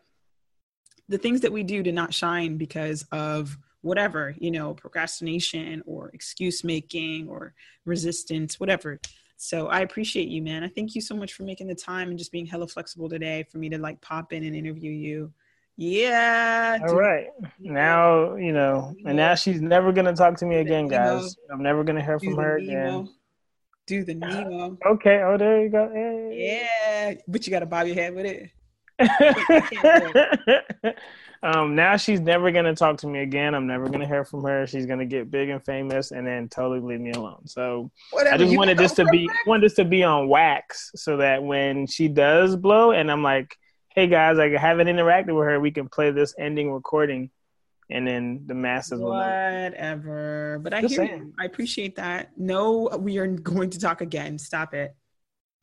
the 1.09 1.19
things 1.19 1.41
that 1.41 1.51
we 1.51 1.65
do 1.65 1.83
to 1.83 1.91
not 1.91 2.15
shine 2.15 2.59
because 2.59 3.05
of 3.11 3.59
whatever 3.81 4.37
you 4.39 4.53
know 4.53 4.73
procrastination 4.73 5.83
or 5.85 6.11
excuse 6.11 6.63
making 6.63 7.29
or 7.29 7.55
resistance 7.85 8.61
whatever 8.61 9.01
so 9.43 9.67
I 9.67 9.81
appreciate 9.81 10.29
you, 10.29 10.41
man. 10.41 10.63
I 10.63 10.69
thank 10.69 10.95
you 10.95 11.01
so 11.01 11.17
much 11.17 11.33
for 11.33 11.43
making 11.43 11.67
the 11.67 11.75
time 11.75 12.11
and 12.11 12.17
just 12.17 12.31
being 12.31 12.47
hella 12.47 12.69
flexible 12.69 13.09
today 13.09 13.45
for 13.51 13.59
me 13.59 13.69
to 13.71 13.79
like 13.79 14.01
pop 14.01 14.33
in 14.33 14.45
and 14.45 14.55
interview 14.55 14.93
you. 14.93 15.33
Yeah. 15.77 16.79
All 16.87 16.95
right. 16.95 17.27
Now, 17.59 18.37
you 18.37 18.53
know, 18.53 18.95
and 19.05 19.17
now 19.17 19.35
she's 19.35 19.61
never 19.61 19.91
going 19.91 20.05
to 20.05 20.13
talk 20.13 20.37
to 20.37 20.47
me 20.47 20.59
again, 20.59 20.87
guys. 20.87 21.37
I'm 21.51 21.61
never 21.61 21.83
going 21.83 21.97
to 21.97 22.03
hear 22.03 22.21
from 22.21 22.37
her 22.37 22.59
again. 22.59 23.09
Do 23.87 24.05
the 24.05 24.15
Nemo. 24.15 24.79
Okay. 24.87 25.23
Oh, 25.25 25.37
there 25.37 25.61
you 25.61 25.71
go. 25.71 25.91
Hey. 25.93 26.61
Yeah. 26.63 27.15
But 27.27 27.45
you 27.45 27.51
got 27.51 27.61
to 27.61 27.67
bob 27.67 27.89
your 27.89 27.97
head 27.97 28.15
with 28.15 28.27
it. 28.27 28.51
um, 31.43 31.75
now 31.75 31.97
she's 31.97 32.21
never 32.21 32.51
gonna 32.51 32.75
talk 32.75 32.99
to 32.99 33.07
me 33.07 33.21
again. 33.21 33.55
I'm 33.55 33.67
never 33.67 33.89
gonna 33.89 34.07
hear 34.07 34.25
from 34.25 34.45
her. 34.45 34.67
She's 34.67 34.87
gonna 34.87 35.07
get 35.07 35.31
big 35.31 35.49
and 35.49 35.65
famous 35.65 36.11
and 36.13 36.27
then 36.27 36.49
totally 36.49 36.81
leave 36.81 37.01
me 37.01 37.13
alone. 37.13 37.47
So 37.47 37.91
Whatever, 38.11 38.35
I 38.35 38.39
just 38.39 38.57
wanted 38.57 38.79
this 38.79 38.93
to 38.93 39.05
be 39.07 39.29
wanted 39.47 39.65
this 39.65 39.75
to 39.75 39.85
be 39.85 40.03
on 40.03 40.29
wax 40.29 40.91
so 40.95 41.17
that 41.19 41.43
when 41.43 41.87
she 41.87 42.09
does 42.09 42.57
blow 42.57 42.93
and 42.93 43.11
I'm 43.11 43.23
like, 43.23 43.57
hey 43.95 44.07
guys, 44.07 44.39
I 44.39 44.49
haven't 44.57 44.87
interacted 44.87 45.37
with 45.37 45.47
her, 45.47 45.61
we 45.61 45.71
can 45.71 45.89
play 45.89 46.11
this 46.11 46.35
ending 46.39 46.73
recording 46.73 47.31
and 47.93 48.07
then 48.07 48.43
the 48.47 48.55
masses 48.55 49.01
will 49.01 49.11
whatever. 49.11 50.59
But 50.63 50.75
I 50.75 50.81
just 50.81 50.95
hear 50.95 51.07
saying. 51.07 51.19
you. 51.19 51.35
I 51.39 51.45
appreciate 51.45 51.97
that. 51.97 52.31
No, 52.37 52.89
we 52.99 53.19
are 53.19 53.27
going 53.27 53.71
to 53.71 53.79
talk 53.79 54.01
again. 54.01 54.39
Stop 54.39 54.75
it. 54.75 54.95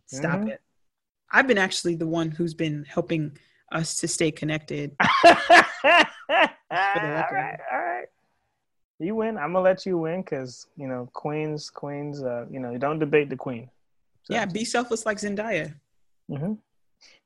Stop 0.06 0.40
mm-hmm. 0.40 0.50
it. 0.50 0.62
I've 1.32 1.48
been 1.48 1.58
actually 1.58 1.96
the 1.96 2.08
one 2.08 2.32
who's 2.32 2.54
been 2.54 2.86
helping 2.86 3.38
us 3.72 3.98
to 3.98 4.08
stay 4.08 4.32
connected. 4.32 4.96
all 5.00 5.36
right, 6.72 7.60
all 7.72 7.80
right. 7.80 8.06
You 9.00 9.16
win. 9.16 9.38
I'm 9.38 9.54
gonna 9.54 9.64
let 9.64 9.86
you 9.86 9.98
win 9.98 10.22
because 10.22 10.68
you 10.76 10.88
know 10.88 11.10
queens, 11.14 11.70
queens. 11.70 12.22
Uh, 12.22 12.46
you 12.52 12.60
know, 12.60 12.72
you 12.72 12.80
don't 12.80 13.00
debate 13.00 13.30
the 13.30 13.38
queen. 13.38 13.70
So. 14.24 14.34
Yeah, 14.34 14.46
be 14.46 14.66
selfless 14.66 15.06
like 15.06 15.18
Zendaya. 15.18 15.74
Mm-hmm. 16.30 16.54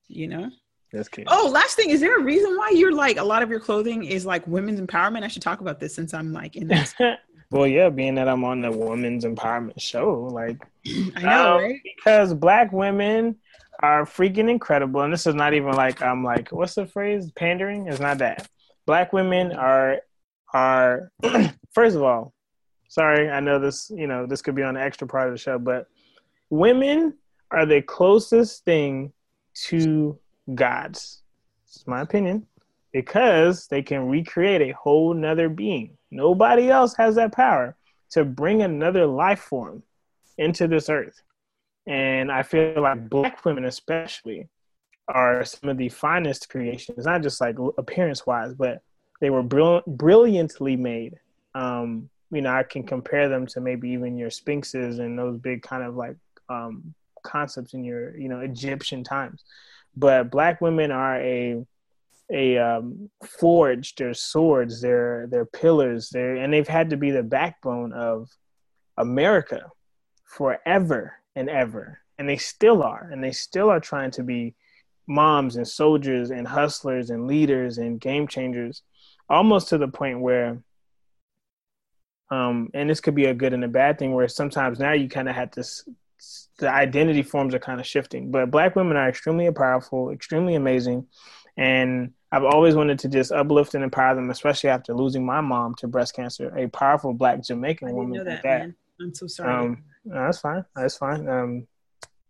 You 0.08 0.28
know. 0.28 0.52
That's 0.92 1.10
key. 1.10 1.24
Oh, 1.26 1.50
last 1.52 1.76
thing, 1.76 1.90
is 1.90 2.00
there 2.00 2.20
a 2.20 2.22
reason 2.22 2.56
why 2.56 2.70
you're 2.70 2.94
like 2.94 3.18
a 3.18 3.24
lot 3.24 3.42
of 3.42 3.50
your 3.50 3.60
clothing 3.60 4.04
is 4.04 4.28
like 4.28 4.46
women's 4.46 4.80
empowerment? 4.80 5.24
I 5.24 5.28
should 5.28 5.42
talk 5.42 5.60
about 5.60 5.80
this 5.80 5.96
since 5.96 6.14
I'm 6.14 6.32
like 6.32 6.56
in 6.56 6.68
this. 6.68 6.94
well, 7.50 7.66
yeah, 7.66 7.90
being 7.90 8.14
that 8.16 8.28
I'm 8.28 8.44
on 8.44 8.62
the 8.62 8.72
women's 8.72 9.26
empowerment 9.26 9.82
show, 9.82 10.30
like 10.32 10.64
I 11.16 11.22
know, 11.24 11.56
uh, 11.56 11.62
right? 11.62 11.82
Because 11.84 12.36
black 12.36 12.72
women 12.72 13.38
are 13.82 14.06
freaking 14.06 14.50
incredible. 14.50 15.02
And 15.02 15.12
this 15.12 15.28
is 15.28 15.36
not 15.36 15.54
even 15.54 15.74
like 15.74 16.02
I'm 16.02 16.24
like, 16.24 16.52
what's 16.52 16.76
the 16.76 16.86
phrase? 16.86 17.32
Pandering? 17.32 17.88
It's 17.88 18.00
not 18.00 18.20
that. 18.20 18.48
Black 18.86 19.14
women 19.14 19.52
are 19.54 20.00
are 20.54 21.12
first 21.74 21.96
of 21.96 22.04
all, 22.04 22.34
sorry, 22.88 23.30
I 23.30 23.40
know 23.40 23.60
this, 23.60 23.92
you 23.94 24.08
know, 24.08 24.28
this 24.28 24.42
could 24.42 24.56
be 24.56 24.64
on 24.64 24.76
the 24.76 24.82
extra 24.82 25.08
part 25.08 25.28
of 25.28 25.34
the 25.34 25.40
show, 25.40 25.58
but 25.58 25.88
women 26.50 27.16
are 27.50 27.66
the 27.66 27.82
closest 27.82 28.64
thing 28.66 29.12
to 29.68 30.18
gods. 30.54 31.24
It's 31.68 31.88
my 31.88 32.02
opinion. 32.02 32.46
Because 32.92 33.66
they 33.66 33.82
can 33.82 34.08
recreate 34.08 34.62
a 34.62 34.76
whole 34.76 35.16
nother 35.16 35.50
being. 35.50 35.98
Nobody 36.12 36.70
else 36.70 36.96
has 36.96 37.16
that 37.16 37.32
power 37.32 37.76
to 38.12 38.24
bring 38.24 38.62
another 38.62 39.08
life 39.08 39.40
form 39.40 39.82
into 40.38 40.68
this 40.68 40.90
earth. 40.90 41.24
And 41.86 42.32
I 42.32 42.44
feel 42.44 42.82
like 42.82 43.10
black 43.10 43.44
women, 43.46 43.66
especially, 43.66 44.48
are 45.08 45.44
some 45.44 45.70
of 45.70 45.78
the 45.78 45.90
finest 45.90 46.50
creations, 46.50 47.06
not 47.06 47.22
just 47.22 47.42
like 47.42 47.58
appearance 47.78 48.26
wise, 48.26 48.54
but 48.54 48.82
they 49.20 49.30
were 49.30 49.44
brill- 49.44 49.84
brilliantly 49.86 50.76
made. 50.76 51.16
Um, 51.56 52.10
you 52.32 52.42
know, 52.42 52.52
I 52.52 52.64
can 52.64 52.84
compare 52.84 53.30
them 53.30 53.46
to 53.48 53.62
maybe 53.62 53.90
even 53.90 54.18
your 54.18 54.30
sphinxes 54.30 55.00
and 55.00 55.20
those 55.20 55.38
big 55.38 55.62
kind 55.62 55.84
of 55.84 55.96
like 55.96 56.16
um, 56.50 56.94
concepts 57.22 57.74
in 57.74 57.84
your, 57.84 58.18
you 58.18 58.30
know, 58.30 58.40
Egyptian 58.40 59.04
times. 59.04 59.44
But 59.96 60.32
black 60.32 60.62
women 60.62 60.92
are 60.92 61.18
a 61.18 61.66
a 62.32 62.58
um, 62.58 63.10
forged 63.24 64.00
their 64.00 64.14
swords, 64.14 64.82
their 64.82 65.28
their 65.28 65.46
pillars, 65.46 66.10
their 66.10 66.36
and 66.36 66.52
they've 66.52 66.68
had 66.68 66.90
to 66.90 66.98
be 66.98 67.12
the 67.12 67.22
backbone 67.22 67.94
of 67.94 68.30
America 68.98 69.70
forever 70.26 71.18
and 71.36 71.50
ever. 71.50 72.00
And 72.18 72.28
they 72.30 72.38
still 72.38 72.84
are. 72.84 73.10
And 73.12 73.24
they 73.24 73.32
still 73.32 73.70
are 73.70 73.80
trying 73.80 74.12
to 74.12 74.24
be 74.24 74.56
moms 75.08 75.56
and 75.56 75.68
soldiers 75.68 76.32
and 76.32 76.48
hustlers 76.48 77.10
and 77.10 77.28
leaders 77.28 77.78
and 77.78 78.00
game 78.00 78.28
changers, 78.28 78.82
almost 79.30 79.70
to 79.70 79.78
the 79.78 79.88
point 79.88 80.22
where, 80.22 80.62
um, 82.30 82.70
and 82.74 82.90
this 82.90 83.02
could 83.02 83.16
be 83.16 83.26
a 83.26 83.34
good 83.34 83.54
and 83.54 83.64
a 83.64 83.68
bad 83.68 84.00
thing, 84.00 84.14
where 84.14 84.28
sometimes 84.28 84.80
now 84.80 84.94
you 84.94 85.10
kind 85.10 85.30
of 85.30 85.36
have 85.36 85.52
to 85.52 85.64
the 86.60 86.70
identity 86.70 87.24
forms 87.24 87.54
are 87.54 87.60
kind 87.60 87.80
of 87.80 87.88
shifting. 87.88 88.32
But 88.32 88.52
black 88.52 88.76
women 88.76 88.98
are 88.98 89.10
extremely 89.10 89.52
powerful, 89.52 90.12
extremely 90.12 90.56
amazing, 90.56 91.08
and 91.58 92.14
I've 92.32 92.44
always 92.44 92.76
wanted 92.76 93.00
to 93.00 93.10
just 93.10 93.32
uplift 93.32 93.76
and 93.76 93.84
empower 93.84 94.16
them, 94.16 94.30
especially 94.30 94.70
after 94.70 94.94
losing 94.94 95.26
my 95.26 95.42
mom 95.42 95.76
to 95.76 95.88
breast 95.88 96.16
cancer, 96.16 96.56
a 96.58 96.68
powerful 96.68 97.14
black 97.14 97.44
Jamaican 97.44 97.94
woman 97.94 98.24
that, 98.24 98.26
like 98.26 98.44
that. 98.44 98.60
Man. 98.60 98.76
I'm 99.02 99.14
so 99.14 99.28
sorry. 99.28 99.54
Um, 99.54 99.84
no, 100.06 100.26
that's 100.26 100.40
fine. 100.40 100.66
That's 100.76 100.98
fine. 100.98 101.28
Um, 101.28 101.68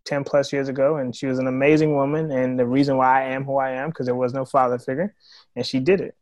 10 0.06 0.24
plus 0.24 0.52
years 0.52 0.68
ago 0.68 0.98
and 0.98 1.16
she 1.16 1.28
was 1.28 1.40
an 1.40 1.48
amazing 1.48 1.96
woman 1.96 2.32
and 2.32 2.60
the 2.60 2.66
reason 2.66 2.98
why 2.98 3.22
i 3.22 3.26
am 3.26 3.44
who 3.44 3.58
i 3.58 3.72
am 3.72 3.90
because 3.90 4.06
there 4.06 4.16
was 4.16 4.34
no 4.34 4.46
father 4.46 4.78
figure 4.78 5.14
and 5.56 5.66
she 5.66 5.80
did 5.80 6.02
it 6.02 6.16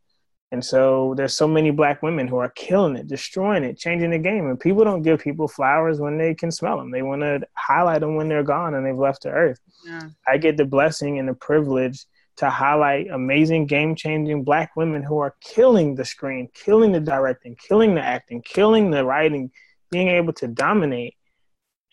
and 0.52 0.64
so 0.64 1.14
there's 1.16 1.34
so 1.34 1.48
many 1.48 1.70
black 1.70 2.02
women 2.02 2.28
who 2.28 2.36
are 2.36 2.50
killing 2.50 2.96
it 2.96 3.08
destroying 3.08 3.64
it 3.64 3.78
changing 3.78 4.10
the 4.10 4.18
game 4.18 4.46
and 4.46 4.60
people 4.60 4.84
don't 4.84 5.02
give 5.02 5.20
people 5.20 5.48
flowers 5.48 6.00
when 6.00 6.16
they 6.16 6.34
can 6.34 6.50
smell 6.50 6.78
them 6.78 6.90
they 6.90 7.02
want 7.02 7.22
to 7.22 7.40
highlight 7.54 8.00
them 8.00 8.14
when 8.14 8.28
they're 8.28 8.42
gone 8.42 8.74
and 8.74 8.86
they've 8.86 8.96
left 8.96 9.22
the 9.22 9.30
earth 9.30 9.60
yeah. 9.84 10.08
i 10.28 10.36
get 10.36 10.56
the 10.56 10.64
blessing 10.64 11.18
and 11.18 11.28
the 11.28 11.34
privilege 11.34 12.06
to 12.36 12.48
highlight 12.48 13.08
amazing 13.10 13.66
game 13.66 13.94
changing 13.94 14.44
black 14.44 14.74
women 14.76 15.02
who 15.02 15.18
are 15.18 15.34
killing 15.40 15.94
the 15.94 16.04
screen 16.04 16.48
killing 16.54 16.92
the 16.92 17.00
directing 17.00 17.56
killing 17.56 17.94
the 17.94 18.02
acting 18.02 18.40
killing 18.42 18.90
the 18.90 19.04
writing 19.04 19.50
being 19.90 20.08
able 20.08 20.32
to 20.32 20.46
dominate 20.46 21.14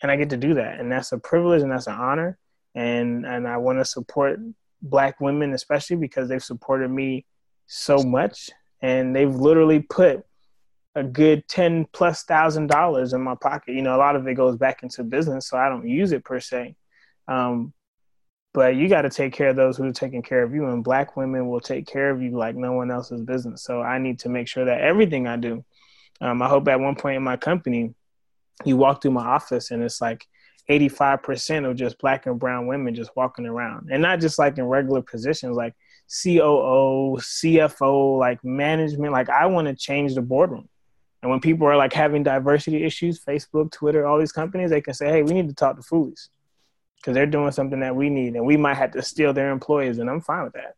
and 0.02 0.10
I 0.10 0.16
get 0.16 0.30
to 0.30 0.36
do 0.36 0.54
that, 0.54 0.80
and 0.80 0.90
that's 0.90 1.12
a 1.12 1.18
privilege 1.18 1.62
and 1.62 1.70
that's 1.70 1.86
an 1.86 1.94
honor, 1.94 2.38
and 2.74 3.26
and 3.26 3.46
I 3.46 3.56
want 3.58 3.78
to 3.78 3.84
support 3.84 4.38
Black 4.82 5.20
women 5.20 5.52
especially 5.52 5.96
because 5.96 6.28
they've 6.28 6.42
supported 6.42 6.90
me 6.90 7.26
so 7.66 7.98
much, 8.02 8.50
and 8.80 9.14
they've 9.14 9.34
literally 9.34 9.80
put 9.80 10.24
a 10.94 11.04
good 11.04 11.46
ten 11.48 11.86
plus 11.92 12.24
thousand 12.24 12.66
dollars 12.68 13.12
in 13.12 13.20
my 13.22 13.34
pocket. 13.34 13.74
You 13.74 13.82
know, 13.82 13.94
a 13.94 13.98
lot 13.98 14.16
of 14.16 14.26
it 14.26 14.34
goes 14.34 14.56
back 14.56 14.82
into 14.82 15.04
business, 15.04 15.48
so 15.48 15.56
I 15.56 15.68
don't 15.68 15.88
use 15.88 16.12
it 16.12 16.24
per 16.24 16.40
se. 16.40 16.74
Um, 17.28 17.72
but 18.52 18.74
you 18.74 18.88
got 18.88 19.02
to 19.02 19.10
take 19.10 19.32
care 19.32 19.50
of 19.50 19.56
those 19.56 19.76
who 19.76 19.84
are 19.84 19.92
taking 19.92 20.22
care 20.22 20.42
of 20.42 20.52
you, 20.52 20.66
and 20.66 20.82
Black 20.82 21.16
women 21.16 21.48
will 21.48 21.60
take 21.60 21.86
care 21.86 22.10
of 22.10 22.20
you 22.20 22.32
like 22.32 22.56
no 22.56 22.72
one 22.72 22.90
else's 22.90 23.22
business. 23.22 23.62
So 23.62 23.80
I 23.80 23.98
need 23.98 24.18
to 24.20 24.28
make 24.28 24.48
sure 24.48 24.64
that 24.64 24.80
everything 24.80 25.26
I 25.28 25.36
do. 25.36 25.64
Um, 26.20 26.42
I 26.42 26.48
hope 26.48 26.66
at 26.68 26.80
one 26.80 26.96
point 26.96 27.16
in 27.16 27.22
my 27.22 27.36
company, 27.36 27.94
you 28.64 28.76
walk 28.76 29.02
through 29.02 29.12
my 29.12 29.24
office 29.24 29.70
and 29.70 29.82
it's 29.82 30.00
like 30.00 30.26
85% 30.68 31.68
of 31.68 31.76
just 31.76 31.98
black 31.98 32.26
and 32.26 32.38
brown 32.38 32.66
women 32.66 32.94
just 32.94 33.10
walking 33.16 33.46
around 33.46 33.88
and 33.90 34.02
not 34.02 34.20
just 34.20 34.38
like 34.38 34.56
in 34.58 34.64
regular 34.64 35.02
positions 35.02 35.56
like 35.56 35.74
COO, 36.10 37.16
CFO, 37.18 38.18
like 38.18 38.44
management. 38.44 39.12
Like 39.12 39.28
I 39.28 39.46
want 39.46 39.68
to 39.68 39.74
change 39.74 40.14
the 40.14 40.22
boardroom. 40.22 40.68
And 41.22 41.30
when 41.30 41.40
people 41.40 41.66
are 41.66 41.76
like 41.76 41.92
having 41.92 42.22
diversity 42.22 42.82
issues, 42.84 43.22
Facebook, 43.22 43.70
Twitter, 43.70 44.06
all 44.06 44.18
these 44.18 44.32
companies, 44.32 44.70
they 44.70 44.80
can 44.80 44.94
say, 44.94 45.08
hey, 45.08 45.22
we 45.22 45.34
need 45.34 45.48
to 45.48 45.54
talk 45.54 45.76
to 45.76 45.82
Foolies 45.82 46.30
because 46.96 47.14
they're 47.14 47.26
doing 47.26 47.52
something 47.52 47.80
that 47.80 47.94
we 47.94 48.10
need 48.10 48.34
and 48.34 48.44
we 48.44 48.56
might 48.56 48.76
have 48.76 48.92
to 48.92 49.02
steal 49.02 49.32
their 49.32 49.50
employees. 49.50 49.98
And 49.98 50.08
I'm 50.10 50.20
fine 50.20 50.44
with 50.44 50.54
that. 50.54 50.74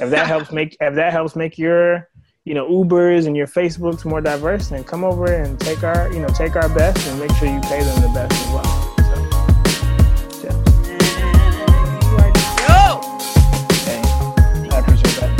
If 0.00 0.10
that 0.10 0.26
helps 0.28 0.52
make, 0.52 0.76
if 0.80 0.94
that 0.94 1.12
helps 1.12 1.36
make 1.36 1.58
your 1.58 2.08
you 2.44 2.54
know 2.54 2.66
Ubers 2.68 3.26
and 3.26 3.36
your 3.36 3.46
Facebooks 3.46 4.04
more 4.04 4.20
diverse, 4.20 4.68
then 4.68 4.84
come 4.84 5.04
over 5.04 5.32
and 5.32 5.58
take 5.60 5.82
our 5.82 6.12
you 6.12 6.20
know 6.20 6.28
take 6.28 6.56
our 6.56 6.68
best 6.70 7.06
and 7.08 7.18
make 7.20 7.32
sure 7.36 7.48
you 7.48 7.60
pay 7.60 7.82
them 7.82 8.00
the 8.02 8.08
best 8.14 8.32
as 8.32 8.48
well. 8.54 8.64
So, 9.10 9.16
yeah. 10.44 10.54
Okay. 13.72 14.00
I 14.70 14.78
appreciate 14.78 15.16
that. 15.20 15.30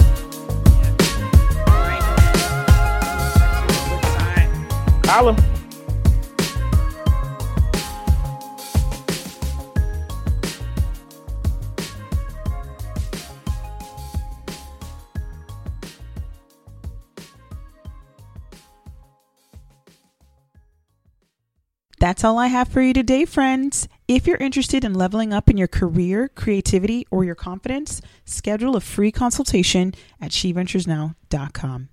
Holla. 5.07 5.50
That's 22.01 22.25
all 22.25 22.39
I 22.39 22.47
have 22.47 22.69
for 22.69 22.81
you 22.81 22.95
today, 22.95 23.27
friends. 23.27 23.87
If 24.09 24.27
you're 24.27 24.39
interested 24.39 24.85
in 24.87 24.95
leveling 24.95 25.35
up 25.35 25.51
in 25.51 25.59
your 25.59 25.69
career, 25.69 26.31
creativity, 26.35 27.07
or 27.11 27.25
your 27.25 27.35
confidence, 27.35 28.01
schedule 28.25 28.75
a 28.75 28.81
free 28.81 29.13
consultation 29.13 29.93
at 30.19 30.31
sheventuresnow.com. 30.31 31.91